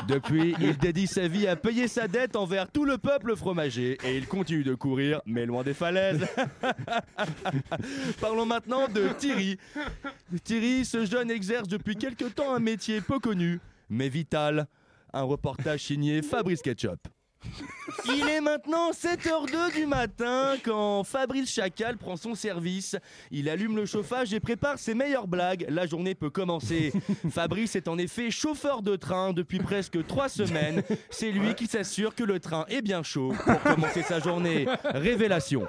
Depuis, 0.08 0.56
il 0.60 0.78
dédie 0.78 1.08
sa 1.08 1.28
vie 1.28 1.48
à 1.48 1.56
payer 1.56 1.88
sa 1.88 2.08
dette 2.08 2.36
envers 2.36 2.72
tout 2.72 2.86
le 2.86 2.98
peuple 2.98 3.36
fromager 3.36 3.98
et 4.04 4.18
il 4.18 4.28
continue 4.28 4.64
de 4.64 4.74
courir, 4.74 5.22
mais 5.26 5.46
loin 5.46 5.64
des 5.64 5.74
falaises. 5.74 6.26
Parlons 8.22 8.46
maintenant 8.46 8.88
de 8.88 9.10
Thierry. 9.18 9.58
Thierry, 10.44 10.86
ce 10.86 11.06
jeune 11.06 11.30
exerce 11.30 11.68
depuis 11.68 11.96
quelque 11.96 12.26
temps 12.26 12.54
un 12.56 12.60
métier 12.60 13.02
peu 13.02 13.20
connu, 13.20 13.60
mais 13.90 14.10
vital. 14.10 14.68
Un 15.14 15.24
reportage 15.24 15.82
signé 15.82 16.22
Fabrice 16.22 16.62
Ketchup. 16.62 17.00
Il 18.06 18.28
est 18.28 18.42
maintenant 18.42 18.92
7h02 18.92 19.74
du 19.76 19.86
matin 19.86 20.56
quand 20.64 21.04
Fabrice 21.04 21.52
Chacal 21.52 21.98
prend 21.98 22.16
son 22.16 22.36
service. 22.36 22.96
Il 23.32 23.50
allume 23.50 23.76
le 23.76 23.86
chauffage 23.86 24.34
et 24.34 24.40
prépare 24.40 24.80
ses 24.80 24.94
meilleures 24.94 25.28
blagues. 25.28 25.66
La 25.70 25.86
journée 25.86 26.16
peut 26.16 26.30
commencer. 26.30 26.92
Fabrice 27.32 27.76
est 27.76 27.88
en 27.88 27.98
effet 27.98 28.32
chauffeur 28.32 28.82
de 28.82 28.96
train 28.96 29.34
depuis 29.34 29.60
presque 29.60 30.06
3 30.06 30.30
semaines. 30.30 30.84
C'est 31.10 31.32
lui 31.32 31.56
qui 31.56 31.68
s'assure 31.68 32.16
que 32.16 32.24
le 32.24 32.40
train 32.40 32.66
est 32.70 32.82
bien 32.82 33.04
chaud 33.04 33.34
pour 33.44 33.62
commencer 33.62 34.04
sa 34.04 34.20
journée. 34.20 34.68
Révélation. 34.84 35.68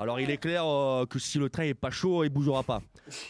Alors 0.00 0.18
il 0.18 0.30
est 0.30 0.38
clair 0.38 0.64
euh, 0.66 1.04
que 1.04 1.18
si 1.18 1.38
le 1.38 1.50
train 1.50 1.64
est 1.64 1.74
pas 1.74 1.90
chaud, 1.90 2.24
il 2.24 2.30
bougera 2.30 2.62
pas. 2.62 2.80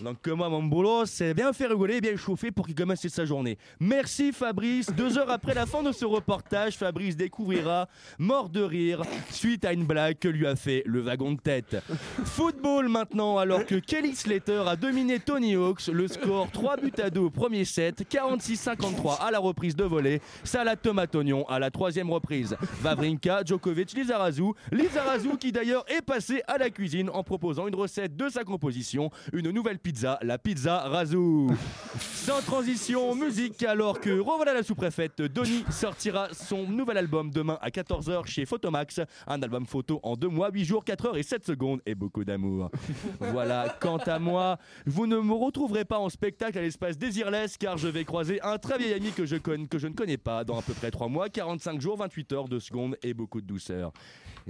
Donc 0.01 0.23
que 0.23 0.31
moi 0.31 0.49
mon 0.49 0.63
boulot, 0.63 1.05
c'est 1.05 1.35
bien 1.35 1.53
faire 1.53 1.71
rigoler, 1.71 2.01
bien 2.01 2.17
chauffer 2.17 2.53
pour 2.53 2.65
qu'il 2.65 2.77
commence 2.77 3.05
sa 3.09 3.25
journée. 3.25 3.59
Merci 3.81 4.31
Fabrice. 4.31 4.87
Deux 4.93 5.19
heures 5.19 5.33
après 5.33 5.53
la 5.53 5.67
fin 5.67 5.83
de 5.83 5.91
ce 5.91 6.05
reportage, 6.05 6.77
Fabrice 6.77 7.17
découvrira 7.17 7.89
mort 8.21 8.49
de 8.49 8.61
rire 8.61 9.03
suite 9.31 9.65
à 9.65 9.73
une 9.73 9.85
blague 9.85 10.21
que 10.21 10.29
lui 10.29 10.47
a 10.47 10.55
fait 10.55 10.85
le 10.87 11.01
wagon 11.01 11.33
de 11.33 11.41
tête. 11.41 11.77
Football 12.25 12.89
maintenant, 12.89 13.39
alors 13.39 13.67
que 13.67 13.75
Kelly 13.75 14.15
Slater 14.15 14.63
a 14.69 14.77
dominé 14.77 15.19
Tony 15.19 15.57
Hawks, 15.57 15.89
le 15.89 16.07
score 16.07 16.53
3 16.53 16.77
buts 16.77 16.93
à 17.03 17.11
2 17.11 17.19
au 17.19 17.31
premier 17.31 17.65
set, 17.65 18.05
46-53 18.09 19.19
à 19.21 19.33
la 19.33 19.41
reprise 19.41 19.75
de 19.75 19.85
volée, 19.85 20.21
salade 20.45 20.81
tomate 20.81 21.17
oignon 21.17 21.45
à 21.49 21.59
la 21.59 21.73
troisième 21.73 22.11
reprise. 22.11 22.57
Vavrinka, 22.81 23.43
Djokovic, 23.45 23.93
Lizarazu, 23.93 24.53
Lizarazu 24.71 25.37
qui 25.37 25.51
d'ailleurs 25.51 25.85
est 25.89 26.03
passé 26.03 26.43
à 26.47 26.60
la 26.61 26.71
cuisine 26.71 27.11
en 27.11 27.25
proposant 27.25 27.67
une 27.67 27.75
recette 27.75 28.17
de 28.17 28.29
sa 28.29 28.45
composition, 28.45 29.11
une 29.33 29.51
nouvelle 29.51 29.79
pizza, 29.79 30.19
la 30.23 30.39
pizza 30.39 30.81
Razou. 30.81 31.51
Sans 31.99 32.43
transition, 32.43 33.15
musique, 33.15 33.63
alors 33.63 33.99
que 33.99 34.11
revoilà 34.11 34.53
la 34.53 34.63
sous-préfète, 34.63 35.23
Donny 35.23 35.65
sortira 35.71 36.29
son 36.33 36.67
nouvel 36.67 36.99
album 36.99 37.31
demain 37.31 37.59
à 37.63 37.71
14h 37.71 38.27
chez 38.27 38.45
Photomax. 38.45 39.01
Un 39.27 39.43
album 39.43 39.65
photo 39.65 40.01
en 40.03 40.17
2 40.17 40.29
mois, 40.29 40.51
8 40.53 40.65
jours, 40.65 40.85
4 40.85 41.07
heures 41.07 41.17
et 41.17 41.23
7 41.23 41.47
secondes 41.47 41.81
et 41.87 41.95
beaucoup 41.95 42.25
d'amour. 42.25 42.71
Voilà, 43.21 43.77
quant 43.81 43.97
à 43.99 44.19
moi, 44.19 44.59
vous 44.85 45.07
ne 45.07 45.19
me 45.19 45.33
retrouverez 45.33 45.85
pas 45.85 45.99
en 45.99 46.11
spectacle 46.11 46.59
à 46.59 46.63
l'espace 46.63 46.99
Désirless 46.99 47.57
car 47.57 47.79
je 47.79 47.89
vais 47.89 48.05
croiser 48.05 48.41
un 48.43 48.59
très 48.59 48.77
vieil 48.77 48.93
ami 48.93 49.13
que 49.13 49.25
je, 49.25 49.37
que 49.37 49.79
je 49.79 49.87
ne 49.87 49.95
connais 49.95 50.19
pas 50.19 50.45
dans 50.45 50.59
à 50.59 50.63
peu 50.63 50.75
près 50.75 50.91
3 50.91 51.09
mois, 51.09 51.31
45 51.31 51.81
jours, 51.81 51.97
28 51.97 52.33
heures, 52.33 52.49
2 52.49 52.61
secondes 52.61 52.97
et 53.03 53.15
beaucoup 53.15 53.41
de 53.41 53.47
douceur. 53.47 53.93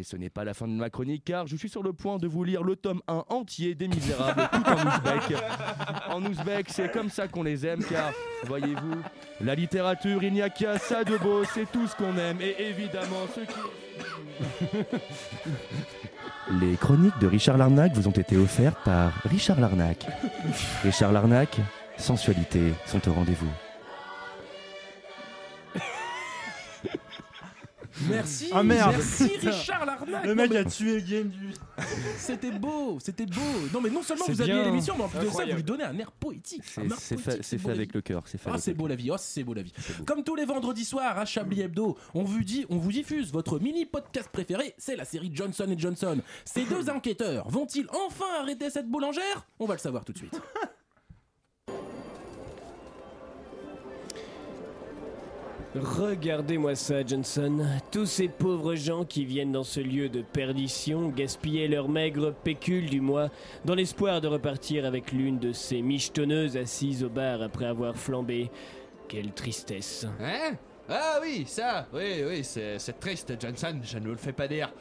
Et 0.00 0.02
ce 0.02 0.16
n'est 0.16 0.30
pas 0.30 0.44
la 0.44 0.54
fin 0.54 0.66
de 0.66 0.72
ma 0.72 0.88
chronique 0.88 1.24
car 1.26 1.46
je 1.46 1.56
suis 1.56 1.68
sur 1.68 1.82
le 1.82 1.92
point 1.92 2.16
de 2.16 2.26
vous 2.26 2.42
lire 2.42 2.62
le 2.62 2.74
tome 2.74 3.02
1 3.06 3.24
entier 3.28 3.74
des 3.74 3.86
Misérables 3.86 4.48
tout 4.50 4.62
en 4.66 4.86
ouzbek. 4.86 5.36
En 6.08 6.24
ouzbek, 6.24 6.70
c'est 6.70 6.90
comme 6.90 7.10
ça 7.10 7.28
qu'on 7.28 7.42
les 7.42 7.66
aime 7.66 7.84
car, 7.84 8.10
voyez-vous, 8.46 9.02
la 9.42 9.54
littérature, 9.54 10.22
il 10.22 10.32
n'y 10.32 10.40
a 10.40 10.48
qu'à 10.48 10.78
ça 10.78 11.04
de 11.04 11.18
beau, 11.18 11.44
c'est 11.44 11.70
tout 11.70 11.86
ce 11.86 11.94
qu'on 11.94 12.16
aime 12.16 12.40
et 12.40 12.56
évidemment 12.62 13.26
ce 13.34 13.40
qui... 13.40 13.60
Les 16.62 16.76
chroniques 16.76 17.18
de 17.20 17.26
Richard 17.26 17.58
Larnac 17.58 17.92
vous 17.92 18.08
ont 18.08 18.12
été 18.12 18.38
offertes 18.38 18.82
par 18.82 19.12
Richard 19.24 19.60
Larnac. 19.60 20.06
Richard 20.82 21.12
Larnac, 21.12 21.58
sensualité 21.98 22.72
sont 22.86 23.06
au 23.06 23.12
rendez-vous. 23.12 23.50
Merci, 28.10 28.50
Ah 28.52 28.62
merde 28.62 28.92
merci 28.96 29.24
Richard 29.36 29.86
Larnac. 29.86 30.24
Le 30.26 30.34
mec 30.34 30.50
Non, 30.50 30.56
a 30.60 30.64
tué 30.64 30.94
le 30.94 31.00
game 31.00 31.28
du. 31.28 31.52
C'était 32.18 32.50
beau, 32.50 32.98
c'était 33.00 33.26
beau. 33.26 33.40
Non 33.72 33.80
mais 33.80 33.90
non 33.90 34.02
seulement 34.02 34.24
vous 34.28 34.40
aviez 34.40 34.62
l'émission, 34.64 34.94
mais 34.96 35.04
en 35.04 35.08
plus 35.08 35.20
de 35.26 35.30
ça, 35.30 35.44
vous 35.46 35.56
lui 35.56 35.62
donnez 35.62 35.84
un 35.84 35.98
air 35.98 36.12
poétique. 36.12 36.62
C'est 36.98 37.18
fait, 37.18 37.42
fait 37.42 37.70
avec 37.70 37.94
le 37.94 38.00
cœur. 38.00 38.22
C'est 38.26 38.38
fait 38.38 38.50
Ah 38.52 38.58
c'est 38.58 38.74
beau 38.74 38.86
la 38.86 38.94
vie, 38.94 39.10
oh 39.10 39.16
c'est 39.18 39.44
beau 39.44 39.54
la 39.54 39.62
vie. 39.62 39.72
Comme 40.06 40.24
tous 40.24 40.34
les 40.34 40.44
vendredis 40.44 40.84
soirs 40.84 41.18
à 41.18 41.24
Chablis 41.24 41.60
Hebdo, 41.62 41.96
on 42.14 42.22
vous 42.22 42.42
dit, 42.44 42.66
on 42.68 42.76
vous 42.76 42.92
diffuse 42.92 43.32
votre 43.32 43.58
mini 43.58 43.86
podcast 43.86 44.28
préféré, 44.32 44.74
c'est 44.78 44.96
la 44.96 45.04
série 45.04 45.30
Johnson 45.32 45.66
et 45.70 45.78
Johnson. 45.78 46.20
Ces 46.44 46.64
deux 46.70 46.90
enquêteurs 46.90 47.48
vont-ils 47.48 47.86
enfin 48.06 48.24
arrêter 48.40 48.70
cette 48.70 48.88
boulangère? 48.88 49.46
On 49.58 49.66
va 49.66 49.74
le 49.74 49.80
savoir 49.80 50.04
tout 50.04 50.12
de 50.12 50.18
suite. 50.18 50.40
Regardez-moi 55.76 56.74
ça, 56.74 57.06
Johnson. 57.06 57.64
Tous 57.92 58.06
ces 58.06 58.26
pauvres 58.26 58.74
gens 58.74 59.04
qui 59.04 59.24
viennent 59.24 59.52
dans 59.52 59.62
ce 59.62 59.78
lieu 59.78 60.08
de 60.08 60.20
perdition 60.20 61.10
gaspiller 61.10 61.68
leur 61.68 61.88
maigre 61.88 62.34
pécule 62.42 62.90
du 62.90 63.00
mois 63.00 63.28
dans 63.64 63.76
l'espoir 63.76 64.20
de 64.20 64.26
repartir 64.26 64.84
avec 64.84 65.12
l'une 65.12 65.38
de 65.38 65.52
ces 65.52 65.80
michetonneuses 65.80 66.56
assises 66.56 67.04
au 67.04 67.08
bar 67.08 67.40
après 67.40 67.66
avoir 67.66 67.96
flambé. 67.96 68.50
Quelle 69.06 69.32
tristesse. 69.32 70.06
Hein? 70.20 70.56
Ah 70.88 71.20
oui, 71.22 71.44
ça, 71.46 71.86
oui, 71.92 72.24
oui, 72.26 72.42
c'est 72.42 72.98
triste, 72.98 73.32
Johnson, 73.40 73.78
je 73.84 73.98
ne 73.98 74.06
vous 74.06 74.10
le 74.10 74.16
fais 74.16 74.32
pas 74.32 74.48
dire. 74.48 74.72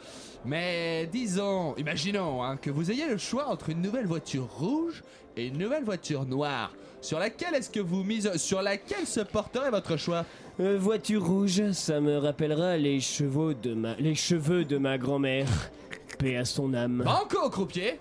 Mais 0.43 1.07
disons, 1.11 1.75
imaginons 1.75 2.43
hein, 2.43 2.57
que 2.57 2.71
vous 2.71 2.89
ayez 2.89 3.07
le 3.07 3.17
choix 3.17 3.47
entre 3.47 3.69
une 3.69 3.81
nouvelle 3.83 4.07
voiture 4.07 4.47
rouge 4.57 5.03
et 5.37 5.45
une 5.47 5.59
nouvelle 5.59 5.83
voiture 5.83 6.25
noire. 6.25 6.73
Sur 7.01 7.19
laquelle 7.19 7.55
est-ce 7.55 7.69
que 7.69 7.79
vous 7.79 8.03
mise 8.03 8.35
Sur 8.37 8.61
laquelle 8.61 9.05
se 9.05 9.21
porterait 9.21 9.71
votre 9.71 9.97
choix 9.97 10.25
Euh, 10.59 10.77
voiture 10.77 11.25
rouge, 11.25 11.71
ça 11.71 12.01
me 12.01 12.17
rappellera 12.17 12.75
les 12.75 12.99
chevaux 12.99 13.53
de 13.53 13.73
ma... 13.73 13.95
les 13.95 14.15
cheveux 14.15 14.65
de 14.65 14.77
ma 14.77 14.97
grand-mère. 14.97 15.47
Paix 16.17 16.35
à 16.35 16.43
son 16.43 16.73
âme. 16.73 17.03
Banco, 17.05 17.49
croupier 17.49 17.99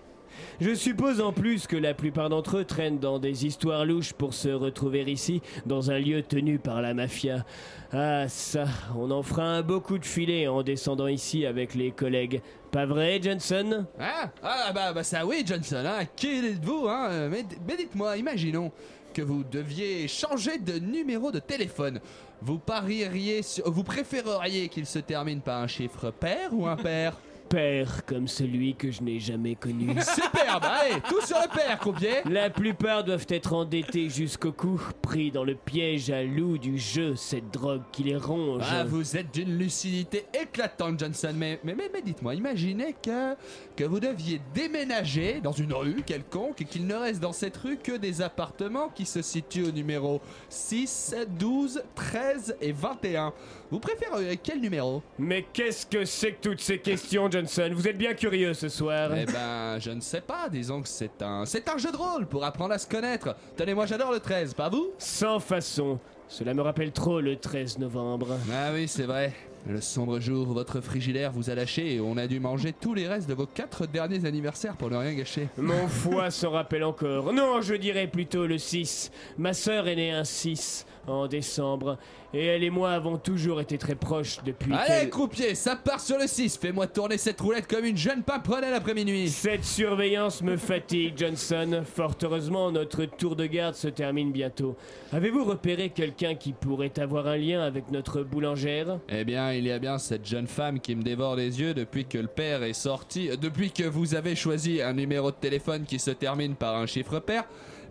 Je 0.60 0.74
suppose 0.74 1.20
en 1.20 1.32
plus 1.32 1.66
que 1.66 1.76
la 1.76 1.94
plupart 1.94 2.28
d'entre 2.28 2.58
eux 2.58 2.64
traînent 2.64 2.98
dans 2.98 3.18
des 3.18 3.46
histoires 3.46 3.84
louches 3.84 4.12
pour 4.12 4.34
se 4.34 4.48
retrouver 4.48 5.02
ici, 5.02 5.40
dans 5.66 5.90
un 5.90 5.98
lieu 5.98 6.22
tenu 6.22 6.58
par 6.58 6.82
la 6.82 6.94
mafia. 6.94 7.44
Ah 7.92 8.28
ça, 8.28 8.66
on 8.96 9.10
en 9.10 9.22
fera 9.22 9.44
un 9.44 9.62
beau 9.62 9.80
coup 9.80 9.98
de 9.98 10.04
filet 10.04 10.46
en 10.48 10.62
descendant 10.62 11.06
ici 11.06 11.46
avec 11.46 11.74
les 11.74 11.90
collègues. 11.90 12.42
Pas 12.70 12.84
vrai, 12.84 13.20
Johnson? 13.22 13.86
Hein? 13.98 14.30
Ah 14.42 14.72
bah, 14.74 14.92
bah 14.92 15.02
ça 15.02 15.24
oui, 15.24 15.42
Johnson, 15.46 15.84
hein 15.86 16.04
Qui 16.16 16.46
êtes-vous, 16.46 16.86
hein? 16.88 17.08
Euh, 17.10 17.28
Mais, 17.30 17.44
mais 17.66 17.76
dites-moi, 17.76 18.16
imaginons 18.18 18.70
que 19.14 19.22
vous 19.22 19.42
deviez 19.42 20.06
changer 20.06 20.58
de 20.58 20.78
numéro 20.78 21.32
de 21.32 21.38
téléphone. 21.38 22.00
Vous 22.42 22.58
parieriez 22.58 23.42
sur... 23.42 23.70
Vous 23.70 23.82
préféreriez 23.82 24.68
qu'il 24.68 24.86
se 24.86 24.98
termine 24.98 25.40
par 25.40 25.62
un 25.62 25.66
chiffre 25.66 26.10
pair 26.10 26.50
ou 26.52 26.66
impair? 26.66 27.16
Père 27.48 28.04
comme 28.04 28.28
celui 28.28 28.74
que 28.74 28.90
je 28.90 29.02
n'ai 29.02 29.18
jamais 29.20 29.54
connu. 29.54 29.88
Superbe, 30.00 30.64
allez, 30.64 31.00
tout 31.08 31.20
sur 31.20 31.38
le 31.38 31.48
père, 31.48 32.22
La 32.30 32.50
plupart 32.50 33.04
doivent 33.04 33.26
être 33.28 33.52
endettés 33.54 34.10
jusqu'au 34.10 34.52
cou, 34.52 34.80
pris 35.00 35.30
dans 35.30 35.44
le 35.44 35.54
piège 35.54 36.10
à 36.10 36.22
loup 36.22 36.58
du 36.58 36.78
jeu, 36.78 37.16
cette 37.16 37.50
drogue 37.50 37.82
qui 37.90 38.04
les 38.04 38.16
ronge. 38.16 38.64
Ah, 38.70 38.84
vous 38.84 39.16
êtes 39.16 39.32
d'une 39.32 39.56
lucidité 39.56 40.26
éclatante, 40.38 41.00
Johnson. 41.00 41.32
Mais, 41.34 41.58
mais, 41.64 41.74
mais, 41.74 41.90
mais 41.92 42.02
dites-moi, 42.02 42.34
imaginez 42.34 42.94
que, 43.02 43.34
que 43.76 43.84
vous 43.84 44.00
deviez 44.00 44.40
déménager 44.54 45.40
dans 45.40 45.52
une 45.52 45.72
rue 45.72 46.02
quelconque 46.02 46.60
et 46.60 46.64
qu'il 46.64 46.86
ne 46.86 46.94
reste 46.94 47.20
dans 47.20 47.32
cette 47.32 47.56
rue 47.56 47.78
que 47.78 47.96
des 47.96 48.20
appartements 48.20 48.88
qui 48.88 49.06
se 49.06 49.22
situent 49.22 49.68
au 49.68 49.72
numéro 49.72 50.20
6, 50.50 51.14
12, 51.38 51.82
13 51.94 52.56
et 52.60 52.72
21. 52.72 53.32
Vous 53.70 53.80
préféreriez 53.80 54.36
quel 54.36 54.60
numéro? 54.60 55.02
Mais 55.18 55.46
qu'est-ce 55.52 55.86
que 55.86 56.04
c'est 56.04 56.32
que 56.32 56.48
toutes 56.48 56.60
ces 56.60 56.78
questions, 56.78 57.30
Johnson 57.30 57.37
Vous 57.46 57.88
êtes 57.88 57.98
bien 57.98 58.14
curieux 58.14 58.54
ce 58.54 58.68
soir. 58.68 59.10
Eh 59.16 59.26
ben, 59.26 59.78
je 59.78 59.90
ne 59.90 60.00
sais 60.00 60.20
pas. 60.20 60.48
Disons 60.48 60.82
que 60.82 60.88
c'est 60.88 61.22
un, 61.22 61.44
c'est 61.44 61.68
un 61.68 61.78
jeu 61.78 61.92
de 61.92 61.96
rôle 61.96 62.26
pour 62.26 62.44
apprendre 62.44 62.72
à 62.74 62.78
se 62.78 62.86
connaître. 62.88 63.34
Tenez, 63.56 63.74
moi 63.74 63.86
j'adore 63.86 64.12
le 64.12 64.20
13, 64.20 64.54
pas 64.54 64.68
vous? 64.68 64.90
Sans 64.98 65.40
façon. 65.40 65.98
Cela 66.28 66.52
me 66.52 66.60
rappelle 66.60 66.92
trop 66.92 67.20
le 67.20 67.36
13 67.36 67.78
novembre. 67.78 68.36
Ah 68.52 68.70
oui, 68.74 68.86
c'est 68.86 69.04
vrai. 69.04 69.32
Le 69.66 69.80
sombre 69.80 70.20
jour 70.20 70.48
où 70.48 70.52
votre 70.52 70.80
frigidaire 70.80 71.32
vous 71.32 71.50
a 71.50 71.54
lâché 71.54 71.94
et 71.94 72.00
on 72.00 72.16
a 72.16 72.26
dû 72.26 72.38
manger 72.38 72.72
tous 72.72 72.94
les 72.94 73.08
restes 73.08 73.28
de 73.28 73.34
vos 73.34 73.46
quatre 73.46 73.86
derniers 73.86 74.24
anniversaires 74.24 74.76
pour 74.76 74.90
ne 74.90 74.96
rien 74.96 75.14
gâcher. 75.14 75.48
Mon 75.56 75.88
foie 75.88 76.30
s'en 76.30 76.50
rappelle 76.50 76.84
encore. 76.84 77.32
Non, 77.32 77.60
je 77.60 77.74
dirais 77.74 78.06
plutôt 78.06 78.46
le 78.46 78.58
6. 78.58 79.10
Ma 79.36 79.52
sœur 79.52 79.88
est 79.88 79.96
née 79.96 80.10
un 80.12 80.24
6 80.24 80.86
en 81.10 81.26
décembre. 81.26 81.98
Et 82.34 82.44
elle 82.44 82.62
et 82.62 82.70
moi 82.70 82.92
avons 82.92 83.16
toujours 83.16 83.60
été 83.60 83.78
très 83.78 83.94
proches 83.94 84.38
depuis 84.44 84.72
Allez, 84.74 85.08
croupier, 85.08 85.54
ça 85.54 85.76
part 85.76 86.00
sur 86.00 86.18
le 86.18 86.26
6. 86.26 86.58
Fais-moi 86.58 86.86
tourner 86.86 87.16
cette 87.16 87.40
roulette 87.40 87.66
comme 87.66 87.86
une 87.86 87.96
jeune 87.96 88.22
pimprenelle 88.22 88.74
après 88.74 88.92
minuit. 88.92 89.28
Cette 89.28 89.64
surveillance 89.64 90.42
me 90.42 90.56
fatigue, 90.56 91.14
Johnson. 91.16 91.82
Fort 91.84 92.14
heureusement, 92.22 92.70
notre 92.70 93.06
tour 93.06 93.34
de 93.34 93.46
garde 93.46 93.74
se 93.74 93.88
termine 93.88 94.30
bientôt. 94.30 94.76
Avez-vous 95.12 95.44
repéré 95.44 95.88
quelqu'un 95.88 96.34
qui 96.34 96.52
pourrait 96.52 96.98
avoir 96.98 97.26
un 97.26 97.36
lien 97.36 97.62
avec 97.62 97.90
notre 97.90 98.22
boulangère? 98.22 98.98
Eh 99.08 99.24
bien, 99.24 99.52
il 99.52 99.66
y 99.66 99.72
a 99.72 99.78
bien 99.78 99.98
cette 99.98 100.26
jeune 100.26 100.46
femme 100.46 100.80
qui 100.80 100.94
me 100.94 101.02
dévore 101.02 101.36
les 101.36 101.60
yeux 101.60 101.72
depuis 101.72 102.04
que 102.04 102.18
le 102.18 102.26
père 102.26 102.62
est 102.62 102.74
sorti, 102.74 103.30
euh, 103.30 103.36
depuis 103.36 103.70
que 103.70 103.84
vous 103.84 104.14
avez 104.14 104.36
choisi 104.36 104.82
un 104.82 104.92
numéro 104.92 105.30
de 105.30 105.36
téléphone 105.36 105.84
qui 105.84 105.98
se 105.98 106.10
termine 106.10 106.54
par 106.54 106.76
un 106.76 106.86
chiffre 106.86 107.20
pair. 107.20 107.44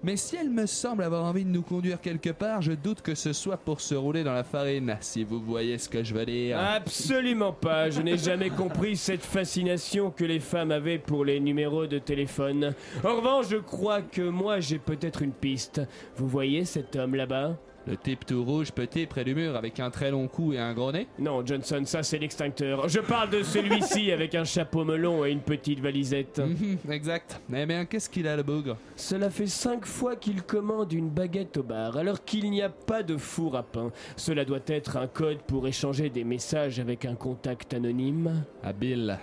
Mais 0.08 0.16
si 0.16 0.38
elle 0.38 0.50
me 0.50 0.66
semble 0.66 1.04
avoir 1.04 1.26
envie 1.26 1.44
de 1.44 1.50
nous 1.50 1.64
conduire 1.64 2.00
quelque 2.00 2.30
part, 2.30 2.62
je 2.62 2.72
doute 2.72 3.02
que 3.02 3.14
ce 3.14 3.34
soit 3.34 3.58
pour 3.58 3.82
se 3.82 3.94
rouler 3.94 4.24
dans 4.24 4.32
la 4.32 4.46
farine, 4.46 4.96
si 5.02 5.26
vous 5.26 5.42
voyez 5.42 5.78
ce 5.78 5.90
que 5.90 6.02
je 6.02 6.14
veux 6.14 6.26
dire. 6.26 6.58
Absolument 6.58 7.52
pas. 7.52 7.90
Je 7.90 8.02
n'ai 8.02 8.18
jamais 8.18 8.50
compris 8.50 8.96
cette 8.96 9.26
fascination 9.26 10.10
que 10.10 10.24
les 10.24 10.40
femmes 10.40 10.72
avaient 10.72 10.98
pour 10.98 11.26
les 11.26 11.42
numéros 11.42 11.88
de 11.88 12.00
téléphone. 12.00 12.74
En 13.04 13.18
revanche, 13.18 13.48
je 13.50 13.58
crois 13.58 14.02
que 14.02 14.22
moi 14.22 14.62
j'ai 14.62 14.80
peut-être 14.80 15.24
une 15.24 15.34
piste. 15.34 15.82
Vous 16.16 16.30
voyez 16.30 16.64
cet 16.64 16.96
homme 16.96 17.16
là-bas? 17.16 17.58
Le 17.88 17.96
type 17.96 18.26
tout 18.26 18.44
rouge, 18.44 18.72
petit, 18.72 19.06
près 19.06 19.24
du 19.24 19.34
mur, 19.34 19.56
avec 19.56 19.80
un 19.80 19.90
très 19.90 20.12
long 20.12 20.28
cou 20.28 20.52
et 20.52 20.60
un 20.60 20.74
gros 20.74 20.92
nez 20.92 21.08
Non, 21.20 21.46
Johnson, 21.46 21.82
ça 21.86 22.04
c'est 22.04 22.18
l'extincteur. 22.20 22.90
Je 22.90 23.00
parle 23.00 23.30
de 23.30 23.44
celui-ci 23.44 24.12
avec 24.12 24.36
un 24.36 24.44
chapeau 24.44 24.84
melon 24.84 25.24
et 25.24 25.32
une 25.32 25.40
petite 25.40 25.80
valisette. 25.80 26.40
Mhm, 26.40 26.92
exact. 26.92 27.40
Eh 27.54 27.66
bien, 27.66 27.86
qu'est-ce 27.86 28.10
qu'il 28.10 28.28
a 28.28 28.36
le 28.36 28.44
bougre? 28.44 28.76
Cela 28.98 29.30
fait 29.30 29.48
cinq 29.48 29.86
fois 29.86 30.18
qu'il 30.18 30.44
commande 30.44 30.92
une 30.92 31.10
baguette 31.10 31.56
au 31.58 31.64
bar, 31.64 31.96
alors 31.96 32.26
qu'il 32.26 32.52
n'y 32.52 32.62
a 32.62 32.70
pas 32.70 33.04
de 33.04 33.16
four 33.16 33.56
à 33.56 33.64
pain. 33.64 33.92
Cela 34.18 34.44
doit 34.44 34.60
être 34.68 34.98
un 34.98 35.08
code 35.08 35.40
pour 35.44 35.66
échanger 35.66 36.10
des 36.10 36.26
messages 36.26 36.82
avec 36.82 37.06
un 37.06 37.16
contact 37.16 37.74
anonyme. 37.74 38.44
Habile. 38.64 39.18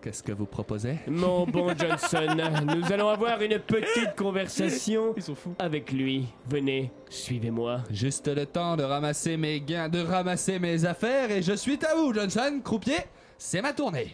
Qu'est-ce 0.00 0.22
que 0.22 0.30
vous 0.30 0.46
proposez? 0.46 0.96
Mon 1.08 1.44
bon 1.44 1.74
Johnson, 1.78 2.36
nous 2.64 2.92
allons 2.92 3.08
avoir 3.08 3.42
une 3.42 3.58
petite 3.58 4.14
conversation 4.16 5.14
avec 5.58 5.90
lui. 5.90 6.26
Venez, 6.48 6.92
suivez-moi. 7.10 7.82
Juste 7.90 8.28
le 8.28 8.46
temps 8.46 8.76
de 8.76 8.84
ramasser 8.84 9.36
mes 9.36 9.60
gains, 9.60 9.88
de 9.88 10.00
ramasser 10.00 10.60
mes 10.60 10.84
affaires 10.84 11.32
et 11.32 11.42
je 11.42 11.52
suis 11.54 11.78
à 11.84 11.96
vous, 11.96 12.14
Johnson, 12.14 12.60
croupier. 12.62 12.98
C'est 13.38 13.60
ma 13.60 13.72
tournée. 13.72 14.12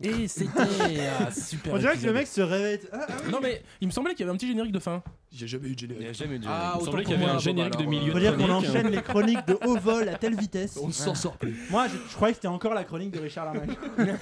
Et 0.00 0.28
c'était 0.28 0.60
ah, 0.60 1.30
super. 1.32 1.74
On 1.74 1.78
dirait 1.78 1.96
que 1.96 2.06
le 2.06 2.12
mec 2.12 2.26
se 2.26 2.40
réveille. 2.40 2.80
Ah, 2.92 3.06
ah 3.08 3.12
oui. 3.24 3.32
Non 3.32 3.40
mais 3.42 3.62
il 3.80 3.88
me 3.88 3.92
semblait 3.92 4.14
qu'il 4.14 4.20
y 4.20 4.28
avait 4.28 4.34
un 4.34 4.36
petit 4.36 4.46
générique 4.46 4.72
de 4.72 4.78
fin. 4.78 5.02
J'ai 5.30 5.46
jamais 5.46 5.68
eu 5.68 5.74
de 5.74 5.78
générique. 5.80 6.02
Il 6.02 6.08
a 6.08 6.12
jamais 6.12 6.36
eu 6.36 6.38
de 6.38 6.46
Ah, 6.48 6.72
Il 6.74 6.80
me 6.80 6.84
semblait 6.86 7.02
qu'il 7.04 7.12
y 7.12 7.14
avait 7.16 7.24
moi, 7.26 7.34
un 7.34 7.38
générique 7.38 7.72
bah, 7.74 7.78
de 7.78 7.82
alors, 7.82 7.90
milieu 7.92 8.12
Faut 8.12 8.18
de 8.18 8.22
dire 8.24 8.36
qu'on 8.36 8.50
enchaîne 8.52 8.88
les 8.88 9.02
chroniques 9.02 9.46
de 9.46 9.58
haut 9.66 9.76
vol 9.78 10.08
à 10.08 10.14
telle 10.14 10.34
vitesse. 10.36 10.78
On 10.82 10.90
s'en 10.90 11.14
sort 11.14 11.36
plus. 11.36 11.54
Moi, 11.70 11.86
je, 11.88 11.96
je 12.10 12.14
croyais 12.14 12.32
que 12.32 12.36
c'était 12.36 12.48
encore 12.48 12.72
la 12.74 12.84
chronique 12.84 13.10
de 13.10 13.20
Richard 13.20 13.44
Larnac. 13.52 13.76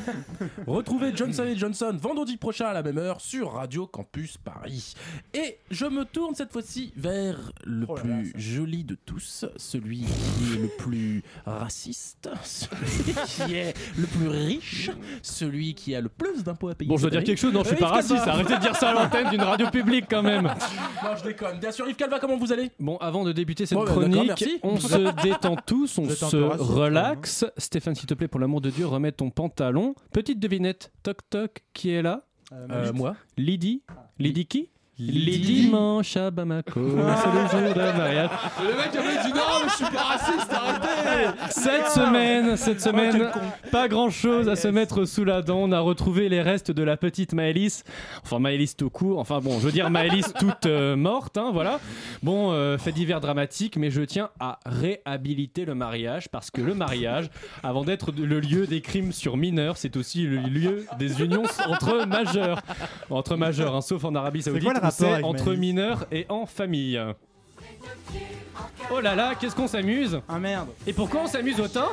Retrouvez 0.66 1.14
Johnson 1.14 1.44
et 1.44 1.57
Johnson 1.57 1.96
vendredi 2.00 2.36
prochain 2.36 2.66
à 2.66 2.72
la 2.72 2.82
même 2.82 2.98
heure 2.98 3.20
sur 3.20 3.52
Radio 3.52 3.86
Campus 3.86 4.36
Paris. 4.36 4.94
Et 5.32 5.59
je 5.70 5.86
me 5.86 6.04
tourne 6.04 6.34
cette 6.34 6.52
fois-ci 6.52 6.92
vers 6.96 7.52
le 7.64 7.86
Oh 7.88 7.94
là 7.96 8.02
plus 8.02 8.11
là, 8.24 8.30
joli 8.36 8.84
de 8.84 8.96
tous, 8.96 9.44
celui 9.57 10.00
qui 10.00 10.54
est 10.54 10.61
le 10.62 10.68
plus 10.76 11.22
raciste, 11.44 12.28
celui 12.42 13.14
qui 13.26 13.54
est 13.54 13.74
le 13.96 14.07
plus 14.07 14.28
riche, 14.28 14.90
celui 15.22 15.74
qui 15.74 15.94
a 15.94 16.00
le 16.00 16.09
plus 16.09 16.42
d'impôts 16.42 16.68
à 16.68 16.74
payer. 16.74 16.88
Bon, 16.88 16.96
je 16.96 17.02
dois 17.02 17.11
dire 17.11 17.22
quelque 17.24 17.38
chose. 17.38 17.52
Non, 17.52 17.62
je 17.62 17.68
suis 17.68 17.76
Euh, 17.76 17.80
pas 17.80 17.88
raciste. 17.88 18.26
Arrêtez 18.26 18.57
de 18.57 18.61
dire 18.61 18.74
ça 18.76 18.90
à 18.90 18.94
l'antenne 18.94 19.30
d'une 19.30 19.42
radio 19.42 19.70
publique 19.70 20.07
quand 20.11 20.22
même. 20.22 20.52
Non, 21.05 21.16
je 21.16 21.24
déconne. 21.24 21.59
Bien 21.59 21.72
sûr, 21.72 21.88
Yves 21.88 21.97
Calva, 21.97 22.18
comment 22.18 22.36
vous 22.36 22.53
allez? 22.53 22.70
Bon, 22.78 22.97
avant 22.99 23.24
de 23.24 23.32
débuter 23.32 23.66
cette 23.66 23.76
Bon, 23.78 23.84
bah, 23.84 23.90
d'accord, 23.90 24.03
chronique, 24.09 24.28
merci. 24.28 24.59
on 24.62 24.76
se 24.78 25.22
détend 25.22 25.57
tous, 25.57 25.99
on 25.99 26.03
Vous 26.05 26.12
êtes 26.12 26.22
un 26.22 26.28
se 26.28 26.36
peu 26.36 26.62
relaxe. 26.62 27.44
Stéphane, 27.57 27.94
s'il 27.94 28.07
te 28.07 28.14
plaît, 28.14 28.28
pour 28.28 28.40
l'amour 28.40 28.61
de 28.61 28.70
Dieu, 28.70 28.86
remets 28.86 29.12
ton 29.12 29.30
pantalon. 29.30 29.94
Petite 30.12 30.40
devinette. 30.40 30.92
Toc 31.03 31.18
toc, 31.30 31.62
qui 31.72 31.90
est 31.90 32.03
là? 32.03 32.22
Euh, 32.53 32.92
Moi 32.92 33.16
Lydie 33.36 33.82
Lydie 34.20 34.47
qui? 34.47 34.68
Lydie. 34.99 35.66
Dimanche 35.66 36.16
à 36.16 36.30
Bamako, 36.30 36.80
c'est 36.90 37.61
le 37.61 37.64
jour 37.64 37.74
de 37.74 37.99
mariage. 37.99 38.30
Le 38.62 38.68
mec 38.68 38.97
avait 38.97 39.28
dit 39.28 39.32
non, 39.34 39.42
mais 39.62 39.68
je 39.68 39.74
suis 39.74 39.94
pas 39.94 40.03
raciste, 40.03 40.51
arrêtez 40.51 41.38
Cette 41.51 41.88
semaine, 41.88 42.57
cette 42.57 42.80
semaine, 42.80 43.30
pas 43.70 43.88
grand 43.88 44.09
chose 44.09 44.49
à 44.49 44.57
se 44.57 44.68
mettre 44.68 45.05
sous 45.05 45.24
la 45.24 45.42
dent. 45.42 45.59
On 45.59 45.72
a 45.72 45.80
retrouvé 45.80 46.30
les 46.30 46.40
restes 46.40 46.70
de 46.70 46.82
la 46.82 46.97
petite 46.97 47.34
Maëlys. 47.34 47.84
Enfin, 48.24 48.38
Maëlys 48.38 48.74
tout 48.74 48.88
court. 48.88 49.18
Enfin, 49.18 49.40
bon, 49.40 49.59
je 49.59 49.66
veux 49.66 49.72
dire 49.72 49.90
Maëlys 49.90 50.32
toute 50.38 50.64
euh, 50.64 50.97
morte, 50.97 51.36
hein, 51.36 51.51
voilà. 51.53 51.78
Bon, 52.22 52.53
euh, 52.53 52.78
fait 52.78 52.92
divers 52.92 53.20
dramatique, 53.20 53.76
mais 53.76 53.90
je 53.90 54.01
tiens 54.01 54.30
à 54.40 54.61
réhabiliter 54.64 55.66
le 55.66 55.74
mariage 55.74 56.30
parce 56.30 56.51
que 56.51 56.62
le 56.62 56.72
mariage, 56.74 57.28
avant 57.62 57.84
d'être 57.84 58.12
le 58.16 58.40
lieu 58.40 58.66
des 58.66 58.80
crimes 58.80 59.12
sur 59.12 59.36
mineurs, 59.36 59.76
c'est 59.76 59.99
aussi 59.99 60.22
le 60.22 60.38
lieu 60.38 60.86
des 60.99 61.22
unions 61.22 61.44
entre 61.68 62.07
majeurs. 62.07 62.62
Entre 63.11 63.36
majeurs, 63.36 63.76
hein, 63.76 63.82
sauf 63.82 64.03
en 64.05 64.14
Arabie 64.14 64.40
Saoudite, 64.40 64.86
rapport 64.87 65.24
entre 65.24 65.55
mineurs 65.55 66.07
et 66.12 66.26
en 66.28 66.47
famille. 66.47 67.01
Oh 68.91 69.01
là 69.01 69.14
là, 69.14 69.34
qu'est-ce 69.34 69.57
qu'on 69.57 69.66
s'amuse 69.66 70.20
Ah 70.28 70.39
merde. 70.39 70.68
et 70.87 70.93
pourquoi 70.93 71.22
on 71.22 71.26
s'amuse 71.26 71.61
autant 71.61 71.89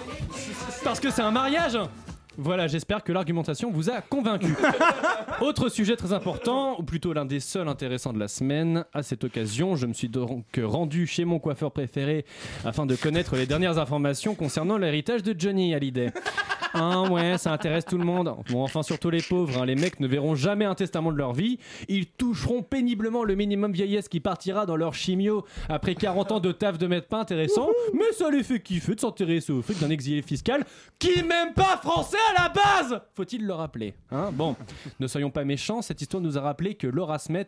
Parce 0.84 1.00
que 1.00 1.10
c'est 1.10 1.22
un 1.22 1.32
mariage 1.32 1.78
voilà, 2.38 2.66
j'espère 2.68 3.04
que 3.04 3.12
l'argumentation 3.12 3.72
vous 3.72 3.91
a 3.91 4.02
convaincu. 4.02 4.56
Autre 5.41 5.70
sujet 5.70 5.96
très 5.96 6.14
important, 6.14 6.80
ou 6.80 6.84
plutôt 6.84 7.14
l'un 7.14 7.26
des 7.26 7.39
seuls 7.39 7.68
intéressants 7.68 8.12
de 8.12 8.18
la 8.18 8.28
semaine. 8.28 8.86
À 8.91 9.04
cette 9.04 9.24
occasion, 9.24 9.76
je 9.76 9.86
me 9.86 9.94
suis 9.94 10.10
donc 10.10 10.46
rendu 10.60 11.06
chez 11.06 11.26
mon 11.26 11.38
coiffeur 11.38 11.72
préféré 11.72 12.26
afin 12.66 12.88
de 12.88 12.96
connaître 12.96 13.36
les 13.36 13.46
dernières 13.46 13.78
informations 13.78 14.34
concernant 14.34 14.78
l'héritage 14.80 15.22
de 15.22 15.39
Johnny 15.39 15.76
Hallyday. 15.76 16.12
Hein, 16.74 17.10
ouais, 17.10 17.38
ça 17.38 17.52
intéresse 17.52 17.86
tout 17.86 17.98
le 17.98 18.06
monde. 18.06 18.34
Bon, 18.50 18.64
enfin, 18.64 18.84
surtout 18.84 19.10
les 19.10 19.22
pauvres. 19.22 19.62
hein. 19.62 19.66
Les 19.66 19.76
mecs 19.76 20.00
ne 20.00 20.08
verront 20.08 20.36
jamais 20.36 20.66
un 20.66 20.76
testament 20.76 21.12
de 21.12 21.18
leur 21.18 21.34
vie. 21.34 21.60
Ils 21.88 22.08
toucheront 22.08 22.64
péniblement 22.64 23.24
le 23.24 23.36
minimum 23.36 23.72
vieillesse 23.72 24.10
qui 24.10 24.20
partira 24.20 24.66
dans 24.66 24.76
leur 24.76 24.94
chimio 24.94 25.46
après 25.70 25.96
40 25.96 26.32
ans 26.34 26.40
de 26.40 26.52
taf 26.52 26.78
de 26.78 26.88
maître 26.88 27.08
pas 27.08 27.20
intéressant. 27.20 27.70
Mais 27.94 28.12
ça 28.14 28.30
les 28.32 28.44
fait 28.44 28.60
kiffer 28.62 28.96
de 28.96 29.00
s'intéresser 29.00 29.52
au 29.54 29.62
fait 29.62 29.74
d'un 29.80 29.90
exilé 29.90 30.22
fiscal 30.22 30.66
qui 31.00 31.24
même 31.24 31.54
pas 31.54 31.78
français 31.78 32.18
à 32.36 32.44
la 32.44 32.50
base 32.50 33.02
Faut-il 33.16 33.46
le 33.46 33.54
rappeler 33.54 33.94
hein? 34.12 34.32
Bon, 34.34 34.56
ne 35.00 35.08
soyons 35.08 35.30
pas 35.30 35.44
méchants. 35.44 35.82
Cette 35.82 36.02
histoire 36.02 36.22
nous 36.24 36.38
a 36.38 36.42
rappelé 36.42 36.76
que 36.76 36.88
Laura 36.88 37.20
Smet 37.20 37.48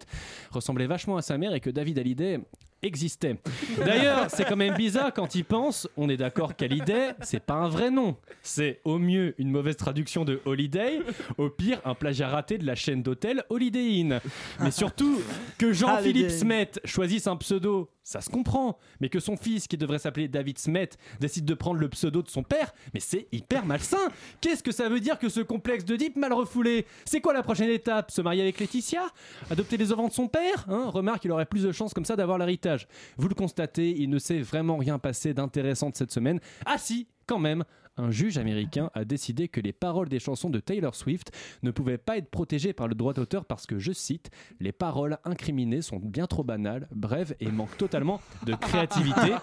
ressemblait 0.51 0.87
vachement 0.87 1.17
à 1.17 1.21
sa 1.21 1.37
mère 1.37 1.53
et 1.53 1.59
que 1.59 1.69
David 1.69 1.99
Hallyday 1.99 2.39
existait. 2.81 3.37
D'ailleurs, 3.77 4.29
c'est 4.29 4.45
quand 4.45 4.55
même 4.55 4.75
bizarre 4.75 5.13
quand 5.13 5.35
il 5.35 5.43
pense. 5.43 5.87
On 5.97 6.09
est 6.09 6.17
d'accord 6.17 6.55
qu'Hallyday, 6.55 7.13
c'est 7.21 7.39
pas 7.39 7.55
un 7.55 7.67
vrai 7.67 7.91
nom. 7.91 8.15
C'est 8.41 8.81
au 8.83 8.99
mieux 8.99 9.33
une 9.37 9.49
mauvaise 9.49 9.77
traduction 9.77 10.25
de 10.25 10.41
Holiday, 10.45 10.99
au 11.37 11.49
pire 11.49 11.79
un 11.85 11.95
plagiat 11.95 12.29
raté 12.29 12.57
de 12.57 12.65
la 12.65 12.75
chaîne 12.75 13.01
d'hôtel 13.03 13.43
Holiday 13.49 14.01
Inn. 14.01 14.19
Mais 14.59 14.71
surtout, 14.71 15.21
que 15.57 15.73
Jean-Philippe. 15.73 16.31
Smet 16.31 16.71
choisisse 16.83 17.27
un 17.27 17.37
pseudo, 17.37 17.89
ça 18.05 18.21
se 18.21 18.29
comprend. 18.29 18.77
Mais 19.01 19.09
que 19.09 19.19
son 19.19 19.35
fils, 19.35 19.67
qui 19.67 19.75
devrait 19.75 19.99
s'appeler 19.99 20.29
David 20.29 20.57
Smet, 20.57 20.91
décide 21.19 21.43
de 21.43 21.53
prendre 21.53 21.79
le 21.79 21.89
pseudo 21.89 22.21
de 22.21 22.29
son 22.29 22.43
père, 22.43 22.71
mais 22.93 23.01
c'est 23.01 23.27
hyper 23.33 23.65
malsain. 23.65 24.07
Qu'est-ce 24.39 24.63
que 24.63 24.71
ça 24.71 24.87
veut 24.87 25.01
dire 25.01 25.19
que 25.19 25.27
ce 25.27 25.41
complexe 25.41 25.83
de 25.83 25.97
mal 26.15 26.33
refoulé? 26.33 26.85
C'est 27.03 27.19
quoi 27.19 27.33
la 27.33 27.41
prochaine 27.41 27.69
étape? 27.69 28.11
Se 28.11 28.21
marier 28.21 28.43
avec 28.43 28.59
Laetitia? 28.59 29.07
Adopter 29.49 29.77
les 29.77 29.91
enfants 29.91 30.07
de 30.07 30.13
son 30.13 30.27
père? 30.27 30.65
Hein 30.69 30.89
Remarque, 30.89 31.25
il 31.25 31.31
aurait 31.31 31.47
plus 31.47 31.63
de 31.63 31.71
chances 31.71 31.93
comme 31.93 32.05
ça 32.05 32.15
d'avoir 32.15 32.37
l'héritage. 32.37 32.87
Vous 33.17 33.27
le 33.27 33.33
constatez, 33.33 33.95
il 33.97 34.09
ne 34.09 34.19
s'est 34.19 34.39
vraiment 34.39 34.77
rien 34.77 34.99
passé 34.99 35.33
d'intéressant 35.33 35.89
de 35.89 35.95
cette 35.95 36.11
semaine. 36.11 36.39
Ah 36.65 36.77
si, 36.77 37.07
quand 37.25 37.39
même 37.39 37.63
un 37.97 38.11
juge 38.11 38.37
américain 38.37 38.89
a 38.93 39.05
décidé 39.05 39.47
que 39.47 39.61
les 39.61 39.73
paroles 39.73 40.09
des 40.09 40.19
chansons 40.19 40.49
de 40.49 40.59
Taylor 40.59 40.95
Swift 40.95 41.31
ne 41.63 41.71
pouvaient 41.71 41.97
pas 41.97 42.17
être 42.17 42.29
protégées 42.29 42.73
par 42.73 42.87
le 42.87 42.95
droit 42.95 43.13
d'auteur 43.13 43.45
parce 43.45 43.65
que, 43.65 43.79
je 43.79 43.91
cite, 43.91 44.29
les 44.59 44.71
paroles 44.71 45.17
incriminées 45.23 45.81
sont 45.81 45.99
bien 45.99 46.27
trop 46.27 46.43
banales, 46.43 46.87
brèves 46.93 47.35
et 47.39 47.47
manquent 47.51 47.77
totalement 47.77 48.21
de 48.45 48.53
créativité. 48.55 49.35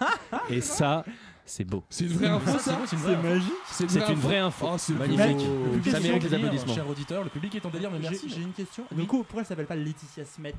Et 0.50 0.60
ça, 0.60 1.04
c'est 1.44 1.64
beau. 1.64 1.82
C'est 1.90 2.04
une 2.04 2.12
vraie 2.12 2.28
info, 2.28 2.58
ça 2.58 2.78
C'est 2.86 2.96
une 2.96 3.02
vraie 3.02 3.14
info. 3.14 3.28
magique. 3.28 3.52
C'est 3.70 3.84
une 4.08 4.14
vraie 4.18 4.38
info. 4.38 4.66
Oh, 4.70 4.74
c'est 4.78 4.92
Magnifique. 4.94 5.36
beau. 5.48 5.64
Le 5.64 5.70
public 5.72 5.92
Ça 5.92 5.98
est 5.98 6.02
mérite 6.02 6.22
les 6.24 6.34
applaudissements. 6.34 6.74
Cher 6.74 6.88
auditeur, 6.88 7.24
le 7.24 7.30
public 7.30 7.54
est 7.54 7.66
en 7.66 7.70
délire, 7.70 7.90
mais 7.90 7.98
J'ai 8.02 8.10
merci. 8.10 8.28
j'ai 8.28 8.42
une 8.42 8.52
question. 8.52 8.84
Oui. 8.92 9.02
Du 9.02 9.06
coup, 9.08 9.18
pourquoi 9.18 9.40
elle 9.42 9.46
s'appelle 9.46 9.66
pas 9.66 9.76
Laetitia 9.76 10.24
Smet 10.24 10.54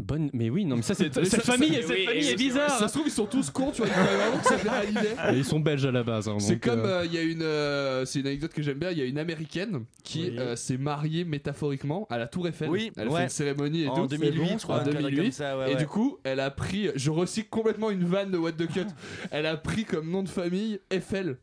Bonne, 0.00 0.30
mais 0.32 0.50
oui, 0.50 0.64
non, 0.64 0.76
mais 0.76 0.82
ça, 0.82 0.94
c'est 0.94 1.12
cette 1.24 1.26
ça- 1.26 1.40
famille, 1.52 1.74
ça- 1.74 1.82
cette 1.82 1.90
oui, 1.98 2.04
famille 2.06 2.28
est 2.28 2.36
bizarre. 2.36 2.70
Ça 2.78 2.88
se 2.88 2.92
trouve, 2.94 3.06
ils 3.06 3.12
sont 3.12 3.26
tous 3.26 3.50
cons, 3.50 3.70
tu 3.70 3.82
vois. 3.82 3.90
Ils 5.34 5.44
sont 5.44 5.60
belges 5.60 5.84
à 5.84 5.90
la 5.92 6.02
base. 6.02 6.28
hein, 6.28 6.36
C'est 6.38 6.54
donc, 6.54 6.62
comme 6.62 6.80
euh, 6.84 7.00
euh, 7.00 7.06
il 7.06 7.14
y 7.14 7.18
a 7.18 7.22
une 7.22 7.42
euh, 7.42 8.04
c'est 8.04 8.20
une 8.20 8.26
anecdote 8.26 8.52
que 8.52 8.62
j'aime 8.62 8.78
bien 8.78 8.90
il 8.90 8.98
y 8.98 9.02
a 9.02 9.04
une 9.04 9.18
américaine 9.18 9.84
qui 10.04 10.22
Oui. 10.30 10.36
euh, 10.38 10.56
s'est 10.56 10.76
mariée 10.78 11.24
métaphoriquement 11.24 12.06
à 12.10 12.18
la 12.18 12.26
Tour 12.26 12.48
Eiffel 12.48 12.70
Oui, 12.70 12.90
elle 12.96 13.08
a 13.08 13.10
ouais. 13.10 13.16
fait 13.18 13.22
une 13.24 13.28
cérémonie 13.30 13.82
et 13.82 13.88
En 13.88 13.94
tout 13.94 14.06
2008, 14.06 14.32
C'est 14.32 14.38
bon, 14.52 14.58
je 14.58 14.62
crois, 14.62 14.76
en 14.76 14.78
un 14.80 14.84
cadre 14.84 14.98
2008 15.00 15.22
comme 15.22 15.32
ça, 15.32 15.58
ouais, 15.58 15.70
et 15.70 15.74
ouais. 15.74 15.80
du 15.80 15.86
coup 15.86 16.18
elle 16.24 16.40
a 16.40 16.50
pris 16.50 16.88
je 16.94 17.10
recycle 17.10 17.48
complètement 17.50 17.90
une 17.90 18.04
vanne 18.04 18.30
de 18.30 18.38
What 18.38 18.52
the 18.52 18.66
Cut 18.66 18.86
elle 19.30 19.46
a 19.46 19.56
pris 19.56 19.84
comme 19.84 20.10
nom 20.10 20.22
de 20.22 20.28
famille 20.28 20.80
Eiffel 20.90 21.36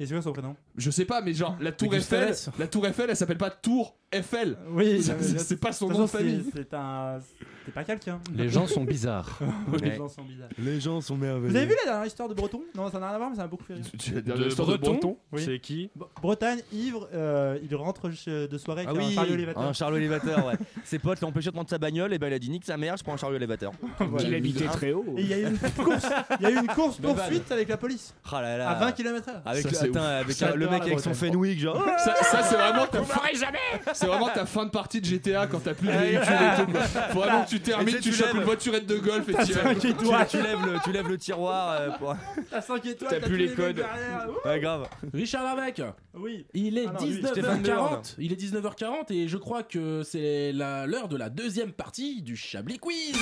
Et 0.00 0.06
c'est 0.06 0.14
quoi 0.14 0.22
son 0.22 0.32
prénom? 0.32 0.56
Je 0.76 0.90
sais 0.90 1.04
pas 1.04 1.20
mais 1.22 1.32
genre 1.32 1.56
la 1.60 1.72
Tour 1.72 1.90
Mais 1.92 1.98
Eiffel 1.98 2.34
la 2.58 2.66
Tour 2.66 2.86
Eiffel 2.86 3.10
elle 3.10 3.16
s'appelle 3.16 3.38
pas 3.38 3.50
Tour 3.50 3.96
Eiffel 4.12 4.56
Oui, 4.70 5.02
C'est- 5.02 5.38
c'est 5.38 5.56
pas 5.56 5.72
son 5.72 5.88
nom 5.88 6.02
de 6.02 6.06
famille 6.06 6.44
c'est- 6.54 6.72
un. 6.74 7.18
C'est 7.64 7.74
pas 7.74 7.82
quelqu'un. 7.82 8.20
Les 8.32 8.48
gens 8.56 8.68
sont 8.68 8.84
bizarres. 8.84 9.40
Les 9.82 9.88
Ouais. 9.90 9.96
gens 9.96 10.08
sont 10.08 10.22
bizarres. 10.22 10.48
Les 10.56 10.78
gens 10.80 11.00
sont 11.00 11.16
merveilleux. 11.16 11.48
Vous 11.50 11.56
avez 11.56 11.66
vu 11.66 11.74
la 11.84 11.90
dernière 11.90 12.06
histoire 12.06 12.28
de 12.28 12.34
Breton? 12.34 12.62
Non, 12.76 12.88
ça 12.88 13.00
n'a 13.00 13.06
rien 13.08 13.16
à 13.16 13.18
voir, 13.18 13.30
mais 13.30 13.34
ça 13.36 13.42
m'a 13.42 13.48
beaucoup 13.48 13.64
fait 13.64 13.74
rire. 13.74 13.84
Tu 13.98 14.12
vas 14.12 14.20
dire 14.20 14.38
De 14.38 14.44
l'histoire 14.44 14.68
de 14.68 14.76
Breton, 14.76 15.18
c'est 15.36 15.58
qui? 15.58 15.90
Bre- 15.98 16.06
Bretagne, 16.22 16.60
ivre, 16.72 17.08
euh, 17.12 17.58
il 17.68 17.74
rentre 17.74 18.08
de 18.08 18.58
soirée 18.58 18.84
Ah 18.86 18.90
avec 18.90 19.18
un 19.18 19.24
élévateur. 19.24 19.62
un 19.64 19.72
chariot 19.72 19.96
élévateur, 19.96 20.46
ouais. 20.46 20.54
Ses 20.84 21.00
potes 21.00 21.20
l'ont 21.20 21.28
empêché 21.28 21.46
de 21.48 21.54
prendre 21.54 21.68
sa 21.68 21.78
bagnole, 21.78 22.12
et 22.14 22.18
ben 22.20 22.28
il 22.28 22.34
a 22.34 22.38
dit 22.38 22.50
nique 22.50 22.64
sa 22.64 22.76
mère, 22.76 22.96
je 22.96 23.02
prends 23.02 23.14
un 23.14 23.16
chariot 23.16 23.34
élévateur. 23.36 23.72
Voilà. 23.98 24.28
Il 24.28 24.34
habitait 24.36 24.66
très 24.66 24.92
haut. 24.92 25.04
Il 25.18 25.26
y 25.26 25.34
a 25.34 25.38
eu 25.40 25.46
une 25.48 25.58
course, 25.58 26.06
il 26.38 26.42
y 26.44 26.46
a 26.46 26.50
eu 26.52 26.58
une 26.60 26.66
course 26.68 26.96
poursuite 27.02 27.50
avec 27.50 27.68
la 27.68 27.76
police 27.76 28.14
Ah 28.30 28.40
là 28.42 28.56
là. 28.58 28.70
à 28.70 28.74
20 28.76 28.92
km/h. 28.92 29.42
Avec, 29.44 29.64
le, 30.54 30.65
avec 30.66 30.70
J'adore 30.70 30.70
le 30.70 30.70
mec 30.70 30.80
la 30.80 30.86
avec 30.86 31.00
son. 31.00 31.14
Fenwick, 31.14 31.58
genre. 31.60 31.84
ça, 31.98 32.14
ça, 32.22 32.42
c'est 32.42 32.54
vraiment 32.56 32.86
ta 32.86 33.02
fin 33.02 33.20
c'est 33.92 34.06
vraiment 34.06 34.28
ta 34.28 34.46
fin 34.46 34.64
de 34.64 34.70
partie 34.70 35.00
de 35.00 35.06
GTA 35.06 35.46
quand 35.46 35.60
t'as 35.62 35.74
plus 35.74 35.88
de 35.88 35.92
véhicule 35.92 36.22
et 36.34 36.64
tout 36.64 36.72
quoi. 36.72 36.80
faut 36.82 37.18
vraiment 37.20 37.44
que 37.44 37.48
tu 37.50 37.60
termines 37.60 37.98
tu 38.00 38.12
chopes 38.12 38.26
lèves. 38.28 38.36
une 38.36 38.42
voiturette 38.42 38.86
de 38.86 38.96
golf 38.98 39.28
et 39.28 39.34
tu 39.44 39.52
cinq 39.52 39.78
Tu, 39.78 39.86
lèves 40.42 40.64
le, 40.64 40.78
tu 40.84 40.92
lèves 40.92 41.08
le 41.08 41.18
tiroir 41.18 41.72
euh, 41.72 41.90
pour... 41.98 42.14
T'as 42.50 42.60
5 42.60 42.86
étoiles, 42.86 43.10
T'as 43.20 43.26
plus 43.26 43.36
les 43.36 43.48
codes. 43.52 43.84
Ouais, 44.44 44.60
grave. 44.60 44.88
Richard 45.14 45.44
Larnac, 45.44 45.80
Oui. 46.14 46.46
il 46.54 46.78
est 46.78 46.86
Ah 46.88 46.92
non, 47.00 47.06
lui, 47.06 47.24
Stéphane 47.26 47.62
Bern. 47.62 48.00
19h40. 48.00 48.14
Il 48.18 48.32
est 48.32 48.40
19h40 48.40 49.12
et 49.12 49.28
je 49.28 49.36
crois 49.36 49.62
que 49.62 50.02
c'est 50.02 50.52
la- 50.52 50.86
l'heure 50.86 51.08
de 51.08 51.16
la 51.16 51.30
deuxième 51.30 51.72
partie 51.72 52.22
du 52.22 52.36
Chablis 52.36 52.78
Quiz. 52.78 53.16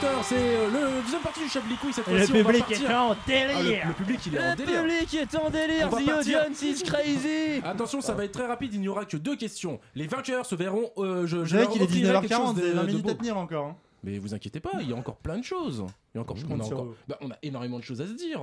Auditeurs, 0.00 0.24
c'est 0.24 0.36
euh, 0.36 0.68
le 0.96 1.02
deuxième 1.02 1.20
partie 1.22 1.40
du 1.40 1.48
Chablis 1.48 1.76
Quiz 1.76 1.94
cette 1.94 2.08
Et 2.08 2.10
le 2.12 2.16
fois-ci. 2.18 2.32
on 2.32 2.36
va 2.36 2.44
public 2.44 2.66
partir- 2.66 2.90
est 2.90 2.94
en 2.94 3.10
Ah, 3.12 3.16
le, 3.26 3.32
délire. 3.62 3.86
le 3.88 3.94
public 3.94 4.20
il 4.26 4.34
est 4.34 4.38
en 4.38 4.50
Le 4.50 4.56
délire. 4.56 4.82
public 4.82 5.14
est 5.14 5.34
en 5.36 5.50
délire, 5.50 5.88
On 5.92 5.96
The 5.96 6.08
audience 6.20 6.62
is 6.62 6.82
crazy. 6.84 7.60
Attention, 7.64 8.00
ça 8.00 8.14
va 8.14 8.24
être 8.24 8.32
très 8.32 8.46
rapide, 8.46 8.74
il 8.74 8.80
n'y 8.80 8.88
aura 8.88 9.04
que 9.04 9.16
deux 9.16 9.36
questions. 9.36 9.80
Les 9.94 10.06
vainqueurs 10.06 10.46
se 10.46 10.54
verront. 10.54 10.90
euh, 10.98 11.26
je, 11.26 11.38
qu'il 11.38 11.56
est 11.56 11.62
offrirai 11.84 11.86
quelque 11.86 12.26
19h40, 12.26 12.28
chose 12.46 12.54
vous 12.54 12.60
avez 12.60 12.70
de- 12.70 12.74
20 12.76 12.82
de 12.82 12.86
minutes 12.88 13.08
à 13.10 13.14
tenir 13.14 13.36
encore. 13.38 13.66
hein. 13.66 13.76
Mais 14.02 14.18
vous 14.18 14.32
inquiétez 14.32 14.60
pas, 14.60 14.70
il 14.80 14.88
y 14.88 14.94
a 14.94 14.96
encore 14.96 15.16
plein 15.16 15.36
de 15.36 15.44
choses. 15.44 15.84
Il 16.14 16.16
y 16.16 16.18
a 16.18 16.22
encore, 16.22 16.34
on, 16.48 16.58
a 16.58 16.64
encore- 16.64 16.86
bah, 17.06 17.18
on 17.20 17.30
a 17.30 17.36
énormément 17.42 17.78
de 17.78 17.84
choses 17.84 18.00
à 18.00 18.06
se 18.06 18.12
dire. 18.12 18.40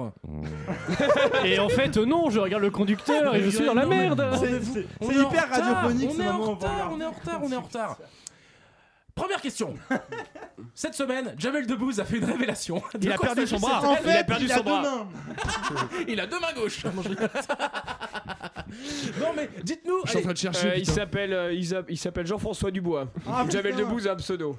Et 1.44 1.58
en 1.58 1.68
fait, 1.70 1.98
non, 1.98 2.30
je 2.30 2.40
regarde 2.40 2.62
le 2.62 2.70
conducteur 2.70 3.34
et 3.36 3.42
je 3.42 3.50
suis 3.50 3.66
dans 3.66 3.74
la 3.74 3.88
merde. 3.88 4.24
C'est- 4.40 4.86
hyper 5.16 5.50
radiophonique, 5.50 6.12
On 6.16 6.22
est 6.22 6.28
en 6.28 6.42
retard, 6.42 6.92
on 6.94 7.02
est 7.02 7.06
en 7.06 7.12
retard, 7.12 7.42
on 7.44 7.52
est 7.52 7.56
en 7.56 7.62
retard. 7.62 7.98
Première 9.18 9.42
question. 9.42 9.74
Cette 10.74 10.94
semaine, 10.94 11.34
Jamel 11.38 11.66
Debbouze 11.68 12.00
a 12.00 12.06
fait 12.06 12.18
une 12.18 12.26
révélation. 12.26 12.82
De 12.94 13.06
Il 13.06 13.12
a 13.12 13.18
quoi 13.18 13.28
perdu 13.34 13.48
son 13.48 13.58
bras. 13.60 13.82
En 13.84 13.96
fait, 13.96 14.18
a 14.20 14.24
perdu 14.24 14.46
il 14.46 14.50
son 14.52 14.56
a 14.56 14.58
deux 14.64 14.70
bras. 14.70 14.82
mains. 14.82 15.08
Il 16.08 16.20
a 16.20 16.28
deux 16.28 16.40
mains 16.40 16.54
gauches. 16.56 16.86
Non, 16.86 17.02
rigole. 17.02 17.30
non 19.20 19.28
mais 19.36 19.50
dites-nous. 19.64 20.02
Je 20.06 20.10
suis 20.10 20.20
en 20.20 20.22
train 20.22 20.34
de 20.34 20.38
chercher. 20.38 20.68
Euh, 20.70 20.76
il 20.76 20.82
putain. 20.82 20.94
s'appelle 20.94 21.34
euh, 21.34 21.54
il 21.54 21.66
s'a- 21.66 21.82
il 21.90 21.98
s'appelle 21.98 22.28
Jean-François 22.28 22.72
Dubois. 22.72 23.08
Ah, 23.28 23.46
Jamel 23.50 23.74
putain. 23.74 23.86
Debbouze 23.88 24.08
a 24.08 24.12
un 24.14 24.16
pseudo. 24.18 24.56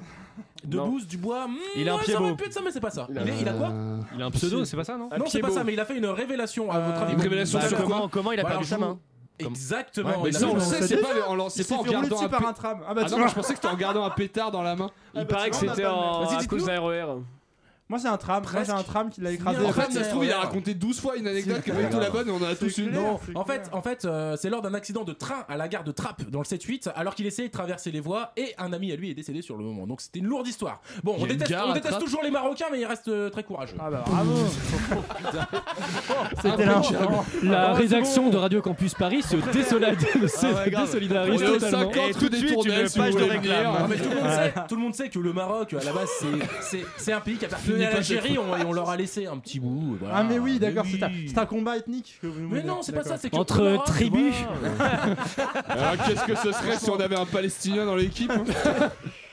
Debbouze, 0.65 1.07
Dubois. 1.07 1.47
hmm, 1.47 1.57
Il 1.77 1.89
a 1.89 1.93
un 1.93 1.97
ouais, 1.97 2.03
pied 2.05 2.15
ça 2.15 2.21
aurait 2.21 2.31
beau. 2.31 2.37
pu 2.37 2.45
être 2.47 2.53
ça, 2.53 2.61
mais 2.65 2.71
c'est 2.71 2.81
pas 2.81 2.91
ça. 2.91 3.07
Il, 3.11 3.17
est- 3.19 3.41
il 3.41 3.49
a 3.49 3.53
quoi 3.53 3.73
Il 4.15 4.23
a 4.23 4.27
un 4.27 4.31
pseudo, 4.31 4.65
c'est 4.65 4.77
pas 4.77 4.85
ça, 4.85 4.97
non? 4.97 5.09
Un 5.13 5.19
Non, 5.19 5.25
c'est 5.27 5.33
pied 5.33 5.41
pas 5.41 5.49
beau. 5.49 5.55
ça, 5.55 5.65
mais 5.65 5.73
il 5.73 5.81
a 5.81 5.85
fait 5.85 5.97
une 5.97 6.07
révélation 6.07 6.71
à 6.71 6.81
votre 6.81 7.03
avis. 7.03 7.13
Une 7.15 7.21
révélation 7.21 7.59
Bah, 7.61 7.69
sur 7.69 7.79
comment, 7.79 8.09
comment 8.09 8.33
il 8.33 8.41
a 8.41 8.43
Bah, 8.43 8.51
perdu 8.51 8.67
alors, 8.67 8.69
sa 8.69 8.77
je 8.77 8.81
main? 8.81 8.99
Exactement. 9.39 10.09
Ouais, 10.11 10.17
Mais 10.25 10.33
ça, 10.33 10.47
on 10.49 10.55
le 10.55 10.61
sait, 10.61 10.83
c'est 10.83 10.97
pas. 10.99 11.09
s'est 11.51 11.65
pas 11.65 11.75
en 11.77 11.79
regardant 11.83 12.21
un 12.23 12.29
par 12.29 12.41
pé- 12.41 12.47
un 12.47 12.53
tram. 12.53 12.79
Ah 12.83 12.87
Ah 12.91 12.95
bah 12.95 13.05
tu 13.05 13.11
non, 13.15 13.29
je 13.29 13.35
pensais 13.35 13.49
que 13.53 13.57
c'était 13.57 13.69
en 13.69 13.73
regardant 13.73 14.05
un 14.05 14.11
pétard 14.11 14.51
dans 14.51 14.63
la 14.63 14.75
main. 14.77 14.91
Il 15.15 15.27
paraît 15.27 15.51
que 15.51 15.57
tu 15.57 15.65
vois, 15.67 15.75
c'était 15.75 15.87
on 15.87 15.91
en 15.91 16.25
Vas-y, 16.25 16.45
à 16.45 16.47
cause 16.47 16.65
d'un 16.67 16.81
RER. 16.81 17.05
Moi 17.89 17.99
c'est 17.99 18.09
un 18.09 18.17
tram. 18.17 18.43
Moi 18.53 18.63
j'ai 18.65 18.73
un 18.73 18.83
tram 18.83 19.11
qui 19.11 19.21
l'a 19.21 19.33
écrasé. 19.33 19.65
En 19.65 19.73
fait, 19.73 19.93
ça 19.93 20.05
se 20.05 20.11
trouve, 20.11 20.25
il 20.25 20.33
a 20.33 20.39
raconté 20.41 20.75
12 20.75 21.01
fois 21.01 21.17
une 21.17 21.27
anecdote 21.27 21.63
qui 21.63 21.71
C'est 21.71 21.77
avait 21.77 21.91
tout 21.91 22.01
la 22.01 22.11
bonne 22.11 22.29
et 22.29 22.31
on 22.31 22.37
en 22.37 22.43
a 22.45 22.55
tous 22.55 22.79
une. 22.79 22.93
Non, 22.93 23.19
en 23.35 23.45
fait, 23.45 23.69
en 23.73 23.83
fait 23.83 24.05
euh, 24.05 24.37
c'est 24.39 24.51
lors 24.51 24.63
d'un 24.63 24.75
accident 24.75 25.05
de 25.05 25.13
train 25.13 25.45
à 25.49 25.57
la 25.57 25.69
gare 25.69 25.85
de 25.85 25.93
Trappes 25.93 26.29
dans 26.31 26.41
le 26.41 26.45
7-8, 26.45 26.91
alors 26.95 27.15
qu'il 27.15 27.27
essayait 27.27 27.49
de 27.49 27.53
traverser 27.53 27.91
les 27.91 28.01
voies 28.01 28.33
et 28.37 28.55
un 28.59 28.73
ami 28.73 28.93
à 28.93 28.97
lui 28.97 29.11
est 29.11 29.15
décédé 29.15 29.43
sur 29.43 29.57
le 29.57 29.65
moment. 29.65 29.87
Donc 29.87 30.01
c'était 30.01 30.19
une 30.19 30.27
lourde 30.27 30.47
histoire. 30.47 30.81
Bon, 31.03 31.15
Il 31.19 31.23
on 31.23 31.25
a 31.25 31.29
déteste, 31.29 31.95
on 31.97 31.99
toujours 31.99 32.23
les 32.23 32.31
Marocains, 32.31 32.67
mais 32.71 32.81
ils 32.81 32.87
restent 32.87 33.09
euh, 33.09 33.31
très 33.31 33.43
courageux. 33.43 33.77
Ah 33.79 33.91
bah 33.91 34.05
bravo. 34.07 34.33
C'était 36.43 36.67
l'instant. 36.67 37.25
La 37.43 37.73
rédaction 37.73 38.31
de 38.31 38.37
Radio 38.37 38.63
Campus 38.63 38.95
Paris 38.95 39.23
se 39.23 39.37
désolide, 39.53 39.99
se 40.29 40.47
Ah 40.47 40.69
désolidarise 40.69 41.43
est 41.43 41.47
totalement. 41.47 41.93
50 41.93 42.09
Et 42.09 42.13
tout 42.13 42.19
rue 42.21 42.25
de 42.27 42.31
des 42.31 42.39
suite, 42.39 42.53
Tournelles, 42.53 42.81
une 42.83 42.89
si 42.89 42.99
vous 42.99 43.05
page 43.05 43.15
de 43.15 43.19
voulez 43.19 43.29
tout 44.69 44.77
le, 44.77 44.83
monde 44.83 44.95
sait, 44.95 45.09
que 45.09 45.19
le 45.19 45.33
Maroc, 45.33 45.75
à 45.75 45.85
la 45.85 45.93
base, 45.93 46.09
c'est- 46.61 47.13
un 47.13 47.21
pays 47.21 47.37
qui 47.37 47.47
appartenait 47.47 47.78
Fini 47.79 47.87
à 47.87 47.95
l'Algérie 47.95 48.39
on- 48.39 48.57
et 48.57 48.65
on 48.65 48.73
leur 48.73 48.91
a 48.91 48.97
laissé 48.97 49.27
un 49.27 49.39
petit 49.39 49.61
bout. 49.61 49.97
voilà. 50.01 50.17
Ah 50.19 50.23
mais 50.25 50.39
oui 50.39 50.59
d'accord 50.59 50.85
c'est 50.91 51.03
un, 51.03 51.09
oui. 51.09 51.27
c'est 51.29 51.39
un 51.39 51.47
combat 51.47 51.77
ethnique 51.77 52.19
que 52.21 52.27
vous 52.27 52.41
nous 52.41 52.49
Mais 52.49 52.59
dites. 52.61 52.67
non, 52.67 52.83
c'est 52.83 52.93
pas 52.93 53.03
ça, 53.03 53.11
D'accord. 53.11 53.21
c'est 53.23 53.31
que 53.31 53.37
Entre 53.37 53.83
tribus. 53.87 54.35
voilà. 54.77 55.01
Alors 55.69 56.07
qu'est-ce 56.07 56.25
que 56.25 56.35
ce 56.37 56.53
serait 56.53 56.77
si 56.79 56.91
on 56.91 56.99
avait 57.01 57.17
un 57.17 57.27
Palestinien 57.27 57.87
dans 57.87 57.97
l'équipe 57.97 58.31
hein? 58.31 58.45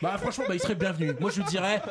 Bah 0.02 0.18
franchement, 0.18 0.46
bah, 0.48 0.54
il 0.56 0.60
serait 0.60 0.76
bienvenu. 0.76 1.14
Moi 1.20 1.32
je 1.34 1.42
dirais 1.44 1.82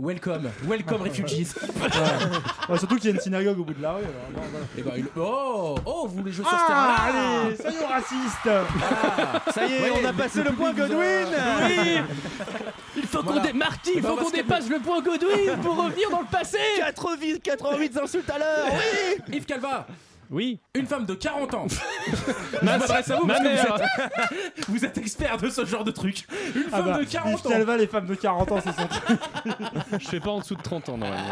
welcome, 0.00 0.50
welcome 0.66 1.02
refugees. 1.02 1.54
Ouais, 2.68 2.78
surtout 2.78 2.96
qu'il 2.96 3.06
y 3.06 3.08
a 3.08 3.14
une 3.16 3.20
synagogue 3.20 3.58
au 3.58 3.64
bout 3.64 3.74
de 3.74 3.82
la 3.82 3.92
rue. 3.92 4.02
alors, 4.04 4.30
bon, 4.32 4.40
voilà. 4.50 4.66
Et 4.78 4.82
bah, 4.82 4.92
il- 4.96 5.06
Oh, 5.20 5.74
oh, 5.84 6.06
vous 6.08 6.18
voulez 6.18 6.30
jouer 6.32 6.44
sur 6.44 6.52
ce 6.52 6.62
Ah 6.68 7.06
terrain 7.08 7.44
allez 7.46 7.56
soyons 7.56 7.86
racistes. 7.88 9.52
Ça 9.54 9.66
y 9.66 9.72
est, 9.74 9.80
Ouais, 9.90 10.00
on 10.02 10.08
a 10.08 10.12
passé 10.12 10.42
le 10.44 10.52
point 10.52 10.72
Godwin 10.72 11.26
Il 12.96 13.02
faut 13.06 13.22
Voilà. 13.22 13.40
qu'on 13.40 13.46
dé... 13.46 13.52
Marty, 13.52 13.90
il 13.96 14.02
Bah, 14.02 14.08
faut 14.08 14.14
on 14.14 14.16
va 14.18 14.22
qu'on 14.24 14.30
dépasse 14.30 14.68
le 14.68 14.78
point 14.78 15.00
Godwin 15.02 15.56
pour 15.62 15.76
revenir 15.84 16.10
dans 16.10 16.20
le 16.20 16.26
passé 16.30 16.58
88, 16.78 17.42
88 17.42 17.96
insultes 17.98 18.30
à 18.30 18.38
l'heure 18.38 18.66
Oui 19.28 19.36
Yves 19.36 19.44
Calva, 19.46 19.86
Oui, 20.30 20.60
une 20.76 20.86
femme 20.86 21.06
de 21.06 21.14
40 21.14 21.54
ans. 21.54 21.66
ma, 22.62 22.74
Je 22.74 22.78
m'adresse 22.78 23.10
à 23.10 23.16
vous 23.16 23.26
parce 23.26 23.40
que 23.40 23.48
vous 23.48 23.56
êtes, 23.58 24.68
vous 24.68 24.84
êtes 24.84 24.98
expert 24.98 25.36
de 25.38 25.50
ce 25.50 25.64
genre 25.64 25.82
de 25.82 25.90
truc. 25.90 26.24
Une 26.54 26.64
Ah 26.68 26.76
femme 26.76 26.84
bah, 26.86 26.98
de 26.98 27.02
Yves 27.02 27.10
40 27.10 27.46
ans. 27.46 27.48
Calva, 27.48 27.76
les 27.76 27.88
femmes 27.88 28.06
de 28.06 28.14
40 28.14 28.52
ans, 28.52 28.58
c'est 28.62 28.72
son 28.72 29.98
Je 29.98 30.08
fais 30.08 30.20
pas 30.20 30.30
en 30.30 30.38
dessous 30.38 30.54
de 30.54 30.62
30 30.62 30.90
ans 30.90 30.98
normalement. 30.98 31.24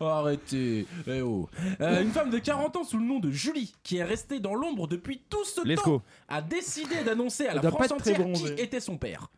Oh, 0.00 0.06
arrêtez. 0.06 0.86
Eh 1.06 1.20
oh. 1.20 1.48
Euh, 1.82 2.02
une 2.02 2.10
femme 2.10 2.30
de 2.30 2.38
40 2.38 2.76
ans 2.76 2.84
sous 2.84 2.96
le 2.96 3.04
nom 3.04 3.18
de 3.18 3.30
Julie, 3.30 3.74
qui 3.82 3.98
est 3.98 4.04
restée 4.04 4.40
dans 4.40 4.54
l'ombre 4.54 4.88
depuis 4.88 5.20
tout 5.28 5.44
ce 5.44 5.66
Let's 5.66 5.82
temps, 5.82 5.90
go. 5.90 6.02
a 6.28 6.40
décidé 6.40 7.04
d'annoncer 7.04 7.46
à 7.46 7.54
la 7.54 7.60
doit 7.60 7.70
France 7.70 7.88
pas 7.88 7.94
être 7.96 8.02
très 8.02 8.12
entière 8.12 8.26
bronzée. 8.26 8.54
qui 8.54 8.62
était 8.62 8.80
son 8.80 8.96
père. 8.96 9.28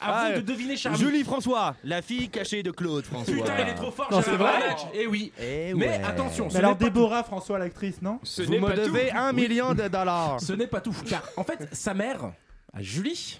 À 0.00 0.24
Ah, 0.26 0.30
vous 0.34 0.40
de 0.42 0.46
deviner, 0.46 0.76
Charlie. 0.76 0.98
Julie 0.98 1.24
François, 1.24 1.76
la 1.84 2.02
fille 2.02 2.28
cachée 2.28 2.62
de 2.62 2.70
Claude 2.70 3.04
François. 3.06 3.32
Putain, 3.34 3.54
il 3.60 3.68
est 3.68 3.74
trop 3.74 3.90
fort, 3.90 4.08
Non, 4.10 4.20
c'est 4.22 4.32
vrai 4.32 4.38
barrage. 4.60 4.86
Eh 4.92 5.06
oui. 5.06 5.32
Eh 5.40 5.72
Mais 5.74 5.86
ouais. 5.88 6.02
attention, 6.04 6.48
ce 6.50 6.54
Mais 6.54 6.58
alors 6.58 6.72
n'est 6.72 6.78
pas 6.78 6.84
Déborah 6.86 7.22
François 7.24 7.58
l'actrice 7.58 8.02
non 8.02 8.18
Ce 8.22 8.42
Vous 8.42 8.50
n'est 8.50 8.60
me 8.60 8.66
pas 8.66 8.74
tout. 8.74 8.80
devez 8.82 9.10
un 9.12 9.32
million 9.32 9.72
de 9.72 9.88
dollars. 9.88 10.40
Ce 10.40 10.52
n'est 10.52 10.66
pas 10.66 10.80
tout, 10.80 10.94
car 11.08 11.22
en 11.36 11.44
fait, 11.44 11.68
sa 11.72 11.94
mère, 11.94 12.32
à 12.72 12.82
Julie, 12.82 13.38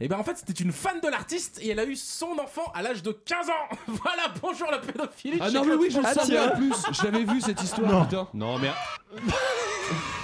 et 0.00 0.08
ben 0.08 0.18
en 0.18 0.24
fait, 0.24 0.36
c'était 0.36 0.62
une 0.62 0.72
fan 0.72 1.00
de 1.02 1.08
l'artiste 1.08 1.58
et 1.62 1.70
elle 1.70 1.78
a 1.78 1.84
eu 1.84 1.96
son 1.96 2.38
enfant 2.42 2.70
à 2.74 2.82
l'âge 2.82 3.02
de 3.02 3.12
15 3.12 3.48
ans. 3.48 3.52
voilà, 3.86 4.22
bonjour 4.42 4.70
la 4.70 4.78
pédophilie. 4.78 5.38
Ah 5.40 5.50
non 5.50 5.64
mais 5.64 5.74
oui, 5.74 5.88
je 5.90 5.96
le 5.98 6.02
François. 6.04 6.24
savais 6.24 6.38
en 6.38 6.56
plus. 6.56 6.72
Je 6.92 7.04
l'avais 7.04 7.24
vu 7.24 7.40
cette 7.40 7.62
histoire, 7.62 8.06
putain. 8.08 8.28
Non 8.34 8.58
mais 8.58 8.70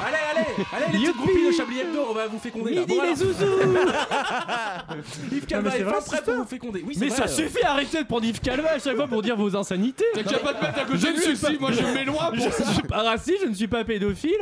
Allez, 0.05 0.17
allez, 0.33 0.67
allez, 0.73 0.99
les 0.99 1.05
petites 1.05 1.17
groupies 1.17 1.47
de 1.47 1.53
Chablis 1.53 1.79
Hebdo, 1.81 2.01
on 2.11 2.15
va 2.15 2.27
vous 2.27 2.39
féconder 2.41 2.75
là. 2.75 2.81
Midi 2.81 2.97
Bon, 2.97 3.03
les 3.05 3.15
zouzous 3.15 3.45
Yves 5.33 5.47
Calva 5.47 5.71
est 5.77 5.79
c'est 5.79 5.85
prêt 5.85 6.17
ça. 6.17 6.23
pour 6.23 6.35
vous 6.35 6.45
féconder. 6.45 6.83
Oui, 6.85 6.95
c'est 6.95 7.01
Mais 7.01 7.09
vrai, 7.09 7.17
ça 7.17 7.25
euh. 7.25 7.29
suffit, 7.49 7.63
arrêtez 7.65 7.99
de 8.03 8.07
prendre 8.09 8.25
Yves 8.25 8.41
Calva 8.41 8.71
à 8.73 8.79
chaque 8.81 8.97
fois 8.97 9.07
pour 9.07 9.23
dire 9.23 9.37
vos 9.37 9.55
insanités 9.57 10.05
T'as 10.15 10.25
qu'à 10.25 10.39
pas 10.39 10.55
te 10.55 10.65
mettre 10.65 10.79
à 10.81 10.85
côté 10.85 10.99
Je 10.99 11.07
de 11.07 11.11
ne 11.13 11.17
lui 11.17 11.23
suis 11.23 11.33
aussi, 11.33 11.43
pas- 11.55 11.61
moi 11.61 11.71
je 11.73 11.83
m'éloigne 11.83 12.35
Je 12.35 12.43
pour 12.45 12.53
ça. 12.53 12.65
ne 12.69 12.73
suis 12.73 12.83
pas 12.83 13.03
raciste, 13.03 13.39
je 13.43 13.49
ne 13.49 13.55
suis 13.55 13.69
pas 13.69 13.85
pédophile 13.85 14.33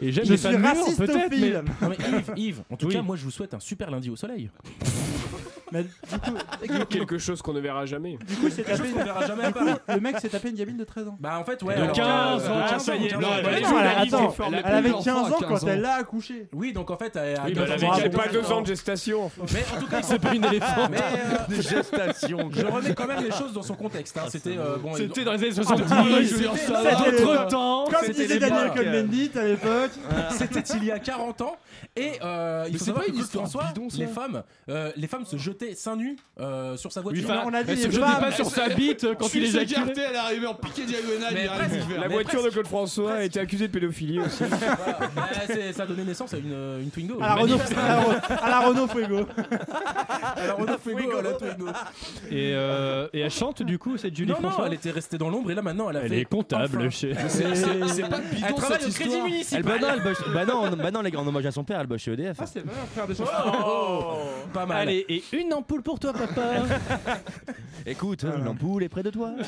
et 0.00 0.10
j'aime 0.10 0.24
Je 0.24 0.32
les 0.48 0.56
raciste 0.56 0.96
peut-être 0.98 1.30
mais... 1.30 1.52
Non 1.82 1.92
Yves, 1.92 2.32
Yves, 2.36 2.62
en 2.70 2.76
tout 2.76 2.86
Oui. 2.86 2.94
cas, 2.94 3.02
moi 3.02 3.16
je 3.16 3.24
vous 3.24 3.30
souhaite 3.30 3.52
un 3.52 3.60
super 3.60 3.90
lundi 3.90 4.08
au 4.08 4.16
soleil. 4.16 4.50
Mais 5.74 5.84
du 5.84 6.18
coup, 6.18 6.34
Quelque 6.90 7.16
chose 7.16 7.40
qu'on 7.40 7.54
ne 7.54 7.60
verra 7.60 7.86
jamais. 7.86 8.18
du 8.28 8.34
coup, 8.36 8.44
il 8.48 8.52
s'est 8.52 8.62
tapé 8.62 8.82
On 8.94 8.98
une... 8.98 9.04
verra 9.04 9.26
jamais 9.26 9.44
à 9.44 9.46
du 9.46 9.52
coup, 9.54 9.58
Paris. 9.64 9.78
le 9.88 10.00
mec 10.00 10.20
s'est 10.20 10.28
tapé 10.28 10.50
une 10.50 10.54
gamine 10.56 10.76
de 10.76 10.84
13 10.84 11.08
ans. 11.08 11.16
Bah 11.18 11.38
en 11.40 11.44
fait, 11.44 11.62
ouais. 11.62 11.74
De 11.76 11.80
alors, 11.80 11.94
15 11.96 12.48
ans, 12.50 12.56
de 12.64 12.68
15 12.72 12.82
ça 12.84 12.94
y 12.96 13.06
est. 13.06 13.08
15 13.08 13.20
Non, 13.22 13.26
ans. 13.28 13.30
ouais. 13.30 13.42
gens, 13.42 13.48
elle, 13.48 13.62
elle 13.62 14.14
attends, 14.14 14.34
elle, 14.48 14.54
elle 14.54 14.64
a 14.66 14.76
avait 14.76 14.90
plus 14.90 15.02
15 15.02 15.04
d'enfant 15.06 15.24
à 15.24 15.28
ans 15.30 15.38
15 15.40 15.48
quand 15.48 15.54
ans. 15.66 15.70
elle 15.70 15.80
l'a 15.80 15.94
accouché. 15.94 16.48
Oui, 16.52 16.74
donc 16.74 16.90
en 16.90 16.98
fait, 16.98 17.16
elle 17.16 17.38
a 17.38 17.44
Oui, 17.46 17.54
bah, 17.54 17.64
15 17.68 17.82
elle 17.82 17.88
ans. 17.88 17.92
avait 17.94 18.08
bravo. 18.10 18.28
pas 18.28 18.32
deux 18.38 18.52
ans 18.52 18.60
de 18.60 18.66
gestation. 18.66 19.30
Mais 19.54 19.64
en 19.74 19.80
tout 19.80 19.86
cas, 19.86 20.02
C'est 20.02 20.18
pas 20.18 20.34
une 20.34 20.44
éléphante 20.44 20.90
Mais 20.90 20.98
euh, 20.98 21.56
De 21.56 21.62
gestation. 21.62 22.50
je 22.52 22.66
remets 22.66 22.94
quand 22.94 23.06
même 23.06 23.24
les 23.24 23.30
choses 23.30 23.54
dans 23.54 23.62
son 23.62 23.74
contexte. 23.74 24.18
hein. 24.18 24.26
C'était 24.28 24.58
euh, 24.58 24.76
bon. 24.76 24.92
C'était 24.94 25.24
dans 25.24 25.32
les 25.32 25.38
années 25.38 25.52
Ah, 25.56 25.62
70 25.64 26.28
Julien, 26.28 26.50
C'était 26.54 26.66
ça 26.66 26.82
va. 26.82 27.10
notre 27.10 27.46
temps 27.46 27.84
Comme 27.86 27.94
C'était 28.02 28.12
disait 28.12 28.34
les 28.34 28.40
Daniel 28.40 28.70
blagues. 28.72 28.84
Cohn-Bendit 28.92 29.30
à 29.36 29.44
l'époque. 29.44 29.90
C'était 30.36 30.60
il 30.76 30.84
y 30.84 30.90
a 30.90 30.98
40 30.98 31.40
ans 31.40 31.56
et 31.96 32.12
euh, 32.22 32.64
il 32.68 32.72
faut 32.72 32.78
c'est 32.78 32.84
savoir 32.86 33.04
pas 33.04 33.10
que 33.10 33.10
une 33.10 33.14
Claude 33.16 33.26
histoire 33.26 33.48
François, 33.50 33.72
bidon, 33.72 33.90
ça. 33.90 33.98
les 33.98 34.06
femmes, 34.06 34.42
euh, 34.68 34.92
les 34.96 35.06
femmes 35.06 35.26
se 35.26 35.36
jetaient 35.36 35.74
seins 35.74 35.96
nus 35.96 36.16
euh, 36.40 36.76
sur 36.76 36.92
sa 36.92 37.00
voiture. 37.00 37.24
enfin, 37.24 37.42
on 37.46 37.52
a 37.54 37.62
dit 37.62 37.72
Elle 37.72 37.78
se 37.78 37.86
les 37.86 37.92
jetait 37.92 38.04
femmes. 38.06 38.20
pas 38.20 38.32
sur 38.32 38.46
sa 38.46 38.68
bite 38.68 39.06
quand 39.18 39.34
il 39.34 39.44
éjaculait 39.44 39.80
écarté, 39.82 40.00
elle 40.08 40.14
est 40.14 40.18
arrivée 40.18 40.46
en 40.46 40.54
piqué 40.54 40.84
diagonale, 40.84 41.32
Mais 41.34 41.46
presque. 41.46 41.72
La 41.94 42.08
Mais 42.08 42.14
voiture 42.14 42.30
presque. 42.40 42.44
de 42.46 42.50
Claude 42.50 42.66
François 42.66 43.12
a 43.14 43.22
été 43.24 43.40
accusée 43.40 43.68
de 43.68 43.72
pédophilie 43.72 44.20
aussi. 44.26 44.44
Voilà. 44.44 44.98
Bah, 45.14 45.28
c'est- 45.46 45.72
ça 45.72 45.82
a 45.84 45.86
donné 45.86 46.04
naissance 46.04 46.32
à 46.34 46.38
une, 46.38 46.80
une 46.82 46.90
Twingo. 46.90 47.16
À 47.22 47.26
la 47.28 47.34
Renault, 47.36 47.58
à 47.76 47.88
la, 47.88 48.02
Re- 48.02 48.38
à 48.42 48.50
la 48.50 48.60
Renault 48.60 48.86
Fuego. 48.88 49.26
À 50.36 50.46
la 50.46 50.54
Renault 50.54 50.78
Fuego, 50.82 51.16
à 51.18 51.22
la 51.22 51.32
Twingo. 51.32 51.66
et, 52.30 52.52
euh, 52.54 53.08
et 53.12 53.20
elle 53.20 53.30
chante 53.30 53.62
du 53.62 53.78
coup 53.78 53.96
cette 53.96 54.16
Julie 54.16 54.30
Non, 54.30 54.36
non, 54.40 54.48
François 54.48 54.66
elle 54.66 54.74
était 54.74 54.90
restée 54.90 55.18
dans 55.18 55.30
l'ombre 55.30 55.50
et 55.50 55.54
là 55.54 55.62
maintenant 55.62 55.90
elle 55.90 55.96
a 55.98 56.00
Elle 56.02 56.08
fait. 56.10 56.20
est 56.20 56.24
comptable 56.24 56.78
enfin. 56.78 56.90
chez... 56.90 57.14
C'est- 57.28 57.42
pas 58.08 58.18
Elle 58.22 58.34
bidon 58.36 58.54
travaille 58.54 58.80
cette 58.80 58.90
au 58.90 58.92
crédit 58.92 59.10
histoire. 59.10 59.26
Elle, 59.26 59.30
municipal. 59.32 59.62
bah, 59.62 59.78
non, 59.80 59.88
elle 59.94 60.02
bosse- 60.02 60.24
bah 60.34 60.44
non, 60.46 60.70
bah 60.76 60.90
non, 60.90 61.02
les 61.02 61.10
grands 61.10 61.26
hommages 61.26 61.46
à 61.46 61.50
son 61.52 61.64
bosse 61.86 62.00
chez 62.02 62.12
EDF. 62.12 62.36
Ah, 62.40 62.46
c'est 62.46 62.60
vrai, 62.60 62.74
frère 62.94 63.06
choses. 63.08 63.28
Oh, 63.66 64.16
pas 64.52 64.66
mal. 64.66 64.88
Allez, 64.88 65.04
et 65.08 65.22
une 65.36 65.52
ampoule 65.54 65.82
pour 65.82 65.98
toi 65.98 66.12
papa 66.12 66.62
Écoute, 67.86 68.22
l'ampoule 68.24 68.84
est 68.84 68.88
près 68.88 69.02
de 69.02 69.10
toi. 69.10 69.32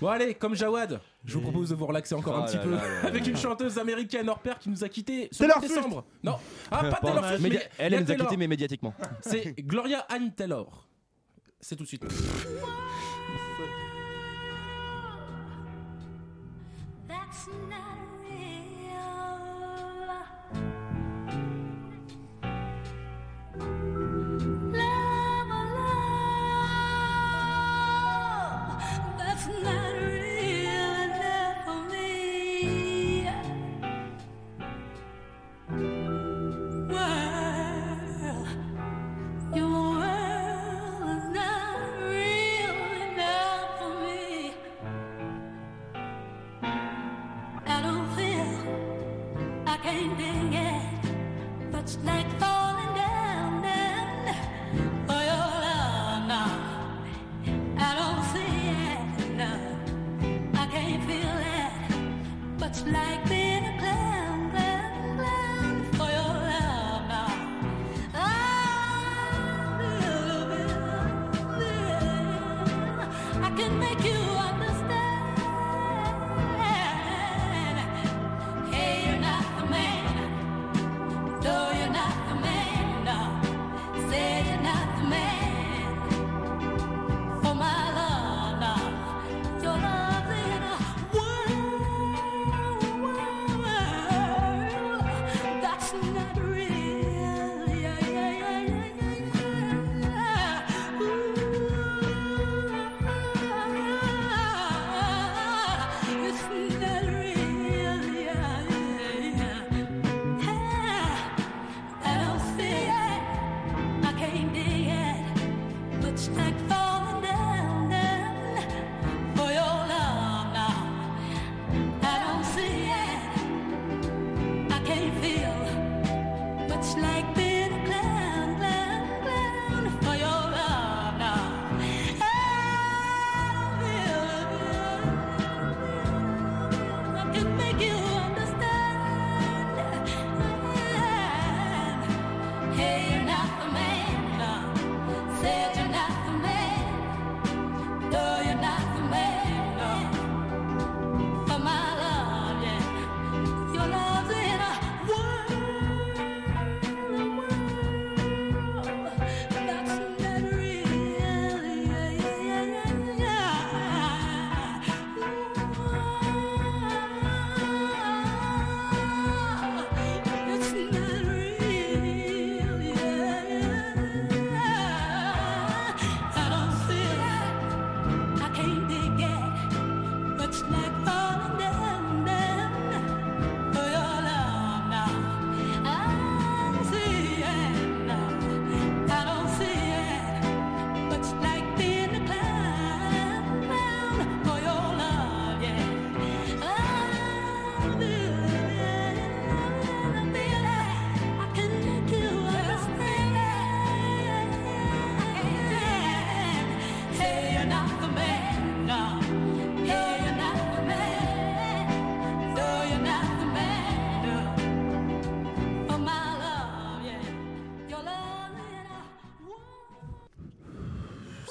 Bon 0.00 0.08
allez, 0.08 0.34
comme 0.34 0.54
Jawad, 0.54 1.00
je 1.24 1.34
vous 1.34 1.40
propose 1.40 1.70
de 1.70 1.74
vous 1.74 1.86
relaxer 1.86 2.14
encore 2.14 2.36
un 2.36 2.42
Oh 2.42 2.46
petit 2.46 2.56
là 2.56 2.62
peu 2.62 2.70
là 2.70 2.76
là 2.76 3.02
là. 3.02 3.08
avec 3.08 3.26
une 3.26 3.36
chanteuse 3.36 3.78
américaine 3.78 4.28
hors 4.28 4.38
pair 4.40 4.58
qui 4.58 4.68
nous 4.68 4.84
a 4.84 4.88
quitté 4.90 5.28
ce 5.32 5.38
Taylor 5.38 5.56
8 5.56 5.66
Swift. 5.68 5.76
décembre. 5.82 6.04
Non, 6.22 6.36
ah 6.70 6.84
pas 6.84 6.98
Taylor 7.02 7.24
Swift, 7.24 7.42
média- 7.42 7.60
mais 7.60 7.70
elle, 7.78 8.02
nous 8.04 8.10
a 8.10 8.14
quittés, 8.14 8.36
mais 8.36 8.46
médiatiquement. 8.46 8.92
C'est 9.22 9.54
Gloria 9.58 10.04
Anne 10.10 10.32
Taylor. 10.34 10.86
C'est 11.60 11.76
tout 11.76 11.84
de 11.84 11.88
suite. 11.88 12.04
That's 17.08 17.46
not 17.70 18.05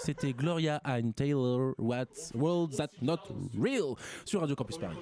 C'était 0.06 0.34
Gloria 0.34 0.80
Ann 0.84 1.14
Taylor, 1.14 1.74
What's 1.80 2.32
World 2.36 2.76
That 2.76 2.90
Not 3.02 3.22
Real 3.60 3.96
sur 4.24 4.42
Radio 4.42 4.56
Campus 4.56 4.78
Paris. 4.78 4.98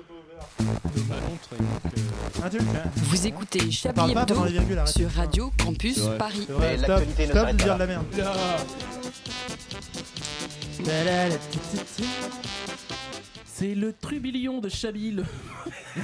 Vous 2.95 3.27
écoutez 3.27 3.69
Chablis 3.69 4.13
pas 4.13 4.21
Hebdo 4.21 4.85
sur 4.85 5.09
Radio 5.09 5.51
Campus. 5.61 6.07
Paris. 6.17 6.47
Vrai, 6.47 6.77
stop, 6.77 7.03
stop 7.03 7.47
de 7.47 7.51
dire 7.57 7.73
de 7.73 7.79
la 7.79 7.87
merde. 7.87 8.05
C'est 13.63 13.75
le 13.75 13.93
trublion 13.93 14.59
de 14.59 14.67
Chabil. 14.67 15.23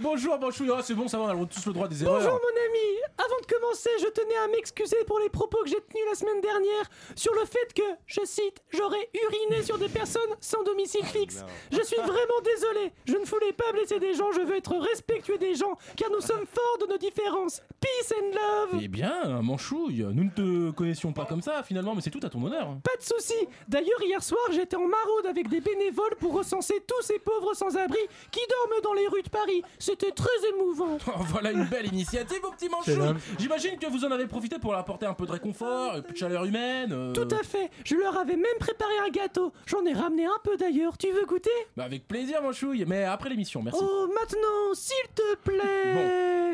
Bonjour, 0.00 0.38
bonjour, 0.38 0.76
ah, 0.78 0.82
c'est 0.82 0.94
bon, 0.94 1.08
ça 1.08 1.18
va, 1.18 1.24
on 1.36 1.44
a 1.44 1.46
tous 1.46 1.66
le 1.66 1.72
droit 1.72 1.88
des 1.88 2.02
erreurs. 2.02 2.16
Bonjour 2.16 2.32
mon 2.32 2.38
ami 2.38 3.00
Avant 3.18 3.40
de 3.40 3.46
commencer, 3.46 3.90
je 4.00 4.06
tenais 4.06 4.36
à 4.44 4.48
m'excuser 4.48 4.96
pour 5.06 5.18
les 5.18 5.28
propos 5.28 5.58
que 5.64 5.68
j'ai 5.68 5.80
tenus 5.80 6.04
la 6.08 6.14
semaine 6.14 6.40
dernière 6.40 6.90
sur 7.14 7.34
le 7.34 7.44
fait 7.44 7.72
que, 7.74 7.82
je 8.06 8.20
cite, 8.24 8.62
j'aurais 8.70 9.08
uriné 9.14 9.62
sur 9.62 9.78
des 9.78 9.88
personnes 9.88 10.22
sans 10.40 10.62
domicile 10.62 11.04
fixe. 11.04 11.44
Je 11.72 11.82
suis 11.82 11.96
vraiment 11.96 12.40
désolé. 12.44 12.92
Je 13.06 13.16
ne 13.16 13.24
voulais 13.24 13.52
pas 13.52 13.72
blesser 13.72 13.98
des 13.98 14.14
gens, 14.14 14.32
je 14.32 14.40
veux 14.40 14.56
être 14.56 14.76
respectueux 14.76 15.38
des 15.38 15.54
gens, 15.54 15.76
car 15.96 16.10
nous 16.10 16.20
sommes 16.20 16.46
forts 16.46 16.86
de 16.86 16.92
nos 16.92 16.98
différences. 16.98 17.62
Peace 17.80 18.14
and 18.18 18.34
love 18.34 18.80
Eh 18.82 18.88
bien, 18.88 19.42
Manchouille, 19.42 20.06
nous 20.12 20.24
ne 20.24 20.30
te 20.30 20.70
connaissions 20.72 21.12
pas 21.12 21.24
comme 21.24 21.42
ça 21.42 21.62
finalement, 21.62 21.94
mais 21.94 22.00
c'est 22.00 22.10
tout 22.10 22.24
à 22.24 22.30
ton 22.30 22.42
honneur. 22.44 22.76
Pas 22.82 22.96
de 22.96 23.02
souci. 23.02 23.48
D'ailleurs, 23.68 24.02
hier 24.02 24.22
soir, 24.22 24.40
j'étais 24.52 24.76
en 24.76 24.86
maraude 24.86 25.26
avec 25.26 25.48
des 25.48 25.60
bénévoles 25.60 26.16
pour 26.18 26.25
recenser 26.32 26.82
tous 26.86 27.02
ces 27.02 27.18
pauvres 27.18 27.54
sans-abri 27.54 27.98
qui 28.30 28.40
dorment 28.48 28.82
dans 28.82 28.92
les 28.94 29.06
rues 29.08 29.22
de 29.22 29.28
Paris. 29.28 29.62
C'était 29.78 30.12
très 30.12 30.28
émouvant. 30.54 30.98
Oh, 31.08 31.22
voilà 31.28 31.50
une 31.52 31.64
belle 31.64 31.86
initiative, 31.86 32.38
vos 32.42 32.50
petits 32.50 32.66
C'est 32.66 32.68
manchouilles 32.70 32.96
dingue. 32.98 33.16
J'imagine 33.38 33.78
que 33.78 33.86
vous 33.86 34.04
en 34.04 34.10
avez 34.10 34.26
profité 34.26 34.58
pour 34.58 34.72
leur 34.72 34.80
apporter 34.80 35.06
un 35.06 35.14
peu 35.14 35.24
de 35.26 35.32
réconfort, 35.32 35.94
un 35.94 36.02
peu 36.02 36.12
de 36.12 36.16
chaleur 36.18 36.44
humaine. 36.44 36.92
euh, 36.92 37.12
Tout 37.12 37.28
à 37.34 37.42
fait. 37.42 37.70
Je 37.84 37.94
leur 37.96 38.16
avais 38.18 38.36
même 38.36 38.58
préparé 38.58 38.92
un 39.06 39.10
gâteau. 39.10 39.52
J'en 39.66 39.84
ai 39.86 39.92
ramené 39.92 40.26
un 40.26 40.38
peu 40.42 40.56
d'ailleurs. 40.56 40.98
Tu 40.98 41.10
veux 41.12 41.24
goûter? 41.26 41.50
Bah 41.76 41.84
avec 41.84 42.06
plaisir, 42.08 42.42
Manchouille, 42.42 42.84
mais 42.86 43.04
après 43.04 43.30
l'émission, 43.30 43.62
merci. 43.62 43.80
Oh, 43.82 44.08
maintenant, 44.08 44.74
s'il 44.74 45.08
te 45.14 45.36
plaît. 45.36 45.94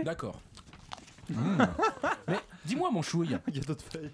Bon, 0.00 0.04
d'accord. 0.04 0.40
Mmh. 1.30 1.62
mais 2.28 2.38
dis-moi, 2.64 2.90
Manchouille. 2.90 3.36
Gâteau 3.48 3.74
de 3.74 3.82
feuilles. 3.82 4.10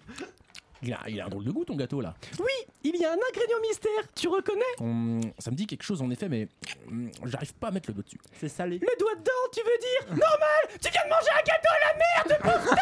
Il 0.83 0.93
a, 0.93 1.01
il 1.09 1.21
a 1.21 1.27
un 1.27 1.29
drôle 1.29 1.45
de 1.45 1.51
goût 1.51 1.65
ton 1.65 1.75
gâteau 1.75 2.01
là. 2.01 2.15
Oui, 2.39 2.53
il 2.85 2.97
y 2.97 3.05
a 3.05 3.11
un 3.11 3.17
ingrédient 3.17 3.61
mystère. 3.61 4.03
Tu 4.15 4.29
reconnais? 4.29 4.63
Hum, 4.81 5.21
ça 5.39 5.51
me 5.51 5.57
dit 5.57 5.67
quelque 5.67 5.83
chose 5.83 6.01
en 6.03 6.11
effet, 6.11 6.29
mais 6.29 6.49
hum, 6.87 7.11
j'arrive 7.25 7.53
pas 7.55 7.69
à 7.69 7.71
mettre 7.73 7.91
le 7.91 7.95
doigt 7.95 8.05
dessus. 8.05 8.19
C'est 8.39 8.49
salé. 8.49 8.79
Le 8.79 8.99
doigt 8.99 9.15
dedans, 9.17 9.33
tu 9.53 9.61
veux 9.61 9.79
dire? 9.79 10.17
Normal! 10.17 10.79
Tu 10.81 10.91
viens 10.91 11.05
de 11.05 11.11
manger 11.11 11.31
un 11.35 11.45
gâteau 11.45 11.69
à 11.75 11.81
la 11.89 11.99
merde, 11.99 12.43
pauvre 12.43 12.77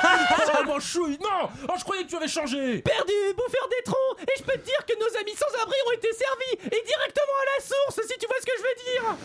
Oh, 0.59 0.65
Manchouille, 0.67 1.19
non! 1.23 1.49
Oh, 1.69 1.73
je 1.79 1.85
croyais 1.85 2.05
que 2.05 2.09
tu 2.11 2.17
avais 2.17 2.29
changé! 2.29 2.83
Perdu, 2.83 3.13
bouffeur 3.37 3.69
des 3.69 3.83
troncs! 3.85 4.21
Et 4.21 4.39
je 4.39 4.43
peux 4.43 4.59
te 4.59 4.65
dire 4.65 4.85
que 4.87 4.99
nos 4.99 5.19
amis 5.21 5.35
sans-abri 5.35 5.77
ont 5.89 5.93
été 5.93 6.09
servis 6.13 6.67
Et 6.67 6.83
directement 6.85 7.37
à 7.43 7.59
la 7.59 7.65
source, 7.65 8.07
si 8.07 8.19
tu 8.19 8.27
vois 8.27 8.37
ce 8.41 8.47
que 8.47 8.53
je 8.59 8.63
veux 8.63 8.95
dire! 9.01 9.17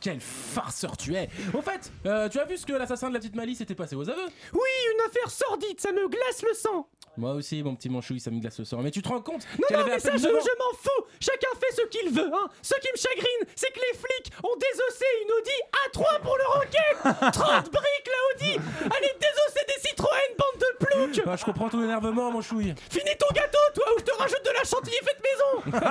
Quel 0.00 0.20
farceur 0.20 0.96
tu 0.96 1.14
es! 1.14 1.28
Au 1.54 1.62
fait, 1.62 1.90
euh, 2.06 2.28
tu 2.28 2.38
as 2.38 2.44
vu 2.44 2.56
ce 2.56 2.66
que 2.66 2.72
l'assassin 2.72 3.08
de 3.08 3.14
la 3.14 3.20
petite 3.20 3.34
Malice 3.34 3.60
était 3.60 3.74
passé 3.74 3.96
aux 3.96 4.08
aveux? 4.08 4.26
Oui, 4.52 4.70
une 4.94 5.00
affaire 5.08 5.30
sordide, 5.30 5.80
ça 5.80 5.92
me 5.92 6.08
glace 6.08 6.42
le 6.42 6.54
sang 6.54 6.88
Moi 7.16 7.32
aussi, 7.32 7.62
mon 7.62 7.74
petit 7.74 7.88
Manchouille, 7.88 8.20
ça 8.20 8.30
me 8.30 8.40
glace 8.40 8.58
le 8.58 8.64
sang. 8.64 8.78
Mais 8.82 8.90
tu 8.90 9.02
te 9.02 9.08
rends 9.08 9.20
compte 9.22 9.46
Non, 9.58 9.78
non, 9.78 9.84
mais 9.86 9.98
ça, 9.98 10.10
je, 10.16 10.22
9 10.22 10.34
ans. 10.34 10.38
je 10.40 10.58
m'en 10.58 10.78
fous. 10.78 11.04
Chacun 11.20 11.48
fait 11.60 11.74
ce 11.74 11.86
qu'il 11.88 12.10
veut, 12.10 12.30
hein. 12.32 12.48
Ce 12.62 12.74
qui 12.74 12.88
me 12.92 12.96
chagrine, 12.98 13.52
c'est 13.54 13.72
que 13.72 13.78
les 13.80 13.98
flics 13.98 14.32
ont 14.42 14.56
désossé 14.56 15.04
une 15.24 15.32
Audi 15.32 15.56
A3 15.88 16.20
pour 16.22 16.36
le 16.36 16.44
rocket. 16.58 17.32
30 17.32 17.70
briques, 17.72 18.06
la 18.06 18.34
Audi. 18.34 18.58
Allez, 18.84 19.12
désosser 19.20 19.64
des 19.66 19.88
Citroën, 19.88 20.36
bande 20.38 20.60
de 20.60 20.84
ploucs. 20.84 21.22
Ah, 21.26 21.36
Je 21.36 21.44
comprends 21.44 21.68
ton 21.68 21.82
énervement, 21.82 22.30
Manchouille. 22.30 22.74
Finis 22.90 23.16
ton 23.18 23.32
gâteau, 23.34 23.58
toi, 23.74 23.84
ou 23.94 23.98
je 23.98 24.04
te 24.04 24.12
rajoute 24.14 24.44
de 24.44 24.50
la 24.50 24.64
chantilly 24.64 24.96
faite 24.96 25.20
maison. 25.22 25.32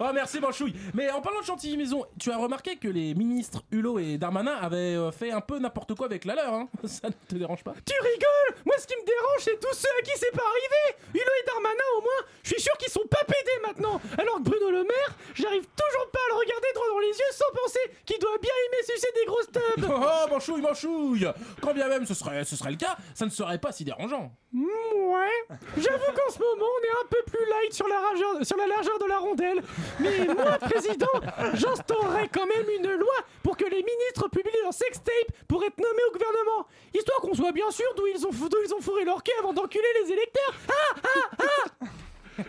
Oh 0.00 0.10
merci 0.12 0.40
Manchouille 0.40 0.74
Mais 0.94 1.10
en 1.10 1.20
parlant 1.20 1.40
de 1.40 1.44
chantilly 1.46 1.76
maison, 1.76 2.04
tu 2.18 2.30
as 2.30 2.36
remarqué 2.36 2.76
que 2.76 2.88
les 2.88 3.14
ministres 3.14 3.62
Hulot 3.70 3.98
et 3.98 4.18
Darmanin 4.18 4.54
avaient 4.60 4.96
euh, 4.96 5.10
fait 5.10 5.30
un 5.30 5.40
peu 5.40 5.58
n'importe 5.58 5.94
quoi 5.94 6.06
avec 6.06 6.24
la 6.24 6.34
leur, 6.34 6.52
hein. 6.54 6.68
Ça 6.84 7.08
ne 7.08 7.12
te 7.28 7.34
dérange 7.36 7.62
pas? 7.64 7.72
Tu 7.86 7.94
rigoles. 8.00 8.62
Moi, 8.66 8.74
ce 8.78 8.86
qui 8.86 8.94
me 8.96 9.04
dérange, 9.06 9.40
c'est 9.40 9.58
tous 9.60 9.72
ceux 9.74 9.88
à 9.98 10.02
qui 10.02 10.18
c'est 10.24 10.36
pas 10.36 10.42
arrivé. 10.44 11.04
Hulot 11.14 11.34
et 11.42 11.46
Darmanin, 11.46 11.88
au 11.98 12.00
moins, 12.02 12.20
je 12.42 12.50
suis 12.50 12.60
sûr 12.62 12.76
qu'ils 12.78 12.90
sont 12.90 13.06
pas 13.10 13.22
pédés 13.26 13.60
maintenant. 13.66 14.00
Alors 14.18 14.36
que 14.36 14.42
Bruno 14.42 14.70
Le 14.70 14.82
Maire, 14.82 15.16
j'arrive 15.34 15.64
toujours 15.64 16.10
pas 16.10 16.18
à 16.18 16.34
le 16.34 16.38
regarder 16.40 16.68
droit 16.74 16.88
dans 16.88 16.98
les 17.00 17.08
yeux 17.08 17.32
sans 17.32 17.50
penser 17.62 17.80
qu'il 18.04 18.18
doit 18.18 18.38
bien 18.40 18.52
aimer 18.66 18.82
sucer 18.84 19.08
des 19.14 19.24
grosses 19.26 19.50
tubs 19.52 19.86
Oh 19.90 20.28
Manchouille, 20.30 20.62
Manchouille. 20.62 21.26
Quand 21.60 21.74
bien 21.74 21.88
même 21.88 22.06
ce 22.06 22.14
serait, 22.14 22.44
ce 22.44 22.56
serait 22.56 22.70
le 22.70 22.76
cas, 22.76 22.96
ça 23.14 23.24
ne 23.26 23.30
serait 23.30 23.58
pas 23.58 23.72
si 23.72 23.84
dérangeant 23.84 24.32
Ouais, 24.54 25.56
j'avoue 25.76 26.12
qu'en 26.14 26.32
ce 26.32 26.38
moment 26.38 26.64
on 26.64 26.84
est 26.84 27.04
un 27.04 27.08
peu 27.10 27.22
plus 27.26 27.44
light 27.50 27.72
sur 27.72 27.88
la, 27.88 28.00
largeur, 28.00 28.46
sur 28.46 28.56
la 28.56 28.68
largeur 28.68 28.98
de 29.00 29.06
la 29.06 29.18
rondelle. 29.18 29.62
Mais 29.98 30.32
moi, 30.32 30.58
président, 30.58 31.10
j'instaurerai 31.54 32.28
quand 32.32 32.46
même 32.46 32.66
une 32.78 32.92
loi 32.92 33.14
pour 33.42 33.56
que 33.56 33.64
les 33.64 33.82
ministres 33.82 34.28
publient 34.30 34.62
leur 34.62 34.72
sextape 34.72 35.32
pour 35.48 35.64
être 35.64 35.76
nommés 35.78 36.04
au 36.08 36.12
gouvernement. 36.12 36.68
Histoire 36.94 37.20
qu'on 37.20 37.34
soit 37.34 37.50
bien 37.50 37.70
sûr 37.72 37.86
d'où 37.96 38.06
ils, 38.06 38.24
ont, 38.24 38.30
d'où 38.30 38.58
ils 38.64 38.72
ont 38.72 38.80
fourré 38.80 39.04
leur 39.04 39.24
quai 39.24 39.32
avant 39.40 39.52
d'enculer 39.52 39.82
les 40.04 40.12
électeurs. 40.12 40.54
Ah, 40.68 41.00
ah, 41.02 41.46
ah 41.82 41.86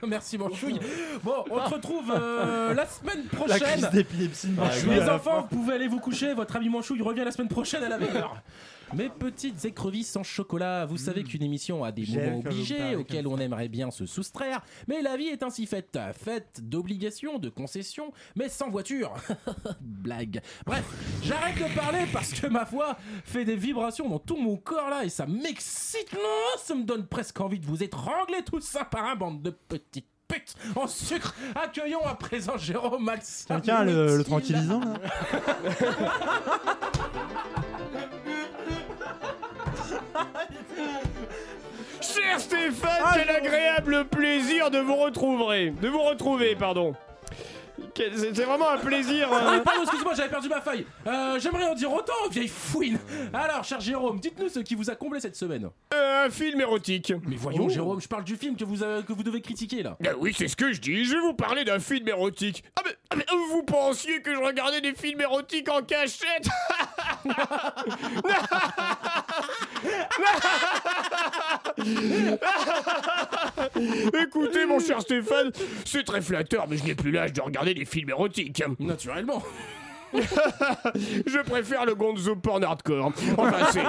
Merci 0.07 0.37
Manchouille 0.37 0.79
Bon, 1.23 1.43
on 1.49 1.67
se 1.67 1.73
retrouve 1.73 2.11
euh, 2.11 2.73
la 2.73 2.85
semaine 2.85 3.23
La 3.31 3.37
prochaine 3.37 3.59
crise 3.59 3.89
d'épilepsie 3.91 4.47
de 4.47 4.59
Manchouille 4.59 4.89
Les 4.89 4.99
la 4.99 5.15
enfants, 5.15 5.41
vous 5.49 5.57
pouvez 5.57 5.75
aller 5.75 5.87
vous 5.87 5.99
coucher, 5.99 6.33
votre 6.33 6.55
ami 6.55 6.69
Manchouille 6.69 7.01
revient 7.01 7.23
la 7.23 7.31
semaine 7.31 7.49
prochaine 7.49 7.83
à 7.83 7.89
la 7.89 7.97
même 7.97 8.15
heure. 8.15 8.35
Mes 8.93 9.09
petites 9.09 9.65
écrevisses 9.65 10.15
en 10.15 10.23
chocolat, 10.23 10.85
vous 10.85 10.97
savez 10.97 11.23
qu'une 11.23 11.43
émission 11.43 11.83
a 11.83 11.91
des 11.91 12.05
moments 12.05 12.39
obligés 12.39 12.95
auxquels 12.95 13.27
on 13.27 13.37
aimerait 13.37 13.67
bien 13.67 13.91
se 13.91 14.05
soustraire, 14.05 14.61
mais 14.87 15.01
la 15.01 15.17
vie 15.17 15.27
est 15.27 15.43
ainsi 15.43 15.65
faite, 15.65 15.97
faite 16.13 16.59
d'obligations, 16.61 17.39
de 17.39 17.49
concessions, 17.49 18.11
mais 18.35 18.49
sans 18.49 18.69
voiture. 18.69 19.13
Blague. 19.81 20.41
Bref, 20.65 20.83
j'arrête 21.23 21.55
de 21.57 21.75
parler 21.75 22.05
parce 22.13 22.33
que 22.33 22.47
ma 22.47 22.65
foi 22.65 22.97
fait 23.23 23.45
des 23.45 23.55
vibrations 23.55 24.09
dans 24.09 24.19
tout 24.19 24.37
mon 24.37 24.57
corps 24.57 24.89
là 24.89 25.03
et 25.03 25.09
ça 25.09 25.25
m'excite, 25.25 26.13
non 26.13 26.19
Ça 26.57 26.75
me 26.75 26.83
donne 26.83 27.07
presque 27.07 27.39
envie 27.41 27.59
de 27.59 27.65
vous 27.65 27.83
étrangler 27.83 28.43
tout 28.45 28.61
ça 28.61 28.85
par 28.85 29.05
un 29.05 29.15
bande 29.15 29.41
de 29.41 29.49
petites 29.49 30.05
putes 30.27 30.55
en 30.75 30.87
sucre. 30.87 31.35
Accueillons 31.55 32.05
à 32.05 32.15
présent 32.15 32.57
Jérôme 32.57 33.03
Max. 33.03 33.45
A 33.49 33.83
le, 33.83 34.17
le 34.17 34.23
tranquillisant 34.23 34.79
là 34.79 34.93
Cher 42.01 42.39
Stéphane, 42.39 43.03
quel 43.13 43.29
agréable 43.29 44.05
plaisir 44.05 44.71
de 44.71 44.79
vous 44.79 44.95
retrouver. 44.95 45.71
De 45.71 45.87
vous 45.87 46.01
retrouver, 46.01 46.55
pardon. 46.55 46.95
C'est 47.95 48.43
vraiment 48.43 48.69
un 48.71 48.77
plaisir. 48.77 49.29
Ah 49.31 49.35
euh, 49.35 49.51
oui, 49.57 49.61
pardon, 49.63 49.83
excuse-moi, 49.83 50.13
j'avais 50.15 50.29
perdu 50.29 50.49
ma 50.49 50.61
feuille. 50.61 50.85
Euh, 51.07 51.39
J'aimerais 51.39 51.65
en 51.65 51.75
dire 51.75 51.91
autant, 51.93 52.13
vieille 52.31 52.47
fouine. 52.47 52.99
Alors, 53.33 53.63
cher 53.63 53.79
Jérôme, 53.79 54.19
dites-nous 54.19 54.49
ce 54.49 54.59
qui 54.59 54.75
vous 54.75 54.89
a 54.89 54.95
comblé 54.95 55.19
cette 55.19 55.35
semaine. 55.35 55.69
euh, 55.93 56.25
un 56.25 56.29
film 56.29 56.59
érotique. 56.61 57.13
Mais 57.27 57.35
voyons, 57.35 57.65
Oh. 57.65 57.69
Jérôme, 57.69 58.01
je 58.01 58.07
parle 58.07 58.23
du 58.23 58.35
film 58.35 58.55
que 58.55 58.63
vous, 58.63 58.83
avez- 58.83 59.03
que 59.03 59.13
vous 59.13 59.23
devez 59.23 59.41
critiquer 59.41 59.83
là. 59.83 59.97
Ah 60.05 60.09
oui, 60.19 60.33
c'est 60.37 60.47
ce 60.47 60.55
que 60.55 60.71
je 60.73 60.79
dis. 60.81 61.05
Je 61.05 61.13
vais 61.15 61.21
vous 61.21 61.33
parler 61.33 61.63
d'un 61.63 61.79
film 61.79 62.07
érotique. 62.07 62.63
Ah 62.77 62.81
mais, 62.85 62.91
ah, 63.11 63.15
mais, 63.17 63.25
vous 63.51 63.63
pensiez 63.63 64.21
que 64.21 64.33
je 64.33 64.39
regardais 64.39 64.81
des 64.81 64.93
films 64.93 65.21
érotiques 65.21 65.69
en 65.69 65.81
cachette? 65.81 66.47
Écoutez, 74.21 74.65
mon 74.65 74.79
cher 74.79 75.01
Stéphane, 75.01 75.51
c'est 75.85 76.03
très 76.03 76.21
flatteur, 76.21 76.67
mais 76.69 76.77
je 76.77 76.85
n'ai 76.85 76.95
plus 76.95 77.11
l'âge 77.11 77.33
de 77.33 77.41
regarder 77.41 77.64
des 77.73 77.85
films 77.85 78.09
érotiques. 78.09 78.63
Naturellement. 78.79 79.41
Je 80.13 81.41
préfère 81.43 81.85
le 81.85 81.93
gonzo 81.95 82.35
porn 82.37 82.63
hardcore. 82.63 83.11
Enfin, 83.37 83.83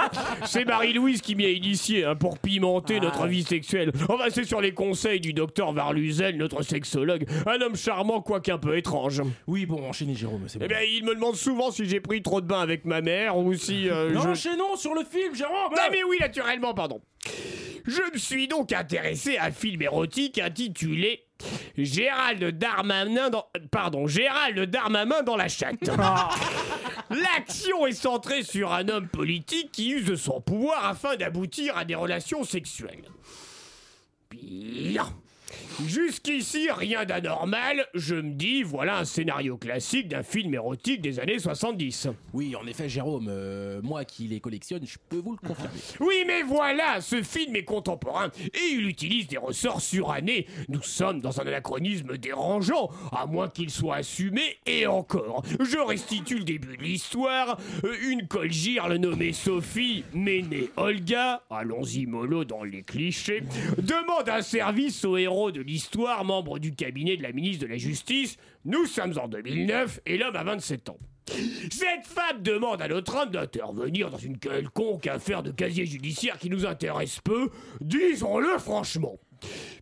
c'est- 0.46 0.64
Marie-Louise 0.64 1.20
qui 1.20 1.36
m'y 1.36 1.44
a 1.44 1.50
initié 1.50 2.04
hein, 2.04 2.16
pour 2.16 2.38
pimenter 2.38 2.98
notre 2.98 3.26
vie 3.28 3.44
sexuelle. 3.44 3.92
Enfin, 4.08 4.24
c'est 4.30 4.44
sur 4.44 4.60
les 4.60 4.72
conseils 4.72 5.20
du 5.20 5.32
docteur 5.32 5.72
Varluzel, 5.72 6.36
notre 6.36 6.62
sexologue. 6.62 7.26
Un 7.46 7.60
homme 7.60 7.76
charmant, 7.76 8.20
quoique 8.22 8.50
un 8.50 8.58
peu 8.58 8.76
étrange. 8.76 9.22
Oui, 9.46 9.66
bon, 9.66 9.88
enchaînez, 9.88 10.14
Jérôme, 10.14 10.44
c'est 10.48 10.58
bon. 10.58 10.64
Eh 10.64 10.68
bien, 10.68 10.80
il 10.80 11.04
me 11.04 11.14
demande 11.14 11.36
souvent 11.36 11.70
si 11.70 11.86
j'ai 11.86 12.00
pris 12.00 12.22
trop 12.22 12.40
de 12.40 12.46
bains 12.46 12.60
avec 12.60 12.84
ma 12.86 13.00
mère 13.00 13.36
ou 13.36 13.54
si. 13.54 13.88
euh, 13.88 14.10
non, 14.10 14.22
je... 14.22 14.28
enchaînons 14.30 14.76
sur 14.76 14.94
le 14.94 15.04
film, 15.04 15.34
Jérôme 15.34 15.54
Ah 15.78 15.88
mais 15.92 16.02
oui, 16.08 16.16
naturellement, 16.20 16.74
pardon. 16.74 17.00
Je 17.86 18.12
me 18.12 18.18
suis 18.18 18.48
donc 18.48 18.72
intéressé 18.72 19.36
à 19.36 19.44
un 19.46 19.50
film 19.52 19.80
érotique 19.82 20.38
intitulé 20.38 21.24
Gérald 21.76 22.58
Darmanin 22.58 23.30
dans... 23.30 23.46
Pardon, 23.70 24.06
Gérald 24.06 24.58
Darmanin 24.70 25.22
dans 25.22 25.36
la 25.36 25.48
chatte. 25.48 25.88
L'action 27.10 27.86
est 27.86 27.92
centrée 27.92 28.42
sur 28.42 28.72
un 28.72 28.88
homme 28.88 29.08
politique 29.08 29.70
qui 29.70 29.90
use 29.90 30.06
de 30.06 30.16
son 30.16 30.40
pouvoir 30.40 30.84
afin 30.84 31.16
d'aboutir 31.16 31.76
à 31.76 31.84
des 31.84 31.94
relations 31.94 32.42
sexuelles. 32.42 33.04
Bien. 34.30 35.06
Jusqu'ici, 35.84 36.68
rien 36.70 37.04
d'anormal. 37.04 37.86
Je 37.92 38.14
me 38.14 38.32
dis, 38.32 38.62
voilà 38.62 38.98
un 38.98 39.04
scénario 39.04 39.58
classique 39.58 40.08
d'un 40.08 40.22
film 40.22 40.54
érotique 40.54 41.02
des 41.02 41.20
années 41.20 41.38
70. 41.38 42.08
Oui, 42.32 42.56
en 42.56 42.66
effet, 42.66 42.88
Jérôme, 42.88 43.26
euh, 43.28 43.80
moi 43.82 44.06
qui 44.06 44.24
les 44.26 44.40
collectionne, 44.40 44.86
je 44.86 44.96
peux 45.10 45.18
vous 45.18 45.32
le 45.32 45.46
confirmer. 45.46 45.70
Oui, 46.00 46.24
mais 46.26 46.42
voilà, 46.42 47.00
ce 47.00 47.22
film 47.22 47.56
est 47.56 47.64
contemporain 47.64 48.30
et 48.54 48.72
il 48.72 48.86
utilise 48.86 49.26
des 49.28 49.36
ressorts 49.36 49.80
surannés. 49.82 50.46
Nous 50.68 50.82
sommes 50.82 51.20
dans 51.20 51.40
un 51.40 51.46
anachronisme 51.46 52.16
dérangeant, 52.16 52.90
à 53.12 53.26
moins 53.26 53.48
qu'il 53.48 53.70
soit 53.70 53.96
assumé, 53.96 54.56
et 54.66 54.86
encore. 54.86 55.42
Je 55.60 55.78
restitue 55.78 56.38
le 56.38 56.44
début 56.44 56.76
de 56.78 56.82
l'histoire. 56.82 57.58
Euh, 57.84 57.94
Une 58.08 58.26
colgirle 58.26 58.94
nommée 58.96 59.32
Sophie, 59.32 60.04
mais 60.14 60.40
née 60.42 60.70
Olga, 60.76 61.42
allons-y 61.50 62.06
mollo 62.06 62.44
dans 62.44 62.64
les 62.64 62.82
clichés, 62.82 63.42
demande 63.78 64.28
un 64.28 64.42
service 64.42 65.04
au 65.04 65.16
héros 65.16 65.50
de 65.50 65.65
l'histoire, 65.66 66.24
membre 66.24 66.58
du 66.58 66.74
cabinet 66.74 67.16
de 67.16 67.22
la 67.22 67.32
ministre 67.32 67.66
de 67.66 67.70
la 67.70 67.76
Justice. 67.76 68.36
Nous 68.64 68.86
sommes 68.86 69.18
en 69.18 69.28
2009 69.28 70.00
et 70.06 70.16
l'homme 70.16 70.36
a 70.36 70.44
27 70.44 70.88
ans. 70.90 70.98
Cette 71.28 72.06
femme 72.06 72.40
demande 72.42 72.80
à 72.80 72.88
notre 72.88 73.16
homme 73.16 73.30
d'intervenir 73.30 74.10
dans 74.10 74.18
une 74.18 74.38
quelconque 74.38 75.08
affaire 75.08 75.42
de 75.42 75.50
casier 75.50 75.84
judiciaire 75.84 76.38
qui 76.38 76.48
nous 76.48 76.64
intéresse 76.64 77.18
peu, 77.20 77.50
disons-le 77.80 78.58
franchement. 78.58 79.18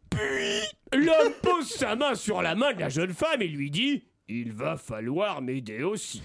Puis, 0.09 0.99
l'homme 0.99 1.33
pose 1.43 1.69
sa 1.69 1.97
main 1.97 2.15
sur 2.15 2.41
la 2.41 2.55
main 2.55 2.73
de 2.73 2.81
la 2.81 2.89
jeune 2.89 3.13
femme 3.13 3.43
et 3.43 3.49
lui 3.49 3.71
dit 3.71 4.05
il 4.29 4.53
va 4.53 4.77
falloir 4.79 5.43
m'aider 5.43 5.83
aussi. 5.83 6.23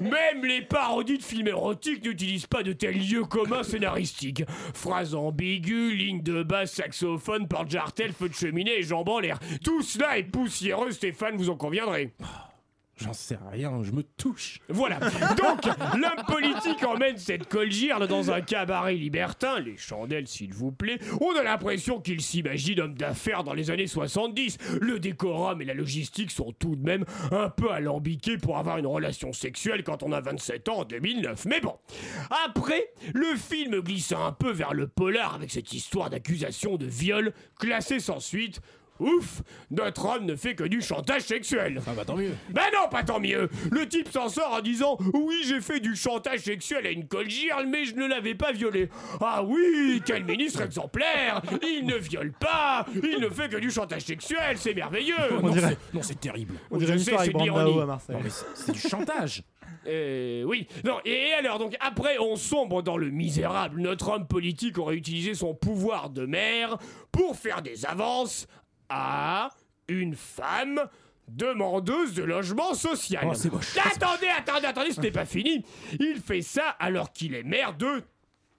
Même 0.00 0.44
les 0.44 0.62
parodies 0.62 1.18
de 1.18 1.22
films 1.22 1.48
érotiques 1.48 2.04
n'utilisent 2.04 2.46
pas 2.46 2.62
de 2.62 2.72
tels 2.72 2.98
lieux 2.98 3.24
communs 3.24 3.64
scénaristiques. 3.64 4.44
Phrases 4.48 5.14
ambiguës, 5.14 5.94
lignes 5.94 6.22
de 6.22 6.44
basse, 6.44 6.74
saxophone, 6.74 7.48
porte-jartel, 7.48 8.12
feu 8.12 8.28
de 8.28 8.34
cheminée 8.34 8.78
et 8.78 8.82
jambes 8.82 9.08
en 9.08 9.18
l'air. 9.18 9.40
Tout 9.64 9.82
cela 9.82 10.18
est 10.18 10.24
poussiéreux, 10.24 10.92
Stéphane, 10.92 11.36
vous 11.36 11.50
en 11.50 11.56
conviendrez. 11.56 12.12
J'en 13.02 13.12
sais 13.12 13.38
rien, 13.50 13.82
je 13.82 13.92
me 13.92 14.02
touche. 14.02 14.60
Voilà. 14.68 14.98
Donc, 14.98 15.64
l'homme 15.94 16.24
politique 16.26 16.84
emmène 16.84 17.16
cette 17.16 17.48
colgirle 17.48 18.06
dans 18.06 18.30
un 18.30 18.40
cabaret 18.40 18.94
libertin, 18.94 19.58
les 19.60 19.76
chandelles 19.76 20.26
s'il 20.26 20.52
vous 20.52 20.70
plaît. 20.70 20.98
On 21.20 21.34
a 21.36 21.42
l'impression 21.42 22.00
qu'il 22.00 22.20
s'imagine 22.20 22.80
homme 22.80 22.94
d'affaires 22.94 23.42
dans 23.42 23.54
les 23.54 23.70
années 23.70 23.86
70. 23.86 24.58
Le 24.80 24.98
décorum 24.98 25.62
et 25.62 25.64
la 25.64 25.74
logistique 25.74 26.30
sont 26.30 26.52
tout 26.58 26.76
de 26.76 26.82
même 26.82 27.04
un 27.30 27.48
peu 27.48 27.70
alambiqués 27.70 28.36
pour 28.36 28.58
avoir 28.58 28.78
une 28.78 28.86
relation 28.86 29.32
sexuelle 29.32 29.82
quand 29.82 30.02
on 30.02 30.12
a 30.12 30.20
27 30.20 30.68
ans 30.68 30.78
en 30.80 30.84
2009. 30.84 31.46
Mais 31.46 31.60
bon. 31.60 31.76
Après, 32.46 32.92
le 33.14 33.36
film 33.36 33.80
glisse 33.80 34.12
un 34.12 34.32
peu 34.32 34.50
vers 34.50 34.74
le 34.74 34.86
polar 34.86 35.34
avec 35.34 35.50
cette 35.50 35.72
histoire 35.72 36.10
d'accusation 36.10 36.76
de 36.76 36.86
viol 36.86 37.32
classée 37.58 38.00
sans 38.00 38.20
suite. 38.20 38.60
Ouf, 39.00 39.42
notre 39.70 40.04
homme 40.06 40.26
ne 40.26 40.36
fait 40.36 40.54
que 40.54 40.64
du 40.64 40.80
chantage 40.82 41.22
sexuel. 41.22 41.80
Ah 41.86 41.92
bah 41.96 42.04
tant 42.04 42.16
mieux. 42.16 42.32
Ben 42.50 42.62
non, 42.74 42.88
pas 42.90 43.02
tant 43.02 43.18
mieux. 43.18 43.48
Le 43.70 43.88
type 43.88 44.08
s'en 44.12 44.28
sort 44.28 44.52
en 44.52 44.60
disant 44.60 44.96
oui, 45.14 45.36
j'ai 45.44 45.60
fait 45.60 45.80
du 45.80 45.96
chantage 45.96 46.40
sexuel 46.40 46.86
à 46.86 46.90
une 46.90 47.08
colgirle, 47.08 47.66
mais 47.66 47.84
je 47.86 47.94
ne 47.96 48.06
l'avais 48.06 48.34
pas 48.34 48.52
violée. 48.52 48.88
Ah 49.20 49.42
oui, 49.42 50.02
quel 50.04 50.24
ministre 50.24 50.60
exemplaire 50.62 51.40
Il 51.62 51.86
ne 51.86 51.96
viole 51.96 52.32
pas, 52.32 52.86
il 52.94 53.18
ne 53.20 53.28
fait 53.28 53.48
que 53.48 53.56
du 53.56 53.70
chantage 53.70 54.02
sexuel, 54.02 54.56
c'est 54.56 54.74
merveilleux. 54.74 55.14
On 55.32 55.46
non, 55.46 55.52
dirait- 55.52 55.70
c'est- 55.70 55.94
non, 55.94 56.02
c'est 56.02 56.20
terrible. 56.20 56.54
On 56.70 56.78
Je 56.78 56.84
dirait 56.84 56.92
une 56.92 56.98
sais, 56.98 57.10
histoire 57.12 57.20
c'est 57.24 57.34
avec 57.34 57.34
de 57.34 57.38
Brandao 57.50 57.64
l'ironie. 57.66 57.82
à 57.82 57.86
Marseille. 57.86 58.16
Non, 58.16 58.22
mais 58.22 58.30
c'est- 58.30 58.46
c'est 58.54 58.72
du 58.72 58.80
chantage. 58.80 59.42
Euh, 59.86 60.42
oui. 60.42 60.66
Non, 60.84 60.98
et 61.06 61.32
alors, 61.32 61.58
donc, 61.58 61.74
après, 61.80 62.18
on 62.18 62.36
sombre 62.36 62.82
dans 62.82 62.98
le 62.98 63.08
misérable. 63.08 63.80
Notre 63.80 64.10
homme 64.10 64.26
politique 64.26 64.76
aurait 64.76 64.94
utilisé 64.96 65.32
son 65.32 65.54
pouvoir 65.54 66.10
de 66.10 66.26
maire 66.26 66.76
pour 67.10 67.34
faire 67.34 67.62
des 67.62 67.86
avances 67.86 68.46
à 68.90 69.48
une 69.88 70.14
femme 70.14 70.80
demandeuse 71.28 72.14
de 72.14 72.22
logement 72.24 72.74
social. 72.74 73.24
Oh, 73.26 73.34
c'est 73.34 73.52
moche. 73.52 73.76
Attendez, 73.76 74.28
attendez, 74.36 74.66
attendez, 74.66 74.92
ce 74.92 75.00
n'est 75.00 75.10
pas 75.10 75.24
fini. 75.24 75.64
Il 75.98 76.20
fait 76.20 76.42
ça 76.42 76.70
alors 76.78 77.12
qu'il 77.12 77.34
est 77.34 77.44
maire 77.44 77.74
de 77.76 78.02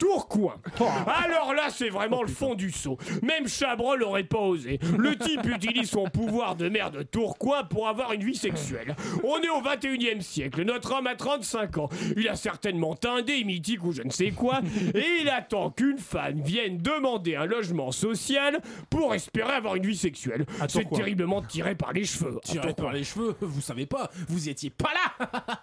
Tourcoing. 0.01 0.59
Alors 1.05 1.53
là, 1.53 1.69
c'est 1.69 1.89
vraiment 1.89 2.23
le 2.23 2.27
fond 2.27 2.55
du 2.55 2.71
seau. 2.71 2.97
Même 3.21 3.47
Chabrol 3.47 4.01
aurait 4.01 4.23
pas 4.23 4.39
osé. 4.39 4.79
Le 4.97 5.15
type 5.15 5.45
utilise 5.45 5.91
son 5.91 6.05
pouvoir 6.05 6.55
de 6.55 6.69
maire 6.69 6.89
de 6.89 7.03
Tourcoing 7.03 7.65
pour 7.65 7.87
avoir 7.87 8.11
une 8.13 8.23
vie 8.23 8.35
sexuelle. 8.35 8.95
On 9.23 9.39
est 9.41 9.49
au 9.49 9.61
21 9.61 10.17
e 10.17 10.21
siècle. 10.21 10.63
Notre 10.63 10.95
homme 10.95 11.05
a 11.05 11.15
35 11.15 11.77
ans. 11.77 11.89
Il 12.17 12.27
a 12.29 12.35
certainement 12.35 12.95
tindé, 12.95 13.43
mythique 13.43 13.83
ou 13.83 13.91
je 13.91 14.01
ne 14.01 14.09
sais 14.09 14.31
quoi. 14.31 14.61
Et 14.95 15.21
il 15.21 15.29
attend 15.29 15.69
qu'une 15.69 15.99
femme 15.99 16.41
vienne 16.41 16.79
demander 16.79 17.35
un 17.35 17.45
logement 17.45 17.91
social 17.91 18.59
pour 18.89 19.13
espérer 19.13 19.53
avoir 19.53 19.75
une 19.75 19.85
vie 19.85 19.97
sexuelle. 19.97 20.47
C'est 20.67 20.89
terriblement 20.89 21.43
tiré 21.43 21.75
par 21.75 21.93
les 21.93 22.05
cheveux. 22.05 22.39
Tiré 22.43 22.73
par 22.73 22.91
les 22.91 23.03
cheveux, 23.03 23.35
vous 23.39 23.61
savez 23.61 23.85
pas, 23.85 24.09
vous 24.27 24.49
étiez 24.49 24.71
pas 24.71 24.89
là 24.95 25.61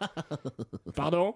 Pardon? 0.95 1.35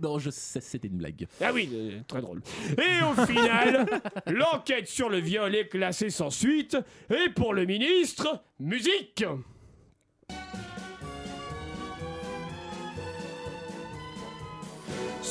Non, 0.00 0.18
je 0.18 0.30
sais, 0.30 0.60
c'était 0.60 0.88
une 0.88 0.96
blague. 0.96 1.26
Ah 1.40 1.50
oui, 1.52 1.68
euh, 1.72 2.00
très 2.08 2.21
drôle. 2.22 2.40
Et 2.78 3.04
au 3.04 3.26
final, 3.26 3.86
l'enquête 4.26 4.88
sur 4.88 5.10
le 5.10 5.18
viol 5.18 5.54
est 5.54 5.68
classée 5.68 6.10
sans 6.10 6.30
suite. 6.30 6.76
Et 7.10 7.28
pour 7.30 7.52
le 7.52 7.66
ministre, 7.66 8.42
musique 8.58 9.24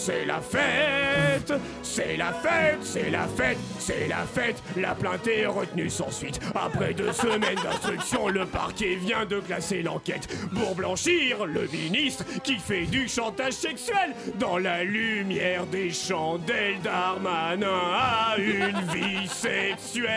C'est 0.04 0.26
la 0.26 0.42
fête, 0.42 1.54
c'est 1.84 2.18
la 2.18 2.34
fête, 2.34 2.80
c'est 2.82 3.12
la 3.12 3.28
fête, 3.28 3.60
c'est 3.78 4.08
la 4.08 4.26
fête. 4.26 4.64
La 4.76 4.96
plainte 4.96 5.28
est 5.28 5.46
retenue 5.46 5.92
sans 5.92 6.10
suite. 6.10 6.40
Après 6.56 6.96
deux 6.96 7.14
semaines 7.14 7.60
d'instruction, 7.64 8.28
le 8.28 8.48
parquet 8.48 8.96
vient 8.96 9.28
de 9.28 9.40
classer 9.40 9.84
l'enquête 9.84 10.28
pour 10.56 10.74
blanchir 10.74 11.46
le 11.46 11.68
ministre 11.68 12.26
qui 12.44 12.58
fait 12.58 12.88
du 12.88 13.08
chantage 13.08 13.54
sexuel 13.54 14.16
dans 14.40 14.58
la 14.58 14.84
lumière 14.84 15.68
des 15.68 15.92
chandelles. 15.92 16.82
Darmanin 16.84 17.68
a 17.94 18.38
une 18.40 18.82
vie 18.92 19.28
sexuelle 19.28 20.08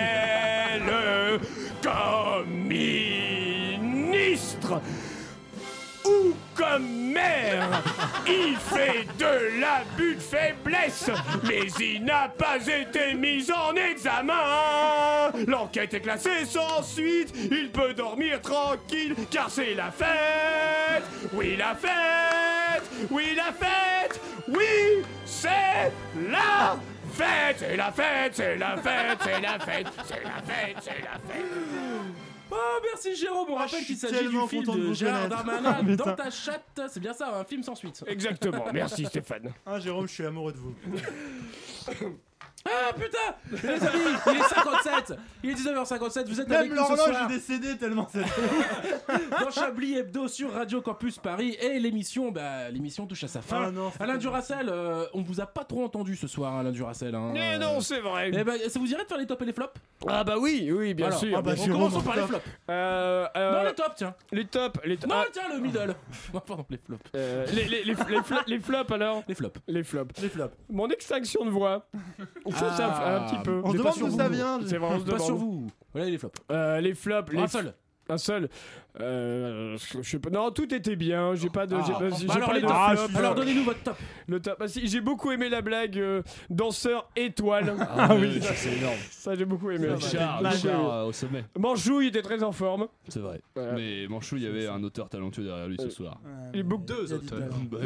comme 1.82 2.48
ministre 2.48 3.20
ou 6.06 6.32
comme 6.54 7.12
maire. 7.12 7.82
Il 8.26 8.56
fait 8.56 9.06
de 9.18 9.60
l'abus 9.60 10.16
de 10.16 10.20
faiblesse, 10.20 11.10
mais 11.42 11.66
il 11.80 12.04
n'a 12.04 12.28
pas 12.28 12.56
été 12.66 13.14
mis 13.14 13.50
en 13.50 13.74
examen. 13.74 15.30
L'enquête 15.46 15.94
est 15.94 16.00
classée 16.00 16.44
sans 16.44 16.82
suite, 16.82 17.34
il 17.50 17.70
peut 17.70 17.94
dormir 17.94 18.40
tranquille, 18.40 19.14
car 19.30 19.50
c'est 19.50 19.74
la 19.74 19.90
fête. 19.90 21.04
Oui, 21.32 21.56
la 21.56 21.74
fête. 21.74 22.84
Oui, 23.10 23.36
la 23.36 23.52
fête. 23.52 24.20
Oui, 24.48 25.02
c'est 25.24 25.92
la 26.30 26.76
fête. 27.12 27.56
C'est 27.58 27.76
la 27.76 27.92
fête, 27.92 28.32
c'est 28.34 28.56
la 28.56 28.76
fête, 28.76 29.18
c'est 29.22 29.40
la 29.40 29.58
fête, 29.58 29.86
c'est 30.04 30.24
la 30.24 30.42
fête, 30.42 30.76
c'est 30.80 31.02
la 31.02 31.18
fête. 31.32 32.23
Oh, 32.56 32.80
merci 32.84 33.16
Jérôme, 33.16 33.48
on 33.50 33.54
rappelle 33.56 33.84
qu'il 33.84 33.96
s'agit 33.96 34.28
du 34.28 34.48
film 34.48 34.64
de 34.64 34.92
Gérard. 34.92 35.28
Darmanin 35.28 35.84
Putain. 35.84 36.04
dans 36.04 36.14
ta 36.14 36.30
chatte, 36.30 36.80
c'est 36.88 37.00
bien 37.00 37.12
ça, 37.12 37.36
un 37.36 37.44
film 37.44 37.62
sans 37.64 37.74
suite. 37.74 38.04
Exactement, 38.06 38.66
merci 38.72 39.04
Stéphane. 39.06 39.52
Ah, 39.66 39.80
Jérôme, 39.80 40.06
je 40.06 40.12
suis 40.12 40.24
amoureux 40.26 40.52
de 40.52 40.58
vous. 40.58 40.74
Ah 42.66 42.92
putain 42.94 43.62
Les 43.68 43.86
amis, 43.86 44.16
il 44.26 44.36
est 44.36 44.42
57 44.42 45.18
Il 45.42 45.50
est 45.50 45.54
19h57, 45.54 46.26
vous 46.28 46.40
êtes 46.40 46.50
avec 46.50 46.70
Même 46.70 46.78
nous 46.78 46.84
ce 46.84 46.88
l'horloge 46.96 47.14
soir 47.14 47.30
est 47.30 47.34
décédée 47.34 47.76
tellement 47.76 48.08
c'est. 48.10 48.20
dans 49.44 49.50
Chablis 49.50 49.98
Hebdo 49.98 50.28
sur 50.28 50.50
Radio 50.52 50.80
Campus 50.80 51.18
Paris 51.18 51.58
et 51.60 51.78
l'émission, 51.78 52.30
bah 52.30 52.70
l'émission 52.70 53.06
touche 53.06 53.24
à 53.24 53.28
sa 53.28 53.42
fin. 53.42 53.64
Ah 53.66 53.70
non, 53.70 53.90
c'est 53.94 54.02
Alain 54.02 54.16
Duracel, 54.16 54.68
euh, 54.70 55.04
on 55.12 55.20
vous 55.22 55.40
a 55.42 55.46
pas 55.46 55.64
trop 55.64 55.84
entendu 55.84 56.16
ce 56.16 56.26
soir, 56.26 56.56
Alain 56.56 56.70
Duracel. 56.72 57.14
Hein. 57.14 57.34
Eh 57.36 57.58
non, 57.58 57.80
c'est 57.80 58.00
vrai. 58.00 58.30
Eh 58.32 58.44
ben, 58.44 58.58
ça 58.68 58.78
vous 58.78 58.90
irait 58.90 59.02
de 59.02 59.08
faire 59.08 59.18
les 59.18 59.26
tops 59.26 59.42
et 59.42 59.46
les 59.46 59.52
flops? 59.52 59.74
Ah 60.08 60.24
bah 60.24 60.36
oui, 60.38 60.70
oui, 60.72 60.94
bien 60.94 61.08
Alors, 61.08 61.18
sûr. 61.18 61.36
ah 61.36 61.42
bah, 61.42 61.52
on 61.58 61.66
commence 61.66 62.02
par 62.02 62.16
les 62.16 62.22
flops. 62.22 62.44
Euh, 62.70 63.26
euh, 63.36 63.52
Non, 63.62 63.68
les 63.68 63.74
tops, 63.74 63.94
tiens. 63.96 64.14
Les 64.32 64.46
tops, 64.46 64.80
les 64.84 64.96
tops. 64.96 65.12
Non, 65.12 65.22
tiens, 65.30 65.54
le 65.54 65.60
middle. 65.60 65.94
Pardon, 66.46 66.64
les 66.70 66.78
flops. 66.78 67.02
Euh, 67.14 67.44
les, 67.52 67.64
les, 67.64 67.84
les, 67.84 67.84
les, 67.84 67.94
flo- 67.94 68.42
les 68.46 68.58
flops 68.60 68.90
alors? 68.90 69.22
Les 69.28 69.34
flops. 69.34 69.60
Les 69.68 69.84
flops. 69.84 70.20
Les 70.22 70.28
flops. 70.30 70.54
Mon 70.70 70.88
extinction 70.88 71.44
de 71.44 71.50
voix. 71.50 71.86
Ça, 72.52 72.76
ça 72.76 72.88
Ah. 72.92 72.94
fait 72.94 73.04
un 73.04 73.20
petit 73.28 73.42
peu. 73.42 73.60
On 73.64 73.72
se 73.72 73.76
demande 73.76 73.92
pas 73.92 73.96
sur 73.98 74.06
d'où 74.08 74.16
ça 74.16 74.28
vous. 74.28 74.34
vient. 74.34 74.60
C'est 74.66 74.76
vrai, 74.78 74.88
on 74.94 75.00
se 75.00 75.04
Pas 75.10 75.18
sur 75.18 75.36
vous. 75.36 75.66
Voilà 75.92 76.10
les 76.10 76.18
flops. 76.18 76.38
Euh, 76.50 76.80
les 76.80 76.94
flops. 76.94 77.32
Les 77.32 77.38
Un 77.38 77.46
seul. 77.46 77.74
Un 78.08 78.18
seul. 78.18 78.48
Euh, 79.00 79.76
je 80.02 80.08
sais 80.08 80.18
pas. 80.18 80.30
Non, 80.30 80.50
tout 80.52 80.72
était 80.72 80.94
bien. 80.94 81.34
J'ai 81.34 81.50
pas 81.50 81.66
de. 81.66 81.76
j'ai 81.84 81.92
Ah. 81.94 81.98
pas, 81.98 82.10
j'ai 82.16 82.26
Bah 82.26 82.34
alors 82.34 82.48
pas 82.48 82.54
les 82.54 82.60
de 82.62 82.66
tops. 82.66 83.08
flop. 83.08 83.18
Alors 83.18 83.34
donnez-nous 83.34 83.64
votre 83.64 83.82
top. 83.82 83.96
Le 84.28 84.40
top. 84.40 84.56
Ah, 84.60 84.68
si, 84.68 84.86
j'ai 84.86 85.00
beaucoup 85.00 85.32
aimé 85.32 85.48
la 85.48 85.62
blague 85.62 85.98
euh, 85.98 86.22
danseur 86.48 87.10
étoile. 87.16 87.74
Ah 87.80 88.14
oui, 88.20 88.40
ça, 88.40 88.54
c'est 88.54 88.72
énorme. 88.76 88.94
Ça, 89.10 89.34
j'ai 89.34 89.44
beaucoup 89.44 89.70
aimé. 89.72 89.88
Richard, 89.88 90.38
Beaucoup 90.42 90.54
Richard, 90.54 90.92
euh, 90.92 91.04
au 91.06 91.12
sommet. 91.12 91.44
Manchouille 91.58 92.06
était 92.08 92.22
très 92.22 92.42
en 92.44 92.52
forme. 92.52 92.86
C'est 93.08 93.18
vrai. 93.18 93.40
Voilà. 93.56 93.72
Mais 93.72 94.06
Manchou, 94.08 94.36
il 94.36 94.44
y 94.44 94.46
avait 94.46 94.68
un 94.68 94.82
auteur 94.84 95.08
talentueux 95.08 95.42
derrière 95.44 95.66
lui 95.66 95.76
ce 95.78 95.90
soir. 95.90 96.20
Les 96.52 96.62
beaucoup 96.62 96.84
Deux 96.84 97.12
auteurs. 97.14 97.38
Bah, 97.70 97.78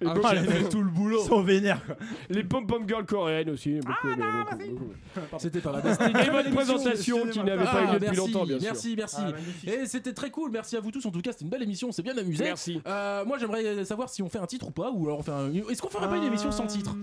Et 0.00 0.06
Ah, 0.06 0.34
il 0.36 0.68
tout 0.68 0.82
le 0.82 0.90
boulot. 0.90 1.22
Ils 1.24 1.26
sont 1.28 1.42
vénères 1.42 1.84
quoi. 1.84 1.96
Les 2.30 2.44
pom 2.44 2.66
pom 2.66 2.86
girls 2.86 3.06
coréennes 3.06 3.50
aussi. 3.50 3.80
Beaucoup 3.80 4.08
aimé, 4.08 4.22
beaucoup, 4.50 4.64
beaucoup. 4.74 4.92
C'était. 5.38 5.60
C'était 5.60 6.10
une 6.10 6.16
Et 6.18 6.30
votre 6.30 6.50
présentation 6.50 7.26
qui 7.26 7.42
n'avait 7.42 7.64
Ah, 7.66 7.72
pas 7.72 7.82
eu 7.82 7.86
lieu 7.86 7.92
depuis 7.94 8.06
merci, 8.06 8.18
longtemps, 8.32 8.46
bien 8.46 8.58
sûr. 8.58 8.68
Merci, 8.68 8.94
merci. 8.96 9.22
Ah. 9.66 9.70
Et 9.70 9.86
c'était 9.86 10.12
très 10.12 10.30
cool. 10.30 10.51
Merci 10.52 10.76
à 10.76 10.80
vous 10.80 10.90
tous. 10.90 11.04
En 11.06 11.10
tout 11.10 11.20
cas, 11.22 11.32
c'était 11.32 11.44
une 11.44 11.50
belle 11.50 11.62
émission. 11.62 11.88
On 11.88 11.92
s'est 11.92 12.02
bien 12.02 12.16
amusé. 12.16 12.44
Merci. 12.44 12.80
Euh, 12.86 13.24
moi, 13.24 13.38
j'aimerais 13.38 13.84
savoir 13.84 14.08
si 14.08 14.22
on 14.22 14.28
fait 14.28 14.38
un 14.38 14.46
titre 14.46 14.68
ou 14.68 14.70
pas, 14.70 14.90
ou 14.90 15.06
alors 15.06 15.18
on 15.18 15.22
fait 15.22 15.32
un. 15.32 15.52
Est-ce 15.70 15.80
qu'on 15.82 15.88
ferait 15.88 16.08
pas 16.08 16.16
une 16.16 16.24
émission 16.24 16.50
sans 16.52 16.66
titre? 16.66 16.94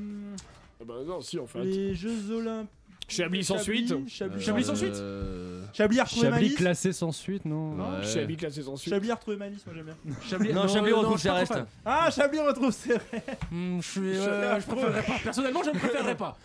Ah 0.82 0.84
Bah 0.88 0.94
non, 1.06 1.20
si, 1.22 1.38
en 1.40 1.46
fait. 1.48 1.64
Les 1.64 1.94
Jeux 1.96 2.32
Olympiques. 2.32 2.70
Chablis 3.10 3.44
sans 3.44 3.58
suite. 3.58 3.92
Chablis, 4.08 4.40
Chablis 4.40 4.64
sans 4.66 4.76
suite 4.76 4.94
Euh, 4.94 5.66
Chablis 5.74 6.00
a 6.00 6.04
retrouvé 6.04 6.22
Chablis 6.28 6.42
Malice. 6.44 6.56
classé 6.58 6.94
sans 6.94 7.12
suite, 7.12 7.44
non 7.44 7.72
Ouais. 7.74 8.04
Chablis 8.06 8.38
classé 8.38 8.62
sans 8.62 8.76
suite. 8.76 8.94
Chablis 8.94 9.10
a 9.10 9.16
retrouvé 9.16 9.36
Malice, 9.36 9.66
moi 9.66 9.74
j'aime 9.76 9.86
bien. 9.86 10.16
Chablis, 10.30 10.54
Non, 10.54 10.68
Chablis 10.68 10.92
retrouve 10.92 11.18
ses 11.18 11.32
restes. 11.32 11.58
Ah, 11.84 12.12
Chablis 12.12 12.40
retrouve 12.40 12.72
ses 12.72 12.94
restes. 12.94 13.08
Hmm, 13.50 13.80
je 13.82 14.00
euh, 14.00 14.60
préférerais 14.60 15.02
pas. 15.02 15.14
Personnellement, 15.24 15.64
je 15.64 15.70
ne 15.72 15.80
préférerais 15.80 16.18
pas. 16.18 16.38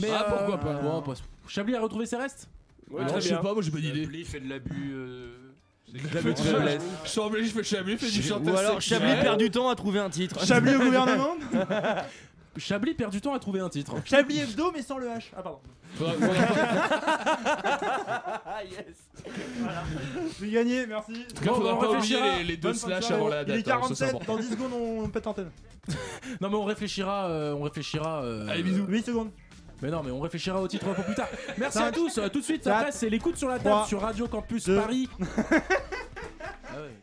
Mais 0.00 0.10
Ah, 0.12 0.24
euh, 0.28 0.36
pourquoi 0.36 0.58
pas? 0.60 0.74
bon, 0.80 1.02
pas- 1.02 1.14
Chablis 1.48 1.74
a 1.74 1.80
retrouvé 1.80 2.06
ses 2.06 2.16
restes? 2.16 2.48
Ouais, 2.88 3.00
non, 3.02 3.08
très 3.08 3.20
je 3.20 3.28
sais 3.28 3.34
pas, 3.34 3.52
moi 3.52 3.60
j'ai 3.60 3.70
pas 3.72 3.78
d'idée. 3.78 4.02
Chablis 4.04 4.24
fait 4.24 4.38
de 4.40 4.48
l'abus. 4.48 4.92
euh, 4.94 5.26
De 5.92 5.98
faiblesse. 6.34 6.82
Chablis, 7.04 7.46
je 7.48 7.52
fais 7.52 7.62
Chablis, 7.64 7.98
fait 7.98 8.10
du 8.10 8.22
chantage 8.22 8.54
Ou 8.54 8.56
alors. 8.58 8.80
Chablis 8.80 9.14
perd 9.20 9.38
du 9.38 9.50
temps 9.50 9.68
à 9.68 9.74
trouver 9.74 9.98
un 10.00 10.08
titre. 10.10 10.44
Chablis 10.44 10.74
au 10.74 10.78
gouvernement 10.84 11.36
Chablis 12.58 12.94
perd 12.94 13.10
du 13.12 13.20
temps 13.20 13.32
à 13.34 13.38
trouver 13.38 13.60
un 13.60 13.68
titre. 13.68 13.94
Chablis 14.04 14.40
hebdo, 14.40 14.72
mais 14.74 14.82
sans 14.82 14.98
le 14.98 15.06
H. 15.08 15.30
Ah, 15.36 15.42
pardon. 15.42 15.58
Faudra- 15.94 16.14
Voilà. 16.18 16.48
J'ai 20.40 20.50
gagné, 20.50 20.86
merci. 20.86 21.12
En 21.12 21.34
tout 21.34 21.44
cas, 21.44 21.54
faudra 21.54 21.74
on 21.74 21.78
pas 21.80 21.90
oublier 21.90 22.18
les, 22.38 22.44
les 22.44 22.56
deux 22.56 22.68
Bonne 22.70 22.78
fin 22.78 22.88
de 22.88 22.92
slash 22.92 23.04
soirée. 23.04 23.20
avant 23.20 23.28
la 23.28 23.42
Il 23.42 23.50
est 23.50 23.62
date. 23.62 23.68
hein, 23.68 23.80
ça, 23.88 23.94
c'est 23.94 24.04
47, 24.04 24.08
important. 24.14 24.34
dans 24.36 24.40
10 24.42 24.50
secondes 24.50 24.72
on 24.74 25.08
pète 25.08 25.24
l'antenne. 25.26 25.50
Non, 26.40 26.48
mais 26.50 26.56
on 26.56 26.64
réfléchira. 26.64 27.26
euh, 27.28 27.54
on 27.54 27.62
réfléchira. 27.62 28.22
euh, 28.22 28.48
Allez, 28.48 28.62
bisous. 28.62 28.84
8 28.88 29.06
secondes. 29.06 29.30
Mais 29.82 29.90
non, 29.90 30.02
mais 30.04 30.12
on 30.12 30.20
réfléchira 30.20 30.60
au 30.62 30.68
titre 30.68 30.92
pour 30.92 31.04
plus 31.04 31.14
tard. 31.14 31.28
Merci 31.58 31.78
à 31.78 31.90
tous. 31.90 32.20
Tout 32.32 32.38
de 32.38 32.44
suite, 32.44 32.66
après, 32.66 32.92
c'est 32.92 33.10
l'écoute 33.10 33.36
sur 33.36 33.48
la 33.48 33.58
table 33.58 33.86
sur 33.86 34.00
Radio 34.00 34.28
Campus. 34.28 34.66
Paris. 34.66 35.08